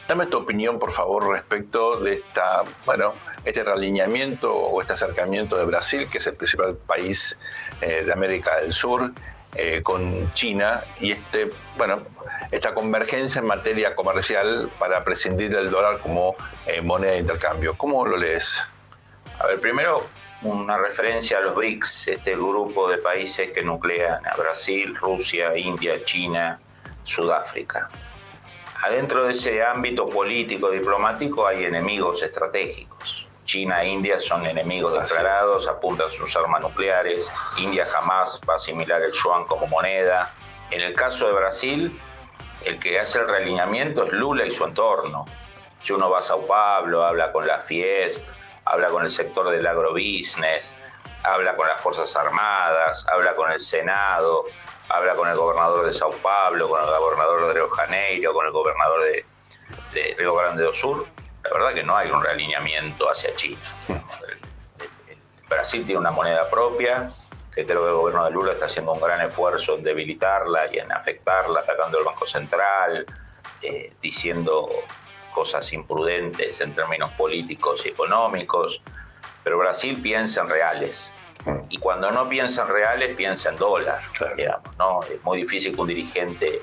Dame 0.07 0.27
tu 0.27 0.39
opinión, 0.39 0.79
por 0.79 0.93
favor, 0.93 1.29
respecto 1.29 2.01
de 2.01 2.15
esta, 2.15 2.65
bueno, 2.87 3.15
este 3.45 3.63
realineamiento 3.63 4.55
o 4.55 4.81
este 4.81 4.95
acercamiento 4.95 5.57
de 5.57 5.65
Brasil, 5.65 6.09
que 6.11 6.19
es 6.19 6.27
el 6.27 6.35
principal 6.35 6.77
país 6.77 7.39
eh, 7.81 8.05
de 8.05 8.13
América 8.13 8.59
del 8.59 8.73
Sur, 8.73 9.13
eh, 9.55 9.83
con 9.83 10.33
China 10.35 10.85
y 11.01 11.13
este, 11.13 11.51
bueno, 11.77 12.03
esta 12.51 12.75
convergencia 12.75 13.41
en 13.41 13.47
materia 13.47 13.95
comercial 13.95 14.71
para 14.79 15.05
prescindir 15.05 15.51
del 15.51 15.71
dólar 15.71 16.01
como 16.01 16.37
eh, 16.67 16.81
moneda 16.81 17.13
de 17.13 17.19
intercambio. 17.19 17.77
¿Cómo 17.77 18.05
lo 18.05 18.17
lees? 18.17 18.67
A 19.39 19.47
ver, 19.47 19.61
primero 19.61 20.07
una 20.43 20.77
referencia 20.77 21.39
a 21.39 21.41
los 21.41 21.55
BRICS, 21.55 22.09
este 22.09 22.37
grupo 22.37 22.89
de 22.89 22.99
países 22.99 23.51
que 23.51 23.63
nuclean 23.63 24.25
a 24.27 24.37
Brasil, 24.37 24.95
Rusia, 24.97 25.57
India, 25.57 26.05
China, 26.05 26.61
Sudáfrica. 27.03 27.89
Adentro 28.83 29.25
de 29.25 29.33
ese 29.33 29.63
ámbito 29.63 30.09
político 30.09 30.71
diplomático 30.71 31.47
hay 31.47 31.65
enemigos 31.65 32.23
estratégicos. 32.23 33.28
China 33.49 33.83
e 33.83 33.89
India 33.89 34.21
son 34.21 34.45
enemigos 34.45 34.93
declarados, 34.93 35.67
apuntan 35.69 36.11
sus 36.11 36.37
armas 36.37 36.61
nucleares. 36.61 37.33
India 37.57 37.87
jamás 37.87 38.39
va 38.47 38.53
a 38.53 38.57
asimilar 38.57 39.01
el 39.01 39.11
yuan 39.13 39.47
como 39.47 39.67
moneda. 39.67 40.35
En 40.71 40.83
el 40.83 40.95
caso 40.95 41.27
de 41.27 41.33
Brasil, 41.33 41.99
el 42.67 42.79
que 42.79 43.01
hace 43.01 43.21
el 43.21 43.27
realineamiento 43.27 44.05
es 44.05 44.13
Lula 44.13 44.45
y 44.45 44.51
su 44.51 44.65
entorno. 44.65 45.25
Si 45.81 45.95
uno 45.95 46.11
va 46.11 46.19
a 46.19 46.23
Sao 46.23 46.47
Paulo, 46.47 47.03
habla 47.03 47.33
con 47.33 47.47
la 47.47 47.59
Fiesp, 47.59 48.23
habla 48.67 48.89
con 48.89 49.03
el 49.03 49.09
sector 49.09 49.49
del 49.49 49.67
agrobusiness, 49.67 50.77
habla 51.23 51.57
con 51.57 51.69
las 51.69 51.81
Fuerzas 51.81 52.15
Armadas, 52.17 53.07
habla 53.11 53.35
con 53.35 53.51
el 53.51 53.61
Senado, 53.61 54.45
habla 54.91 55.15
con 55.15 55.27
el 55.27 55.37
gobernador 55.37 55.87
de 55.87 55.93
Sao 55.93 56.11
Paulo, 56.11 56.69
con 56.69 56.81
el 56.83 56.87
gobernador 56.87 57.47
de 57.47 57.55
Río 57.55 57.71
Janeiro, 57.71 58.35
con 58.35 58.45
el 58.45 58.53
gobernador 58.53 59.05
de, 59.05 59.25
de 59.95 60.15
Río 60.19 60.35
Grande 60.35 60.65
do 60.65 60.75
Sur. 60.75 61.07
La 61.51 61.55
verdad 61.59 61.75
que 61.75 61.83
no 61.83 61.97
hay 61.97 62.11
un 62.11 62.23
realineamiento 62.23 63.11
hacia 63.11 63.35
China. 63.35 63.61
El- 63.89 63.95
el- 63.95 65.13
el 65.13 65.49
Brasil 65.49 65.85
tiene 65.85 66.01
una 66.01 66.11
moneda 66.11 66.49
propia, 66.51 67.11
que 67.55 67.65
creo 67.67 67.83
que 67.83 67.89
el 67.89 67.95
gobierno 67.95 68.25
de 68.25 68.31
Lula 68.31 68.53
está 68.53 68.67
haciendo 68.67 68.93
un 68.93 69.01
gran 69.01 69.21
esfuerzo 69.27 69.75
en 69.77 69.83
debilitarla 69.83 70.73
y 70.73 70.79
en 70.79 70.93
afectarla, 70.93 71.61
atacando 71.61 71.99
al 71.99 72.05
Banco 72.05 72.27
Central, 72.27 73.07
eh, 73.63 73.93
diciendo 74.01 74.69
cosas 75.33 75.73
imprudentes 75.73 76.61
en 76.61 76.75
términos 76.75 77.11
políticos 77.13 77.85
y 77.87 77.91
económicos. 77.91 78.83
Pero 79.43 79.59
Brasil 79.59 80.01
piensa 80.03 80.43
en 80.43 80.49
reales. 80.49 81.13
Y 81.71 81.79
cuando 81.79 82.11
no 82.11 82.29
piensa 82.29 82.63
en 82.63 82.69
reales, 82.69 83.17
piensa 83.17 83.49
en 83.51 83.57
dólar. 83.57 84.03
Claro. 84.13 84.35
digamos, 84.37 84.77
¿no? 84.77 85.01
Es 85.05 85.23
muy 85.25 85.39
difícil 85.39 85.75
que 85.75 85.81
un 85.81 85.89
dirigente 85.89 86.61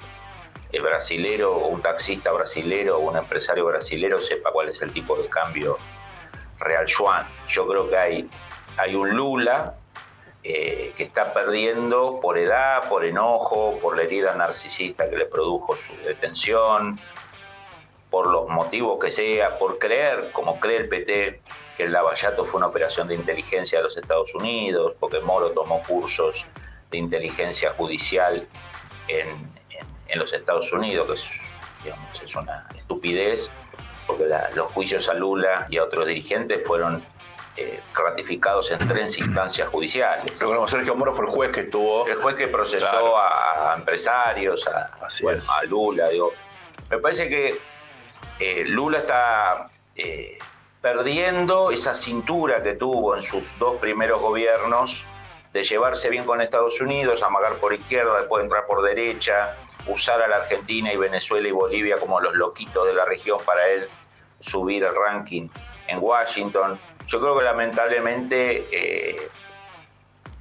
eh, 0.75 0.81
brasilero 0.81 1.55
o 1.55 1.67
un 1.67 1.81
taxista 1.81 2.31
brasilero 2.31 2.97
o 2.97 2.99
un 2.99 3.17
empresario 3.17 3.65
brasilero 3.65 4.19
sepa 4.19 4.51
cuál 4.51 4.69
es 4.69 4.81
el 4.81 4.91
tipo 4.91 5.15
de 5.15 5.27
cambio 5.29 5.77
real 6.59 6.85
yuan. 6.85 7.25
Yo 7.47 7.67
creo 7.67 7.89
que 7.89 7.97
hay, 7.97 8.29
hay 8.77 8.95
un 8.95 9.09
Lula 9.15 9.75
eh, 10.43 10.93
que 10.95 11.03
está 11.03 11.33
perdiendo 11.33 12.19
por 12.21 12.37
edad, 12.37 12.87
por 12.89 13.05
enojo, 13.05 13.79
por 13.81 13.95
la 13.97 14.03
herida 14.03 14.35
narcisista 14.35 15.09
que 15.09 15.17
le 15.17 15.25
produjo 15.25 15.75
su 15.75 15.95
detención, 15.97 16.99
por 18.09 18.27
los 18.27 18.47
motivos 18.47 18.99
que 18.99 19.09
sea, 19.09 19.57
por 19.57 19.79
creer, 19.79 20.31
como 20.31 20.59
cree 20.59 20.77
el 20.77 20.89
PT, 20.89 21.41
que 21.75 21.83
el 21.83 21.91
Lavallato 21.91 22.45
fue 22.45 22.59
una 22.59 22.67
operación 22.67 23.07
de 23.07 23.15
inteligencia 23.15 23.79
de 23.79 23.83
los 23.83 23.97
Estados 23.97 24.33
Unidos, 24.35 24.93
porque 24.99 25.19
Moro 25.19 25.51
tomó 25.51 25.81
cursos 25.83 26.47
de 26.91 26.97
inteligencia 26.97 27.73
judicial 27.73 28.47
en, 29.07 29.55
en- 30.07 30.19
los 30.19 30.31
Estados 30.33 30.71
Unidos, 30.73 31.07
que 31.07 31.13
es, 31.13 31.31
digamos, 31.83 32.21
es 32.21 32.35
una 32.35 32.67
estupidez, 32.75 33.51
porque 34.07 34.25
la- 34.25 34.49
los 34.51 34.67
juicios 34.71 35.07
a 35.09 35.13
Lula 35.13 35.67
y 35.69 35.77
a 35.77 35.83
otros 35.83 36.05
dirigentes 36.07 36.65
fueron 36.65 37.03
eh, 37.57 37.81
ratificados 37.93 38.69
en 38.71 38.79
tres 38.79 39.17
instancias 39.17 39.69
judiciales. 39.69 40.37
Recordemos, 40.41 40.69
Sergio 40.69 40.93
Moro 40.93 41.15
fue 41.15 41.23
el 41.25 41.31
juez 41.31 41.51
que 41.53 41.63
tuvo... 41.63 42.05
El 42.05 42.15
juez 42.15 42.35
que 42.35 42.49
procesó 42.49 42.89
Claro. 42.89 43.17
a, 43.17 43.71
a 43.71 43.75
empresarios, 43.77 44.67
a, 44.67 44.91
bueno, 45.21 45.41
Lula, 45.63 46.09
digo. 46.09 46.33
Me 46.89 46.97
parece 46.97 47.29
que 47.29 47.57
eh, 48.41 48.63
Lula 48.65 48.97
está 48.99 49.69
eh, 49.95 50.37
perdiendo 50.81 51.71
esa 51.71 51.95
cintura 51.95 52.61
que 52.61 52.73
tuvo 52.73 53.15
en 53.15 53.21
sus 53.21 53.57
dos 53.57 53.77
primeros 53.77 54.21
gobiernos 54.21 55.05
de 55.55 55.63
llevarse 55.63 56.09
bien 56.09 56.25
con 56.25 56.41
Estados 56.41 56.81
Unidos, 56.81 57.23
amagar 57.23 57.53
por 57.59 57.73
izquierda, 57.73 58.19
después 58.19 58.43
entrar 58.43 58.65
por 58.67 58.81
derecha, 58.81 59.55
usar 59.87 60.21
a 60.21 60.27
la 60.27 60.35
Argentina 60.35 60.91
y 60.91 60.97
Venezuela 60.97 61.47
y 61.47 61.51
Bolivia 61.51 61.95
como 61.97 62.19
los 62.19 62.35
loquitos 62.35 62.85
de 62.85 62.93
la 62.93 63.05
región 63.05 63.39
para 63.45 63.65
él 63.69 63.87
subir 64.41 64.83
el 64.83 64.93
ranking 64.93 65.47
en 65.87 65.99
Washington. 66.03 66.77
Yo 67.07 67.21
creo 67.21 67.37
que 67.37 67.45
lamentablemente 67.45 68.67
eh, 68.69 69.29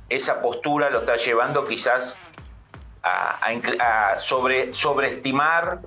esa 0.09 0.43
postura 0.43 0.91
lo 0.91 0.99
está 0.99 1.15
llevando 1.15 1.65
quizás 1.65 2.19
a, 3.05 4.19
sobreestimar 4.19 5.79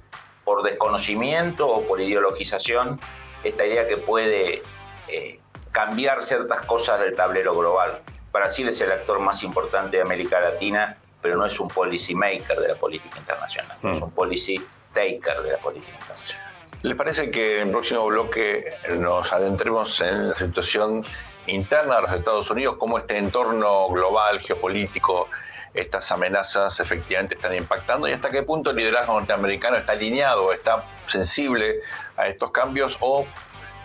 por 0.46 0.64
desconocimiento 0.64 1.68
o 1.68 1.86
por 1.86 2.00
ideologización 2.00 2.98
esta 3.44 3.66
idea 3.66 3.90
que 3.90 3.98
puede 3.98 4.64
eh, 5.10 5.42
cambiar 5.74 6.24
ciertas 6.24 6.62
cosas 6.62 7.02
del 7.02 7.14
tablero 7.14 7.54
global. 7.54 8.02
Brasil 8.38 8.68
es 8.68 8.80
el 8.82 8.92
actor 8.92 9.20
más 9.20 9.44
importante 9.44 9.98
de 9.98 10.04
América 10.04 10.40
Latina, 10.40 10.98
pero 11.22 11.38
no 11.38 11.46
es 11.46 11.60
un 11.60 11.68
policy 11.68 12.16
maker 12.16 12.60
de 12.60 12.68
la 12.70 12.76
política 12.76 13.20
internacional, 13.20 13.78
es 13.78 14.02
un 14.02 14.12
policy 14.12 14.64
taker 14.94 15.42
de 15.44 15.52
la 15.52 15.58
política 15.58 15.94
internacional. 16.00 16.48
¿Les 16.84 16.96
parece 16.96 17.32
que 17.32 17.62
en 17.62 17.68
el 17.68 17.72
próximo 17.72 18.06
bloque 18.06 18.74
nos 19.00 19.34
adentremos 19.34 20.00
en 20.02 20.30
la 20.30 20.36
situación 20.36 21.04
interna 21.48 21.96
de 21.98 22.02
los 22.04 22.14
Estados 22.14 22.50
Unidos, 22.52 22.76
cómo 22.78 22.98
este 22.98 23.18
entorno 23.18 23.90
global, 23.90 24.40
geopolítico, 24.42 25.28
estas 25.74 26.12
amenazas 26.12 26.80
efectivamente 26.80 27.36
están 27.36 27.56
impactando 27.56 28.08
y 28.08 28.12
hasta 28.12 28.32
qué 28.32 28.44
punto 28.44 28.72
el 28.72 28.78
liderazgo 28.78 29.14
norteamericano 29.14 29.78
está 29.78 29.94
alineado, 29.94 30.52
está 30.52 30.86
sensible 31.06 31.82
a 32.16 32.28
estos 32.28 32.52
cambios 32.52 32.98
o 33.00 33.26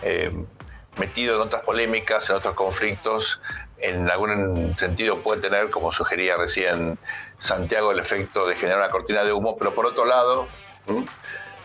eh, 0.01 0.31
metido 0.97 1.35
en 1.35 1.41
otras 1.41 1.61
polémicas, 1.63 2.29
en 2.29 2.35
otros 2.35 2.55
conflictos, 2.55 3.41
en 3.83 4.09
algún 4.09 4.75
sentido 4.77 5.19
puede 5.21 5.41
tener, 5.41 5.69
como 5.69 5.91
sugería 5.91 6.37
recién 6.37 6.97
Santiago, 7.37 7.91
el 7.91 7.99
efecto 7.99 8.47
de 8.47 8.55
generar 8.55 8.79
una 8.79 8.89
cortina 8.89 9.23
de 9.23 9.33
humo, 9.33 9.57
pero 9.57 9.75
por 9.75 9.85
otro 9.85 10.05
lado, 10.05 10.47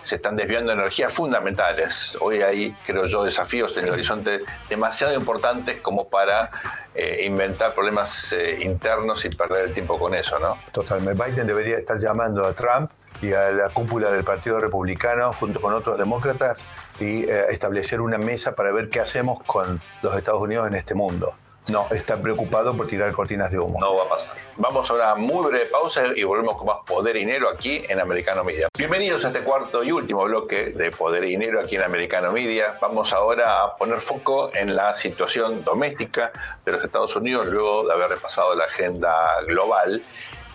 se 0.02 0.16
están 0.16 0.35
desviando 0.35 0.72
energías 0.72 1.12
fundamentales. 1.12 2.18
Hoy 2.20 2.42
hay, 2.42 2.76
creo 2.85 3.07
yo, 3.07 3.24
desafíos 3.24 3.76
en 3.76 3.85
el 3.85 3.92
horizonte 3.92 4.40
demasiado 4.68 5.14
importantes 5.14 5.81
como 5.81 6.09
para 6.09 6.50
eh, 6.94 7.22
inventar 7.24 7.74
problemas 7.74 8.33
eh, 8.33 8.59
internos 8.62 9.24
y 9.24 9.28
perder 9.28 9.68
el 9.68 9.72
tiempo 9.72 9.98
con 9.98 10.14
eso, 10.14 10.38
¿no? 10.40 10.59
Totalmente. 10.72 11.22
Biden 11.22 11.46
debería 11.46 11.76
estar 11.76 11.98
llamando 11.98 12.44
a 12.44 12.52
Trump 12.52 12.90
y 13.22 13.33
a 13.33 13.50
la 13.50 13.68
cúpula 13.68 14.11
del 14.11 14.24
Partido 14.24 14.61
Republicano 14.61 15.33
junto 15.33 15.61
con 15.61 15.72
otros 15.72 15.98
demócratas 15.98 16.64
y 16.98 17.24
eh, 17.24 17.46
establecer 17.50 18.00
una 18.00 18.18
mesa 18.18 18.57
para 18.57 18.72
ver 18.72 18.90
qué 18.90 18.98
hacemos 18.98 19.42
con 19.44 19.81
los 20.02 20.16
Estados 20.16 20.40
Unidos 20.40 20.66
en 20.66 20.74
este 20.74 20.94
mundo. 20.94 21.37
No, 21.70 21.87
está 21.90 22.16
preocupado 22.16 22.74
por 22.74 22.87
tirar 22.87 23.12
cortinas 23.12 23.50
de 23.50 23.59
humo. 23.59 23.78
No 23.78 23.94
va 23.94 24.04
a 24.04 24.09
pasar. 24.09 24.35
Vamos 24.57 24.88
a 24.90 24.94
una 24.94 25.14
muy 25.16 25.48
breve 25.48 25.66
pausa 25.66 26.02
y 26.16 26.22
volvemos 26.22 26.57
con 26.57 26.66
más 26.66 26.78
Poder 26.87 27.16
y 27.16 27.20
Dinero 27.20 27.50
aquí 27.50 27.85
en 27.87 28.00
Americano 28.00 28.42
Media. 28.42 28.68
Bienvenidos 28.78 29.26
a 29.26 29.28
este 29.28 29.40
cuarto 29.40 29.85
y 29.85 29.92
último 29.92 30.24
bloque 30.24 30.70
de 30.70 30.90
Poder 30.90 31.24
y 31.24 31.28
Dinero 31.28 31.61
aquí 31.61 31.76
en 31.76 31.83
Americano 31.83 32.33
Media. 32.33 32.78
Vamos 32.81 33.12
ahora 33.12 33.62
a 33.62 33.76
poner 33.76 34.00
foco 34.00 34.50
en 34.54 34.74
la 34.74 34.94
situación 34.94 35.62
doméstica 35.62 36.33
de 36.64 36.72
los 36.72 36.82
Estados 36.82 37.14
Unidos 37.16 37.49
luego 37.49 37.86
de 37.86 37.93
haber 37.93 38.09
repasado 38.09 38.55
la 38.55 38.64
agenda 38.64 39.14
global. 39.47 40.03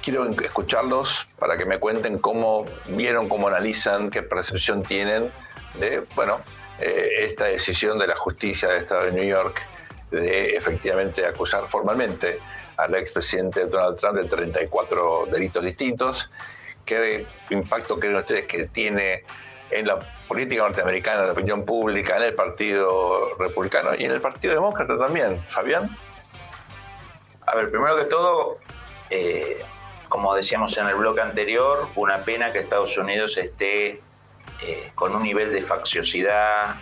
Quiero 0.02 0.26
escucharlos 0.42 1.30
para 1.38 1.58
que 1.58 1.66
me 1.66 1.78
cuenten 1.78 2.18
cómo 2.18 2.66
vieron, 2.88 3.30
cómo 3.30 3.48
analizan, 3.50 4.10
qué 4.10 4.24
percepción 4.24 4.82
tienen 4.82 5.32
de, 5.76 6.04
bueno, 6.16 6.42
eh, 6.80 7.08
esta 7.20 7.46
decisión 7.46 8.00
de 8.00 8.08
la 8.08 8.16
justicia 8.16 8.68
del 8.70 8.82
Estado 8.82 9.04
de 9.04 9.12
New 9.12 9.26
York 9.26 9.62
de 10.14 10.56
efectivamente 10.56 11.26
acusar 11.26 11.68
formalmente 11.68 12.40
al 12.78 12.96
expresidente 12.96 13.66
Donald 13.66 13.98
Trump 13.98 14.18
de 14.18 14.26
34 14.26 15.28
delitos 15.32 15.64
distintos. 15.64 16.32
¿Qué 16.86 17.26
impacto 17.50 18.00
creen 18.00 18.16
ustedes 18.16 18.46
que 18.46 18.66
tiene 18.66 19.24
en 19.72 19.88
la 19.88 20.00
política 20.28 20.64
norteamericana, 20.64 21.22
en 21.22 21.28
la 21.28 21.34
opinión 21.34 21.66
pública, 21.66 22.18
en 22.18 22.24
el 22.24 22.36
Partido 22.36 23.36
Republicano 23.40 23.92
y 23.98 24.06
en 24.06 24.12
el 24.12 24.22
Partido 24.22 24.54
Demócrata 24.54 24.98
también? 24.98 25.44
Fabián. 25.46 25.90
A 27.46 27.56
ver, 27.56 27.72
primero 27.72 27.96
que 27.98 28.06
todo, 28.06 28.60
eh, 29.10 29.64
como 30.10 30.36
decíamos 30.36 30.78
en 30.78 30.88
el 30.88 30.96
bloque 30.96 31.22
anterior, 31.22 31.88
una 31.96 32.24
pena 32.24 32.52
que 32.52 32.60
Estados 32.60 32.98
Unidos 32.98 33.38
esté 33.38 34.02
eh, 34.62 34.92
con 34.96 35.16
un 35.16 35.24
nivel 35.24 35.52
de 35.52 35.62
facciosidad, 35.62 36.76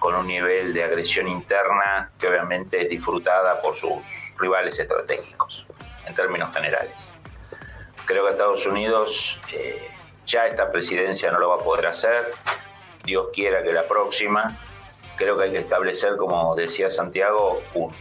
con 0.00 0.14
un 0.14 0.26
nivel 0.26 0.72
de 0.72 0.82
agresión 0.82 1.28
interna 1.28 2.10
que 2.18 2.26
obviamente 2.26 2.82
es 2.82 2.88
disfrutada 2.88 3.60
por 3.60 3.76
sus 3.76 4.00
rivales 4.38 4.80
estratégicos, 4.80 5.66
en 6.06 6.14
términos 6.14 6.52
generales. 6.52 7.14
Creo 8.06 8.24
que 8.24 8.32
Estados 8.32 8.66
Unidos 8.66 9.38
eh, 9.52 9.90
ya 10.26 10.46
esta 10.46 10.72
presidencia 10.72 11.30
no 11.30 11.38
lo 11.38 11.50
va 11.50 11.56
a 11.56 11.58
poder 11.58 11.86
hacer, 11.86 12.32
Dios 13.04 13.28
quiera 13.32 13.62
que 13.62 13.72
la 13.72 13.86
próxima, 13.86 14.56
creo 15.16 15.36
que 15.36 15.44
hay 15.44 15.52
que 15.52 15.58
establecer, 15.58 16.16
como 16.16 16.54
decía 16.54 16.88
Santiago, 16.88 17.60
un, 17.74 17.94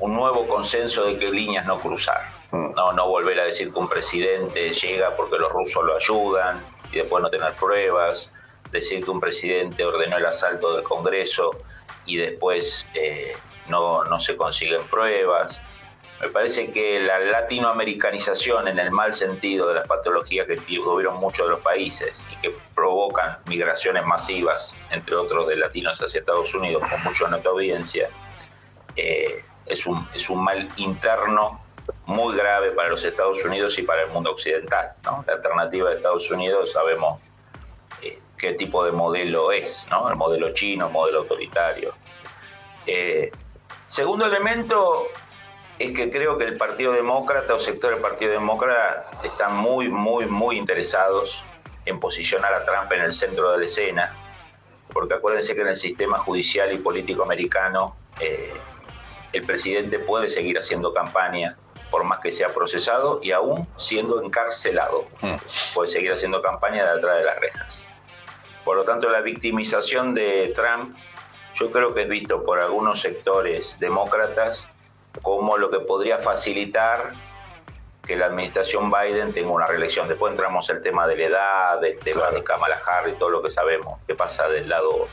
un 0.00 0.14
nuevo 0.14 0.46
consenso 0.46 1.04
de 1.04 1.16
qué 1.16 1.30
líneas 1.30 1.66
no 1.66 1.78
cruzar. 1.78 2.22
Mm. 2.52 2.74
No, 2.74 2.92
no 2.92 3.08
volver 3.08 3.40
a 3.40 3.44
decir 3.44 3.72
que 3.72 3.78
un 3.78 3.88
presidente 3.88 4.72
llega 4.72 5.16
porque 5.16 5.38
los 5.38 5.50
rusos 5.52 5.84
lo 5.84 5.96
ayudan 5.96 6.64
y 6.92 6.98
después 6.98 7.22
no 7.22 7.28
tener 7.28 7.54
pruebas, 7.54 8.32
decir 8.70 9.04
que 9.04 9.10
un 9.10 9.20
presidente 9.20 9.84
ordenó 9.84 10.16
el 10.16 10.26
asalto 10.26 10.74
del 10.74 10.82
Congreso 10.82 11.50
y 12.04 12.16
después 12.16 12.86
eh, 12.94 13.34
no, 13.68 14.04
no 14.04 14.18
se 14.18 14.36
consiguen 14.36 14.82
pruebas. 14.84 15.60
Me 16.20 16.28
parece 16.28 16.70
que 16.72 16.98
la 16.98 17.20
latinoamericanización 17.20 18.66
en 18.66 18.78
el 18.80 18.90
mal 18.90 19.14
sentido 19.14 19.68
de 19.68 19.74
las 19.74 19.86
patologías 19.86 20.48
que 20.48 20.56
tuvieron 20.56 21.16
muchos 21.16 21.46
de 21.46 21.52
los 21.52 21.60
países 21.60 22.24
y 22.32 22.40
que 22.40 22.56
provocan 22.74 23.38
migraciones 23.46 24.04
masivas, 24.04 24.74
entre 24.90 25.14
otros 25.14 25.46
de 25.46 25.56
latinos 25.56 26.02
hacia 26.02 26.18
Estados 26.18 26.52
Unidos, 26.54 26.82
con 26.90 27.04
mucho 27.04 27.28
en 27.28 27.34
audiencia, 27.34 28.10
eh, 28.96 29.44
es, 29.64 29.86
un, 29.86 30.08
es 30.12 30.28
un 30.28 30.42
mal 30.42 30.68
interno 30.76 31.62
muy 32.06 32.36
grave 32.36 32.72
para 32.72 32.88
los 32.88 33.04
Estados 33.04 33.44
Unidos 33.44 33.78
y 33.78 33.82
para 33.82 34.02
el 34.02 34.10
mundo 34.10 34.32
occidental. 34.32 34.94
La 35.04 35.32
alternativa 35.34 35.90
de 35.90 35.96
Estados 35.96 36.28
Unidos 36.30 36.72
sabemos 36.72 37.20
qué 38.38 38.54
tipo 38.54 38.84
de 38.84 38.92
modelo 38.92 39.52
es, 39.52 39.86
¿no? 39.90 40.08
El 40.08 40.16
modelo 40.16 40.52
chino, 40.52 40.86
el 40.86 40.92
modelo 40.92 41.20
autoritario. 41.20 41.94
Eh, 42.86 43.30
segundo 43.84 44.24
elemento 44.24 45.08
es 45.78 45.92
que 45.92 46.10
creo 46.10 46.38
que 46.38 46.44
el 46.44 46.56
Partido 46.56 46.92
Demócrata 46.92 47.54
o 47.54 47.60
sector 47.60 47.92
del 47.92 48.00
Partido 48.00 48.32
Demócrata 48.32 49.10
están 49.22 49.56
muy, 49.56 49.88
muy, 49.88 50.26
muy 50.26 50.56
interesados 50.56 51.44
en 51.84 52.00
posicionar 52.00 52.54
a 52.54 52.64
Trump 52.64 52.90
en 52.92 53.02
el 53.02 53.12
centro 53.12 53.52
de 53.52 53.58
la 53.58 53.64
escena, 53.64 54.14
porque 54.92 55.14
acuérdense 55.14 55.54
que 55.54 55.60
en 55.60 55.68
el 55.68 55.76
sistema 55.76 56.18
judicial 56.18 56.72
y 56.72 56.78
político 56.78 57.22
americano 57.22 57.96
eh, 58.20 58.52
el 59.32 59.44
presidente 59.44 59.98
puede 59.98 60.28
seguir 60.28 60.58
haciendo 60.58 60.92
campaña 60.92 61.56
por 61.90 62.04
más 62.04 62.20
que 62.20 62.30
sea 62.32 62.48
procesado 62.48 63.20
y 63.22 63.32
aún 63.32 63.66
siendo 63.76 64.22
encarcelado. 64.22 65.06
Hmm. 65.20 65.36
Puede 65.74 65.88
seguir 65.88 66.12
haciendo 66.12 66.42
campaña 66.42 66.84
de 66.84 66.98
atrás 66.98 67.18
de 67.18 67.24
las 67.24 67.38
rejas. 67.38 67.87
Por 68.68 68.76
lo 68.76 68.84
tanto, 68.84 69.08
la 69.08 69.22
victimización 69.22 70.14
de 70.14 70.52
Trump 70.54 70.94
yo 71.54 71.70
creo 71.72 71.94
que 71.94 72.02
es 72.02 72.08
visto 72.10 72.44
por 72.44 72.60
algunos 72.60 73.00
sectores 73.00 73.80
demócratas 73.80 74.68
como 75.22 75.56
lo 75.56 75.70
que 75.70 75.80
podría 75.80 76.18
facilitar 76.18 77.14
que 78.04 78.14
la 78.14 78.26
administración 78.26 78.90
Biden 78.90 79.32
tenga 79.32 79.52
una 79.52 79.66
reelección. 79.66 80.06
Después 80.06 80.32
entramos 80.32 80.68
el 80.68 80.82
tema 80.82 81.06
de 81.06 81.16
la 81.16 81.24
edad, 81.24 81.80
del 81.80 81.98
tema 81.98 82.30
de 82.30 82.44
Kamala 82.44 82.78
Harris, 82.86 83.18
todo 83.18 83.30
lo 83.30 83.42
que 83.42 83.48
sabemos 83.48 84.00
que 84.06 84.14
pasa 84.14 84.46
del 84.50 84.68
lado, 84.68 85.08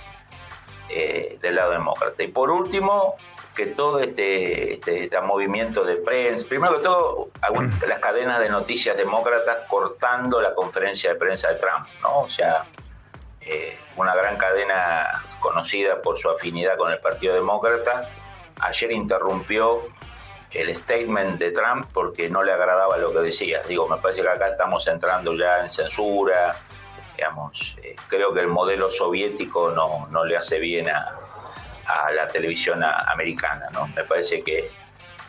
eh, 0.89 1.39
del 1.41 1.55
lado 1.55 1.71
demócrata. 1.71 2.23
Y 2.23 2.27
por 2.27 2.51
último, 2.51 3.15
que 3.55 3.67
todo 3.67 4.01
este, 4.01 4.73
este, 4.73 5.05
este, 5.05 5.21
movimiento 5.21 5.85
de 5.85 5.95
prensa, 5.95 6.45
primero 6.49 6.75
que 6.75 6.83
todo, 6.83 7.29
las 7.87 7.99
cadenas 7.99 8.41
de 8.41 8.49
noticias 8.49 8.97
demócratas 8.97 9.59
cortando 9.69 10.41
la 10.41 10.53
conferencia 10.53 11.13
de 11.13 11.15
prensa 11.15 11.53
de 11.53 11.55
Trump, 11.55 11.87
¿no? 12.01 12.19
O 12.19 12.27
sea, 12.27 12.65
eh, 13.45 13.77
una 13.97 14.15
gran 14.15 14.37
cadena 14.37 15.23
conocida 15.39 16.01
por 16.01 16.17
su 16.17 16.29
afinidad 16.29 16.77
con 16.77 16.91
el 16.91 16.99
Partido 16.99 17.35
Demócrata, 17.35 18.09
ayer 18.59 18.91
interrumpió 18.91 19.83
el 20.51 20.75
statement 20.75 21.37
de 21.37 21.51
Trump 21.51 21.87
porque 21.93 22.29
no 22.29 22.41
le 22.43 22.53
agradaba 22.53 22.97
lo 22.97 23.11
que 23.11 23.19
decía. 23.19 23.61
Digo, 23.67 23.87
me 23.87 23.97
parece 23.97 24.21
que 24.21 24.29
acá 24.29 24.49
estamos 24.49 24.87
entrando 24.87 25.33
ya 25.35 25.61
en 25.61 25.69
censura, 25.69 26.55
digamos, 27.15 27.75
eh, 27.83 27.95
creo 28.07 28.33
que 28.33 28.41
el 28.41 28.47
modelo 28.47 28.89
soviético 28.89 29.71
no, 29.71 30.07
no 30.07 30.25
le 30.25 30.37
hace 30.37 30.59
bien 30.59 30.89
a, 30.89 31.19
la 32.15 32.27
televisión 32.27 32.83
americana, 32.83 33.67
¿no? 33.71 33.87
Me 33.89 34.03
parece 34.05 34.41
que 34.41 34.71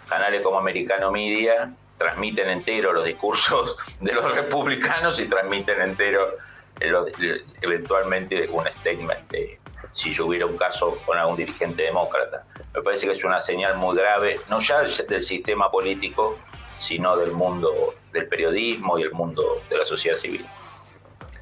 canales 0.09 0.41
como 0.41 0.59
Americano 0.59 1.11
Media 1.11 1.71
transmiten 1.99 2.49
entero 2.49 2.95
los 2.95 3.05
discursos 3.05 3.77
de 4.01 4.12
los 4.12 4.25
republicanos 4.35 5.21
y 5.21 5.29
transmiten 5.29 5.83
entero 5.83 6.33
eventualmente 6.81 8.49
un 8.49 8.66
statement 8.66 9.31
de 9.31 9.59
si 9.93 10.12
yo 10.12 10.27
hubiera 10.27 10.45
un 10.45 10.59
caso 10.59 10.99
con 11.07 11.16
algún 11.16 11.37
dirigente 11.37 11.85
demócrata. 11.85 12.45
Me 12.74 12.83
parece 12.83 13.07
que 13.07 13.12
es 13.12 13.24
una 13.24 13.41
señal 13.41 13.77
muy 13.77 13.97
grave, 13.97 14.39
no 14.51 14.61
ya 14.61 14.83
del 14.83 15.22
sistema 15.22 15.70
político, 15.70 16.39
sino 16.79 17.16
del 17.16 17.33
mundo 17.33 17.95
del 18.12 18.29
periodismo 18.29 18.99
y 18.99 19.03
el 19.03 19.12
mundo 19.12 19.62
de 19.70 19.79
la 19.79 19.85
sociedad 19.85 20.16
civil. 20.16 20.47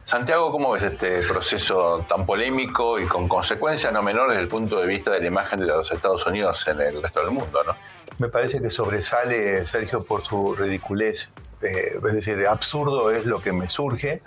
Santiago, 0.05 0.53
¿cómo 0.53 0.73
ves 0.73 0.83
este 0.83 1.23
proceso 1.23 2.05
tan 2.09 2.27
polémico 2.27 3.01
y 3.01 3.07
con 3.07 3.27
consecuencias 3.27 3.93
no 3.93 4.03
menores 4.03 4.33
desde 4.33 4.43
el 4.43 4.49
punto 4.49 4.79
de 4.79 4.87
vista 4.87 5.11
de 5.11 5.21
la 5.21 5.27
imagen 5.27 5.61
de 5.61 5.67
los 5.67 5.91
Estados 5.91 6.27
Unidos 6.27 6.67
en 6.69 6.81
el 6.81 7.03
resto 7.03 7.21
del 7.21 7.31
mundo? 7.31 7.65
¿no? 7.65 7.75
Me 8.19 8.29
parece 8.29 8.61
que 8.61 8.71
sobresale, 8.71 9.65
Sergio, 9.65 10.05
por 10.05 10.23
su 10.23 10.55
ridiculez. 10.55 11.31
Eh, 11.63 11.99
es 12.05 12.13
decir, 12.13 12.47
absurdo 12.47 13.11
es 13.11 13.25
lo 13.25 13.41
que 13.41 13.53
me 13.53 13.67
surge 13.67 14.21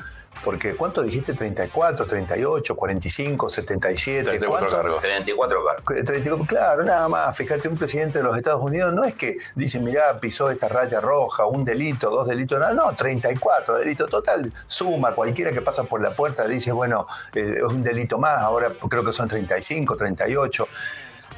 porque 0.43 0.75
¿cuánto 0.75 1.01
dijiste? 1.01 1.33
34, 1.33 2.05
38, 2.05 2.75
45, 2.75 3.49
77. 3.49 4.23
34 4.23 4.69
cargos. 4.69 5.01
34 5.01 5.65
cargos. 5.65 6.47
claro, 6.47 6.83
nada 6.83 7.07
más. 7.07 7.35
Fíjate, 7.35 7.67
un 7.67 7.77
presidente 7.77 8.19
de 8.19 8.23
los 8.23 8.37
Estados 8.37 8.61
Unidos 8.61 8.93
no 8.93 9.03
es 9.03 9.15
que 9.15 9.37
dice, 9.55 9.79
mirá, 9.79 10.19
pisó 10.19 10.49
esta 10.49 10.67
raya 10.67 10.99
roja, 10.99 11.45
un 11.45 11.65
delito, 11.65 12.09
dos 12.09 12.27
delitos, 12.27 12.59
nada. 12.59 12.73
No, 12.73 12.95
34 12.95 13.77
delitos. 13.77 14.09
Total, 14.09 14.51
suma. 14.67 15.13
Cualquiera 15.13 15.51
que 15.51 15.61
pasa 15.61 15.83
por 15.83 16.01
la 16.01 16.15
puerta 16.15 16.47
dice, 16.47 16.71
bueno, 16.71 17.07
eh, 17.33 17.55
es 17.57 17.63
un 17.63 17.83
delito 17.83 18.17
más, 18.17 18.41
ahora 18.41 18.71
creo 18.89 19.03
que 19.03 19.13
son 19.13 19.27
35, 19.27 19.95
38 19.95 20.67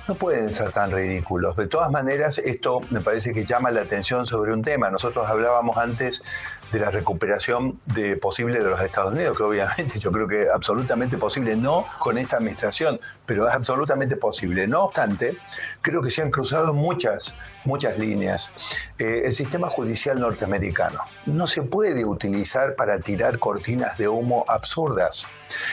no 0.09 0.15
pueden 0.15 0.51
ser 0.51 0.71
tan 0.71 0.91
ridículos. 0.91 1.55
De 1.55 1.67
todas 1.67 1.91
maneras, 1.91 2.39
esto 2.39 2.81
me 2.89 2.99
parece 2.99 3.31
que 3.31 3.45
llama 3.45 3.69
la 3.69 3.81
atención 3.81 4.25
sobre 4.25 4.51
un 4.51 4.63
tema. 4.63 4.89
Nosotros 4.89 5.27
hablábamos 5.29 5.77
antes 5.77 6.23
de 6.71 6.79
la 6.79 6.91
recuperación 6.91 7.79
de, 7.85 8.15
posible 8.17 8.59
de 8.59 8.69
los 8.69 8.81
Estados 8.81 9.13
Unidos, 9.13 9.37
que 9.37 9.43
obviamente 9.43 9.99
yo 9.99 10.11
creo 10.11 10.27
que 10.27 10.47
absolutamente 10.53 11.17
posible, 11.17 11.55
no 11.55 11.85
con 11.99 12.17
esta 12.17 12.37
administración, 12.37 12.99
pero 13.25 13.47
es 13.47 13.53
absolutamente 13.53 14.15
posible. 14.15 14.67
No 14.67 14.85
obstante, 14.85 15.37
creo 15.81 16.01
que 16.01 16.11
se 16.11 16.21
han 16.21 16.31
cruzado 16.31 16.73
muchas, 16.73 17.35
muchas 17.65 17.97
líneas. 17.97 18.51
Eh, 18.97 19.23
el 19.25 19.35
sistema 19.35 19.69
judicial 19.69 20.19
norteamericano 20.19 21.01
no 21.25 21.47
se 21.47 21.61
puede 21.63 22.05
utilizar 22.05 22.75
para 22.75 22.99
tirar 22.99 23.39
cortinas 23.39 23.97
de 23.97 24.07
humo 24.07 24.45
absurdas. 24.47 25.25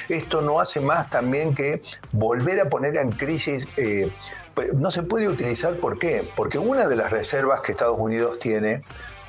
Esto 0.09 0.41
no 0.41 0.61
hace 0.61 0.81
más 0.81 1.11
también 1.11 1.55
que 1.55 1.83
volver 2.13 2.61
a 2.61 2.69
poner 2.69 2.97
en 2.97 3.13
crisis 3.13 3.69
eh, 3.77 4.11
no 4.75 4.91
se 4.91 5.03
puede 5.03 5.29
utilizar, 5.29 5.77
¿por 5.77 5.99
qué? 5.99 6.29
Porque 6.35 6.59
una 6.59 6.89
de 6.89 6.97
las 6.97 7.13
reservas 7.13 7.61
que 7.61 7.73
Estados 7.73 7.99
Unidos 7.99 8.39
tiene 8.39 8.83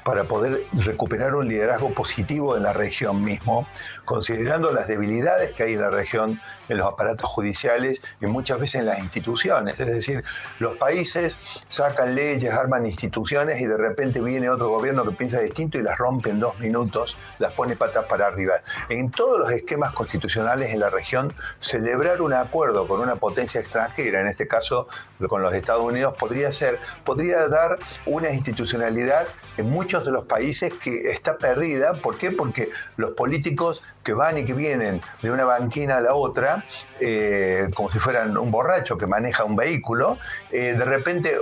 para 0.07 0.23
poder 0.23 0.63
recuperar 0.71 1.35
un 1.35 1.49
liderazgo 1.49 1.93
positivo 1.93 2.55
en 2.55 2.63
la 2.63 2.71
región 2.71 3.21
mismo, 3.21 3.67
considerando 4.05 4.71
las 4.71 4.87
debilidades 4.87 5.51
que 5.51 5.63
hay 5.63 5.73
en 5.73 5.81
la 5.81 5.89
región, 5.89 6.39
en 6.69 6.77
los 6.77 6.87
aparatos 6.87 7.29
judiciales 7.29 8.01
y 8.21 8.25
muchas 8.25 8.59
veces 8.59 8.81
en 8.81 8.85
las 8.87 8.99
instituciones. 8.99 9.79
Es 9.79 9.87
decir, 9.87 10.23
los 10.59 10.77
países 10.77 11.37
sacan 11.69 12.15
leyes, 12.15 12.53
arman 12.53 12.85
instituciones 12.85 13.59
y 13.61 13.65
de 13.65 13.77
repente 13.77 14.21
viene 14.21 14.49
otro 14.49 14.69
gobierno 14.69 15.03
que 15.03 15.11
piensa 15.11 15.39
distinto 15.39 15.77
y 15.77 15.81
las 15.81 15.97
rompe 15.97 16.29
en 16.29 16.39
dos 16.39 16.59
minutos, 16.59 17.17
las 17.39 17.53
pone 17.53 17.75
patas 17.75 18.05
para 18.05 18.27
arriba. 18.27 18.55
En 18.89 19.11
todos 19.11 19.39
los 19.39 19.51
esquemas 19.51 19.93
constitucionales 19.93 20.73
en 20.73 20.79
la 20.79 20.89
región, 20.89 21.33
celebrar 21.59 22.21
un 22.21 22.33
acuerdo 22.33 22.87
con 22.87 23.01
una 23.01 23.15
potencia 23.15 23.61
extranjera, 23.61 24.21
en 24.21 24.27
este 24.27 24.47
caso 24.47 24.87
con 25.27 25.41
los 25.41 25.53
Estados 25.53 25.83
Unidos, 25.83 26.15
podría 26.17 26.51
ser, 26.51 26.79
podría 27.03 27.47
dar 27.47 27.79
una 28.05 28.31
institucionalidad 28.31 29.27
en 29.57 29.69
muchos 29.69 30.05
de 30.05 30.11
los 30.11 30.25
países 30.25 30.73
que 30.73 31.11
está 31.11 31.37
perdida. 31.37 31.93
¿Por 32.01 32.17
qué? 32.17 32.31
Porque 32.31 32.69
los 32.95 33.11
políticos 33.11 33.83
que 34.07 34.13
van 34.13 34.37
y 34.37 34.45
que 34.45 34.53
vienen 34.53 35.01
de 35.21 35.29
una 35.29 35.43
banquina 35.43 35.97
a 35.97 35.99
la 35.99 36.13
otra, 36.13 36.63
eh, 37.01 37.69
como 37.75 37.89
si 37.89 37.99
fueran 37.99 38.37
un 38.37 38.49
borracho 38.49 38.97
que 38.97 39.05
maneja 39.05 39.43
un 39.43 39.57
vehículo, 39.57 40.17
eh, 40.49 40.75
de 40.77 40.85
repente 40.85 41.35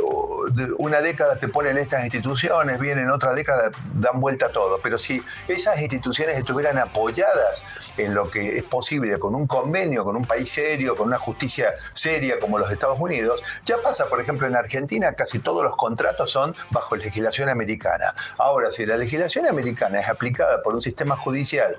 una 0.79 0.99
década 0.99 1.37
te 1.37 1.47
ponen 1.47 1.77
estas 1.77 2.03
instituciones, 2.03 2.79
vienen 2.79 3.11
otra 3.11 3.35
década, 3.35 3.69
dan 3.93 4.19
vuelta 4.19 4.47
a 4.47 4.49
todo. 4.49 4.79
Pero 4.81 4.97
si 4.97 5.21
esas 5.47 5.79
instituciones 5.79 6.37
estuvieran 6.37 6.79
apoyadas 6.79 7.63
en 7.97 8.15
lo 8.15 8.31
que 8.31 8.57
es 8.57 8.63
posible 8.63 9.19
con 9.19 9.35
un 9.35 9.45
convenio, 9.45 10.03
con 10.03 10.15
un 10.15 10.25
país 10.25 10.49
serio, 10.49 10.95
con 10.95 11.05
una 11.05 11.19
justicia 11.19 11.75
seria 11.93 12.39
como 12.39 12.57
los 12.57 12.71
Estados 12.71 12.99
Unidos, 12.99 13.43
ya 13.63 13.77
pasa, 13.77 14.07
por 14.07 14.19
ejemplo, 14.21 14.47
en 14.47 14.55
Argentina 14.55 15.13
casi 15.13 15.37
todos 15.37 15.63
los 15.63 15.75
contratos 15.75 16.31
son 16.31 16.55
bajo 16.71 16.95
legislación 16.95 17.47
americana. 17.47 18.15
Ahora, 18.39 18.71
si 18.71 18.87
la 18.87 18.97
legislación 18.97 19.45
americana 19.45 19.99
es 19.99 20.09
aplicada 20.09 20.63
por 20.63 20.73
un 20.73 20.81
sistema 20.81 21.15
judicial 21.15 21.77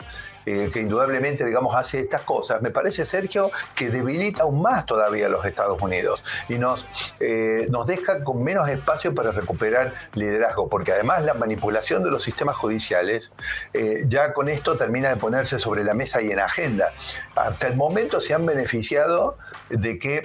eh, 0.48 0.70
que 0.72 0.80
indudablemente, 0.80 1.44
digamos, 1.44 1.74
hace 1.74 1.98
estas 1.98 2.22
cosas, 2.22 2.62
me 2.62 2.70
parece, 2.70 3.04
Sergio, 3.04 3.50
que 3.74 3.90
debilita 3.90 4.44
aún 4.44 4.62
más 4.62 4.86
todavía 4.86 5.26
a 5.26 5.28
los 5.28 5.44
Estados 5.44 5.82
Unidos 5.82 6.22
y 6.48 6.54
nos, 6.54 6.86
eh, 7.18 7.66
nos 7.68 7.88
deja 7.88 8.22
con 8.22 8.44
menos 8.44 8.68
espacio 8.68 9.12
para 9.12 9.32
recuperar 9.32 9.94
liderazgo, 10.14 10.68
porque 10.68 10.92
además 10.92 11.24
la 11.24 11.34
manipulación 11.34 12.04
de 12.04 12.12
los 12.12 12.22
sistemas 12.22 12.56
judiciales 12.56 13.32
eh, 13.72 14.04
ya 14.06 14.32
con 14.32 14.48
esto 14.48 14.76
termina 14.76 15.08
de 15.08 15.16
ponerse 15.16 15.58
sobre 15.58 15.82
la 15.82 15.94
mesa 15.94 16.22
y 16.22 16.30
en 16.30 16.38
agenda. 16.38 16.92
Hasta 17.34 17.66
el 17.66 17.74
momento 17.74 18.20
se 18.20 18.32
han 18.32 18.46
beneficiado 18.46 19.38
de 19.68 19.98
que 19.98 20.22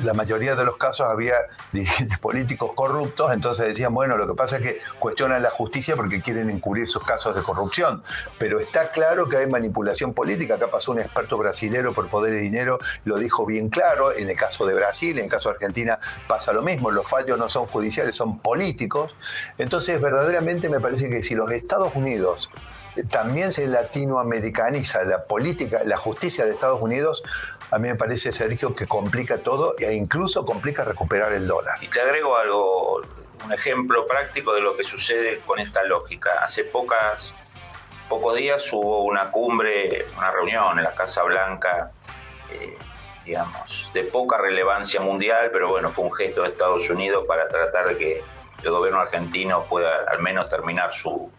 la 0.00 0.12
mayoría 0.12 0.56
de 0.56 0.64
los 0.66 0.76
casos 0.76 1.10
había 1.10 1.36
dirigentes 1.72 2.18
políticos 2.18 2.72
corruptos, 2.74 3.32
entonces 3.32 3.66
decían, 3.66 3.94
bueno, 3.94 4.18
lo 4.18 4.26
que 4.26 4.34
pasa 4.34 4.56
es 4.58 4.62
que 4.62 4.80
cuestionan 4.98 5.42
la 5.42 5.48
justicia 5.48 5.96
porque 5.96 6.20
quieren 6.20 6.50
encubrir 6.50 6.86
sus 6.86 7.02
casos 7.02 7.34
de 7.34 7.42
corrupción, 7.42 8.02
pero 8.38 8.60
está 8.60 8.90
claro 8.90 9.26
que 9.26 9.38
hay 9.38 9.46
manipulación 9.54 10.12
política. 10.12 10.54
Acá 10.54 10.68
pasó 10.70 10.92
un 10.92 11.00
experto 11.00 11.38
brasilero 11.38 11.94
por 11.94 12.08
poder 12.08 12.34
y 12.34 12.40
dinero, 12.40 12.78
lo 13.04 13.18
dijo 13.18 13.46
bien 13.46 13.68
claro. 13.68 14.12
En 14.12 14.28
el 14.28 14.36
caso 14.36 14.66
de 14.66 14.74
Brasil, 14.74 15.18
en 15.18 15.24
el 15.24 15.30
caso 15.30 15.48
de 15.48 15.54
Argentina 15.54 15.98
pasa 16.26 16.52
lo 16.52 16.62
mismo. 16.62 16.90
Los 16.90 17.08
fallos 17.08 17.38
no 17.38 17.48
son 17.48 17.66
judiciales, 17.66 18.16
son 18.16 18.40
políticos. 18.40 19.14
Entonces, 19.58 20.00
verdaderamente 20.00 20.68
me 20.68 20.80
parece 20.80 21.08
que 21.08 21.22
si 21.22 21.34
los 21.34 21.50
Estados 21.50 21.94
Unidos 21.94 22.50
también 23.10 23.52
se 23.52 23.66
latinoamericaniza 23.66 25.04
la 25.04 25.24
política, 25.24 25.82
la 25.84 25.96
justicia 25.96 26.44
de 26.44 26.52
Estados 26.52 26.80
Unidos, 26.80 27.22
a 27.70 27.78
mí 27.78 27.88
me 27.88 27.96
parece, 27.96 28.30
Sergio, 28.30 28.74
que 28.74 28.86
complica 28.86 29.38
todo 29.38 29.74
e 29.78 29.94
incluso 29.94 30.44
complica 30.44 30.84
recuperar 30.84 31.32
el 31.32 31.46
dólar. 31.46 31.82
Y 31.82 31.88
te 31.88 32.00
agrego 32.00 32.36
algo, 32.36 33.02
un 33.44 33.52
ejemplo 33.52 34.06
práctico 34.06 34.54
de 34.54 34.60
lo 34.60 34.76
que 34.76 34.84
sucede 34.84 35.40
con 35.40 35.58
esta 35.58 35.82
lógica. 35.84 36.30
Hace 36.42 36.64
pocas 36.64 37.34
pocos 38.08 38.36
días 38.36 38.72
hubo 38.72 39.04
una 39.04 39.30
cumbre, 39.30 40.06
una 40.16 40.30
reunión 40.30 40.78
en 40.78 40.84
la 40.84 40.92
Casa 40.92 41.22
Blanca, 41.22 41.90
eh, 42.50 42.76
digamos, 43.24 43.90
de 43.94 44.04
poca 44.04 44.38
relevancia 44.38 45.00
mundial, 45.00 45.50
pero 45.52 45.68
bueno, 45.68 45.90
fue 45.90 46.04
un 46.04 46.12
gesto 46.12 46.42
de 46.42 46.48
Estados 46.48 46.88
Unidos 46.90 47.24
para 47.26 47.48
tratar 47.48 47.88
de 47.88 47.96
que 47.96 48.22
el 48.62 48.70
gobierno 48.70 49.00
argentino 49.00 49.64
pueda 49.64 50.04
al 50.08 50.20
menos 50.20 50.48
terminar 50.48 50.92
su, 50.92 51.30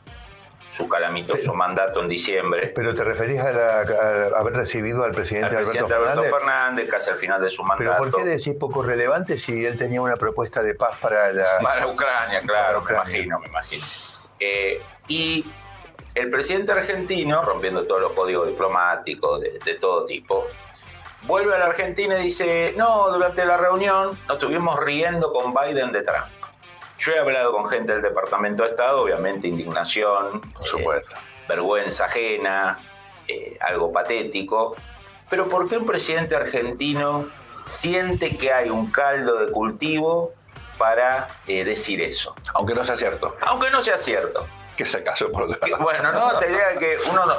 su 0.75 0.89
calamitoso 0.89 1.53
mandato 1.53 2.01
en 2.01 2.09
diciembre. 2.09 2.71
¿Pero 2.75 2.93
te 2.93 3.03
referís 3.03 3.39
a, 3.39 3.81
haber 3.81 4.53
recibido 4.53 5.03
al 5.03 5.11
presidente, 5.11 5.55
Alberto, 5.55 5.87
Fernández? 5.87 6.89
casi 6.89 7.11
al 7.11 7.17
final 7.17 7.41
de 7.41 7.49
su 7.49 7.63
mandato. 7.63 7.97
¿Pero 7.97 8.11
por 8.11 8.21
qué 8.21 8.27
decís 8.27 8.55
poco 8.59 8.83
relevante 8.83 9.37
si 9.37 9.65
él 9.65 9.77
tenía 9.77 10.01
una 10.01 10.17
propuesta 10.17 10.61
de 10.61 10.75
paz 10.75 10.97
para 10.99 11.31
la... 11.31 11.59
Para 11.61 11.87
Ucrania, 11.87 12.41
claro, 12.41 12.81
me 12.81 12.93
imagino, 12.93 13.39
me 13.39 13.47
imagino. 13.47 13.85
Eh, 14.39 14.81
y 15.07 15.45
el 16.15 16.29
presidente 16.29 16.71
argentino, 16.71 17.41
rompiendo 17.41 17.85
todos 17.85 18.01
los 18.01 18.13
códigos 18.13 18.47
diplomáticos 18.47 19.41
de, 19.41 19.73
todo 19.75 20.05
tipo, 20.05 20.47
vuelve 21.23 21.53
a 21.53 21.59
la 21.59 21.65
Argentina 21.65 22.17
y 22.17 22.23
dice, 22.23 22.73
no, 22.77 23.11
durante 23.11 23.45
la 23.45 23.57
reunión 23.57 24.17
nos 24.25 24.37
estuvimos 24.37 24.79
riendo 24.79 25.33
con 25.33 25.53
Biden 25.53 25.91
de 25.91 26.03
Trump. 26.03 26.27
Yo 26.97 27.11
he 27.11 27.19
hablado 27.19 27.51
con 27.51 27.67
gente 27.67 27.91
del 27.91 28.01
Departamento 28.01 28.63
de 28.63 28.69
Estado, 28.69 29.01
obviamente 29.01 29.49
indignación, 29.49 30.39
por 30.53 30.65
supuesto, 30.65 31.15
eh, 31.15 31.45
vergüenza 31.49 32.05
ajena, 32.05 32.79
eh, 33.27 33.57
algo 33.59 33.91
patético, 33.91 34.77
pero 35.29 35.49
¿por 35.49 35.67
qué 35.67 35.77
un 35.77 35.85
presidente 35.85 36.37
argentino 36.37 37.27
siente 37.61 38.37
que 38.37 38.53
hay 38.53 38.69
un 38.69 38.89
caldo 38.89 39.37
de 39.37 39.51
cultivo 39.51 40.31
para 40.77 41.27
eh, 41.45 41.65
decir 41.65 42.01
eso? 42.01 42.33
Aunque 42.53 42.73
no 42.73 42.85
sea 42.85 42.95
cierto. 42.95 43.35
Aunque 43.41 43.69
no 43.69 43.81
sea 43.81 43.97
cierto 43.97 44.47
que 44.75 44.85
se 44.85 45.03
casó 45.03 45.31
por 45.31 45.43
otro 45.43 45.59
Bueno, 45.79 46.11
no, 46.11 46.39
te 46.39 46.47
diría 46.47 46.77
que 46.77 46.97
uno 47.09 47.25
no, 47.25 47.35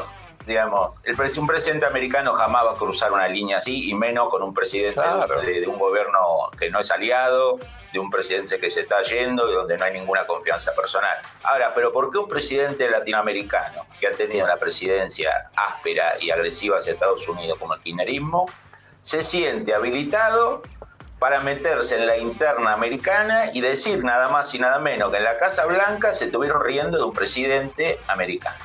digamos, 0.47 1.01
el, 1.03 1.17
un 1.39 1.47
presidente 1.47 1.87
americano 1.87 2.33
jamás 2.35 2.65
va 2.65 2.73
a 2.73 2.77
cruzar 2.77 3.13
una 3.13 3.27
línea 3.27 3.59
así, 3.59 3.91
y 3.91 3.95
menos 3.95 4.29
con 4.29 4.43
un 4.43 4.55
presidente 4.55 5.01
de, 5.01 5.67
un 5.67 5.79
gobierno 5.79 6.51
que 6.59 6.71
no 6.71 6.79
es 6.79 6.91
aliado, 6.91 7.59
de 7.93 7.99
un 7.99 8.11
presidente 8.11 8.57
que 8.59 8.71
se 8.71 8.83
está 8.83 9.03
yendo 9.03 9.51
y 9.51 9.55
donde 9.55 9.77
no 9.77 9.85
hay 9.85 9.93
ninguna 9.93 10.27
confianza 10.27 10.73
personal. 10.75 11.19
Ahora, 11.43 11.75
pero 11.75 11.93
¿por 11.93 12.11
qué 12.11 12.19
un 12.19 12.29
presidente 12.29 12.89
latinoamericano 12.89 13.87
que 13.99 14.07
ha 14.07 14.13
tenido 14.13 14.45
una 14.45 14.57
presidencia 14.57 15.51
áspera 15.57 16.15
y 16.21 16.31
agresiva 16.31 16.79
hacia 16.79 16.93
Estados 16.93 17.27
Unidos 17.29 17.59
como 17.59 17.75
el 17.75 17.81
kirchnerismo, 17.81 18.47
se 19.03 19.23
siente 19.23 19.75
habilitado 19.75 20.63
para 21.19 21.41
meterse 21.41 21.97
en 21.97 22.07
la 22.07 22.19
interna 22.19 22.73
americana 22.73 23.51
y 23.53 23.61
decir 23.61 24.05
nada 24.05 24.29
más 24.29 24.55
y 24.55 24.59
nada 24.59 24.79
menos 24.79 25.11
que 25.11 25.17
en 25.17 25.25
la 25.25 25.39
Casa 25.39 25.65
Blanca 25.65 26.13
se 26.13 26.27
estuvieron 26.27 26.63
riendo 26.63 26.99
de 26.99 27.05
un 27.05 27.15
presidente 27.15 27.99
americano. 28.07 28.59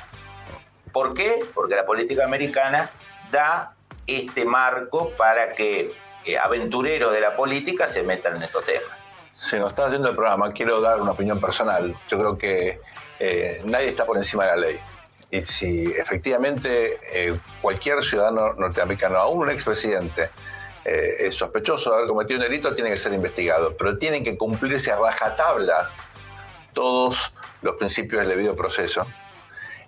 ¿Por 0.92 1.14
qué? 1.14 1.40
Porque 1.54 1.74
la 1.74 1.86
política 1.86 2.24
americana 2.24 2.90
da 3.30 3.74
este 4.06 4.44
marco 4.44 5.10
para 5.16 5.52
que 5.52 5.92
eh, 6.24 6.38
aventureros 6.38 7.12
de 7.12 7.20
la 7.20 7.34
política 7.34 7.86
se 7.86 8.02
metan 8.02 8.36
en 8.36 8.42
estos 8.42 8.64
temas. 8.66 8.90
Se 9.32 9.58
nos 9.58 9.70
está 9.70 9.86
haciendo 9.86 10.10
el 10.10 10.14
programa, 10.14 10.52
quiero 10.52 10.80
dar 10.80 11.00
una 11.00 11.12
opinión 11.12 11.40
personal. 11.40 11.96
Yo 12.08 12.18
creo 12.18 12.36
que 12.36 12.80
eh, 13.18 13.62
nadie 13.64 13.88
está 13.88 14.04
por 14.04 14.18
encima 14.18 14.44
de 14.44 14.50
la 14.50 14.56
ley. 14.56 14.78
Y 15.30 15.40
si 15.42 15.90
efectivamente 15.92 16.98
eh, 17.14 17.38
cualquier 17.62 18.04
ciudadano 18.04 18.52
norteamericano, 18.52 19.16
aún 19.16 19.38
un 19.38 19.50
expresidente, 19.50 20.28
eh, 20.84 21.26
es 21.26 21.34
sospechoso 21.34 21.90
de 21.90 21.96
haber 21.96 22.08
cometido 22.08 22.40
un 22.40 22.44
delito, 22.44 22.74
tiene 22.74 22.90
que 22.90 22.98
ser 22.98 23.12
investigado, 23.12 23.76
pero 23.76 23.98
tienen 23.98 24.24
que 24.24 24.36
cumplirse 24.36 24.90
a 24.90 24.96
rajatabla 24.96 25.90
todos 26.72 27.32
los 27.60 27.76
principios 27.76 28.20
del 28.22 28.30
debido 28.30 28.56
proceso. 28.56 29.06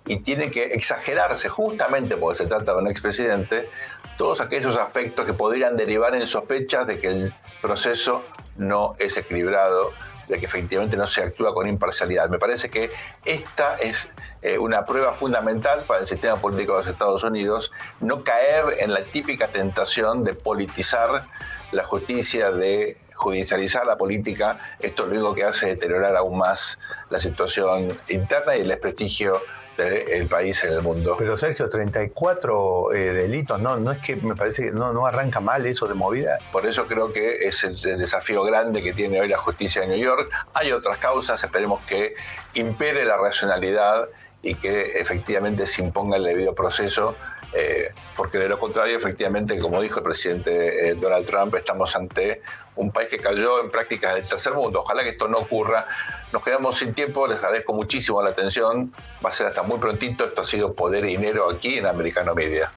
Y 0.07 0.17
tiene 0.17 0.51
que 0.51 0.65
exagerarse, 0.65 1.49
justamente 1.49 2.15
porque 2.15 2.37
se 2.37 2.45
trata 2.45 2.73
de 2.73 2.81
un 2.81 2.87
expresidente, 2.87 3.69
todos 4.17 4.39
aquellos 4.39 4.77
aspectos 4.77 5.25
que 5.25 5.33
podrían 5.33 5.75
derivar 5.75 6.15
en 6.15 6.27
sospechas 6.27 6.85
de 6.87 6.99
que 6.99 7.07
el 7.07 7.35
proceso 7.61 8.23
no 8.55 8.95
es 8.99 9.17
equilibrado 9.17 9.91
de 10.27 10.39
que 10.39 10.45
efectivamente 10.45 10.97
no 10.97 11.07
se 11.07 11.21
actúa 11.21 11.53
con 11.53 11.67
imparcialidad. 11.67 12.29
Me 12.29 12.39
parece 12.39 12.69
que 12.69 12.91
esta 13.25 13.75
es 13.75 14.09
eh, 14.41 14.57
una 14.57 14.85
prueba 14.85 15.13
fundamental 15.13 15.85
para 15.85 16.01
el 16.01 16.07
sistema 16.07 16.37
político 16.37 16.73
de 16.73 16.79
los 16.79 16.91
Estados 16.91 17.23
Unidos, 17.23 17.71
no 17.99 18.23
caer 18.23 18.77
en 18.79 18.93
la 18.93 19.03
típica 19.03 19.47
tentación 19.49 20.23
de 20.23 20.33
politizar 20.33 21.27
la 21.71 21.83
justicia, 21.83 22.51
de 22.51 22.97
judicializar 23.15 23.85
la 23.85 23.97
política. 23.97 24.59
Esto 24.79 25.05
lo 25.05 25.13
único 25.13 25.33
que 25.33 25.43
hace 25.43 25.67
deteriorar 25.67 26.15
aún 26.15 26.37
más 26.37 26.79
la 27.09 27.19
situación 27.19 27.97
interna 28.07 28.55
y 28.55 28.61
el 28.61 28.67
desprestigio 28.67 29.41
del 29.77 30.27
país 30.27 30.63
en 30.63 30.73
el 30.73 30.81
mundo. 30.81 31.15
Pero 31.17 31.35
Sergio, 31.37 31.69
34 31.69 32.93
eh, 32.93 33.13
delitos, 33.13 33.59
no, 33.59 33.77
no 33.77 33.91
es 33.91 33.99
que 33.99 34.15
me 34.15 34.35
parece 34.35 34.65
que 34.65 34.71
no, 34.71 34.93
no 34.93 35.05
arranca 35.05 35.39
mal 35.39 35.65
eso 35.65 35.87
de 35.87 35.93
movida. 35.93 36.37
Por 36.51 36.65
eso 36.65 36.87
creo 36.87 37.11
que 37.11 37.47
es 37.47 37.63
el, 37.63 37.79
desafío 37.81 38.43
grande 38.43 38.81
que 38.81 38.93
tiene 38.93 39.19
hoy 39.19 39.27
la 39.27 39.37
justicia 39.37 39.81
de 39.81 39.87
New 39.87 39.97
York. 39.97 40.31
Hay 40.53 40.71
otras 40.71 40.97
causas, 40.97 41.43
esperemos 41.43 41.81
que 41.85 42.15
impere 42.53 43.05
la 43.05 43.17
racionalidad 43.17 44.09
y 44.41 44.55
que 44.55 44.99
efectivamente 44.99 45.65
se 45.65 45.81
imponga 45.81 46.17
el 46.17 46.23
debido 46.23 46.53
proceso 46.53 47.15
eh, 47.57 47.93
porque 48.17 48.37
de 48.37 48.49
lo 48.49 48.59
contrario, 48.59 48.97
efectivamente, 48.97 49.57
como 49.59 49.81
dijo 49.81 49.99
el 49.99 50.03
presidente 50.03 50.89
eh, 50.89 50.95
Donald 50.95 51.25
Trump, 51.25 51.55
estamos 51.55 51.95
ante 51.95 52.41
un 52.75 52.91
país 52.91 53.07
que 53.07 53.17
cayó 53.17 53.63
en 53.63 53.71
prácticas 53.71 54.13
del 54.15 54.27
tercer 54.27 54.53
mundo. 54.53 54.81
Ojalá 54.81 55.03
que 55.03 55.11
esto 55.11 55.29
no 55.29 55.37
ocurra. 55.37 55.87
Nos 56.33 56.43
quedamos 56.43 56.77
sin 56.77 56.93
tiempo, 56.93 57.27
les 57.27 57.37
agradezco 57.37 57.73
muchísimo 57.73 58.21
la 58.21 58.31
atención. 58.31 58.93
Va 59.25 59.29
a 59.29 59.33
ser 59.33 59.47
hasta 59.47 59.63
muy 59.63 59.79
prontito. 59.79 60.25
Esto 60.25 60.41
ha 60.41 60.45
sido 60.45 60.73
Poder 60.73 61.05
y 61.05 61.15
Dinero 61.15 61.49
aquí 61.49 61.77
en 61.77 61.85
Americano 61.85 62.35
Media. 62.35 62.73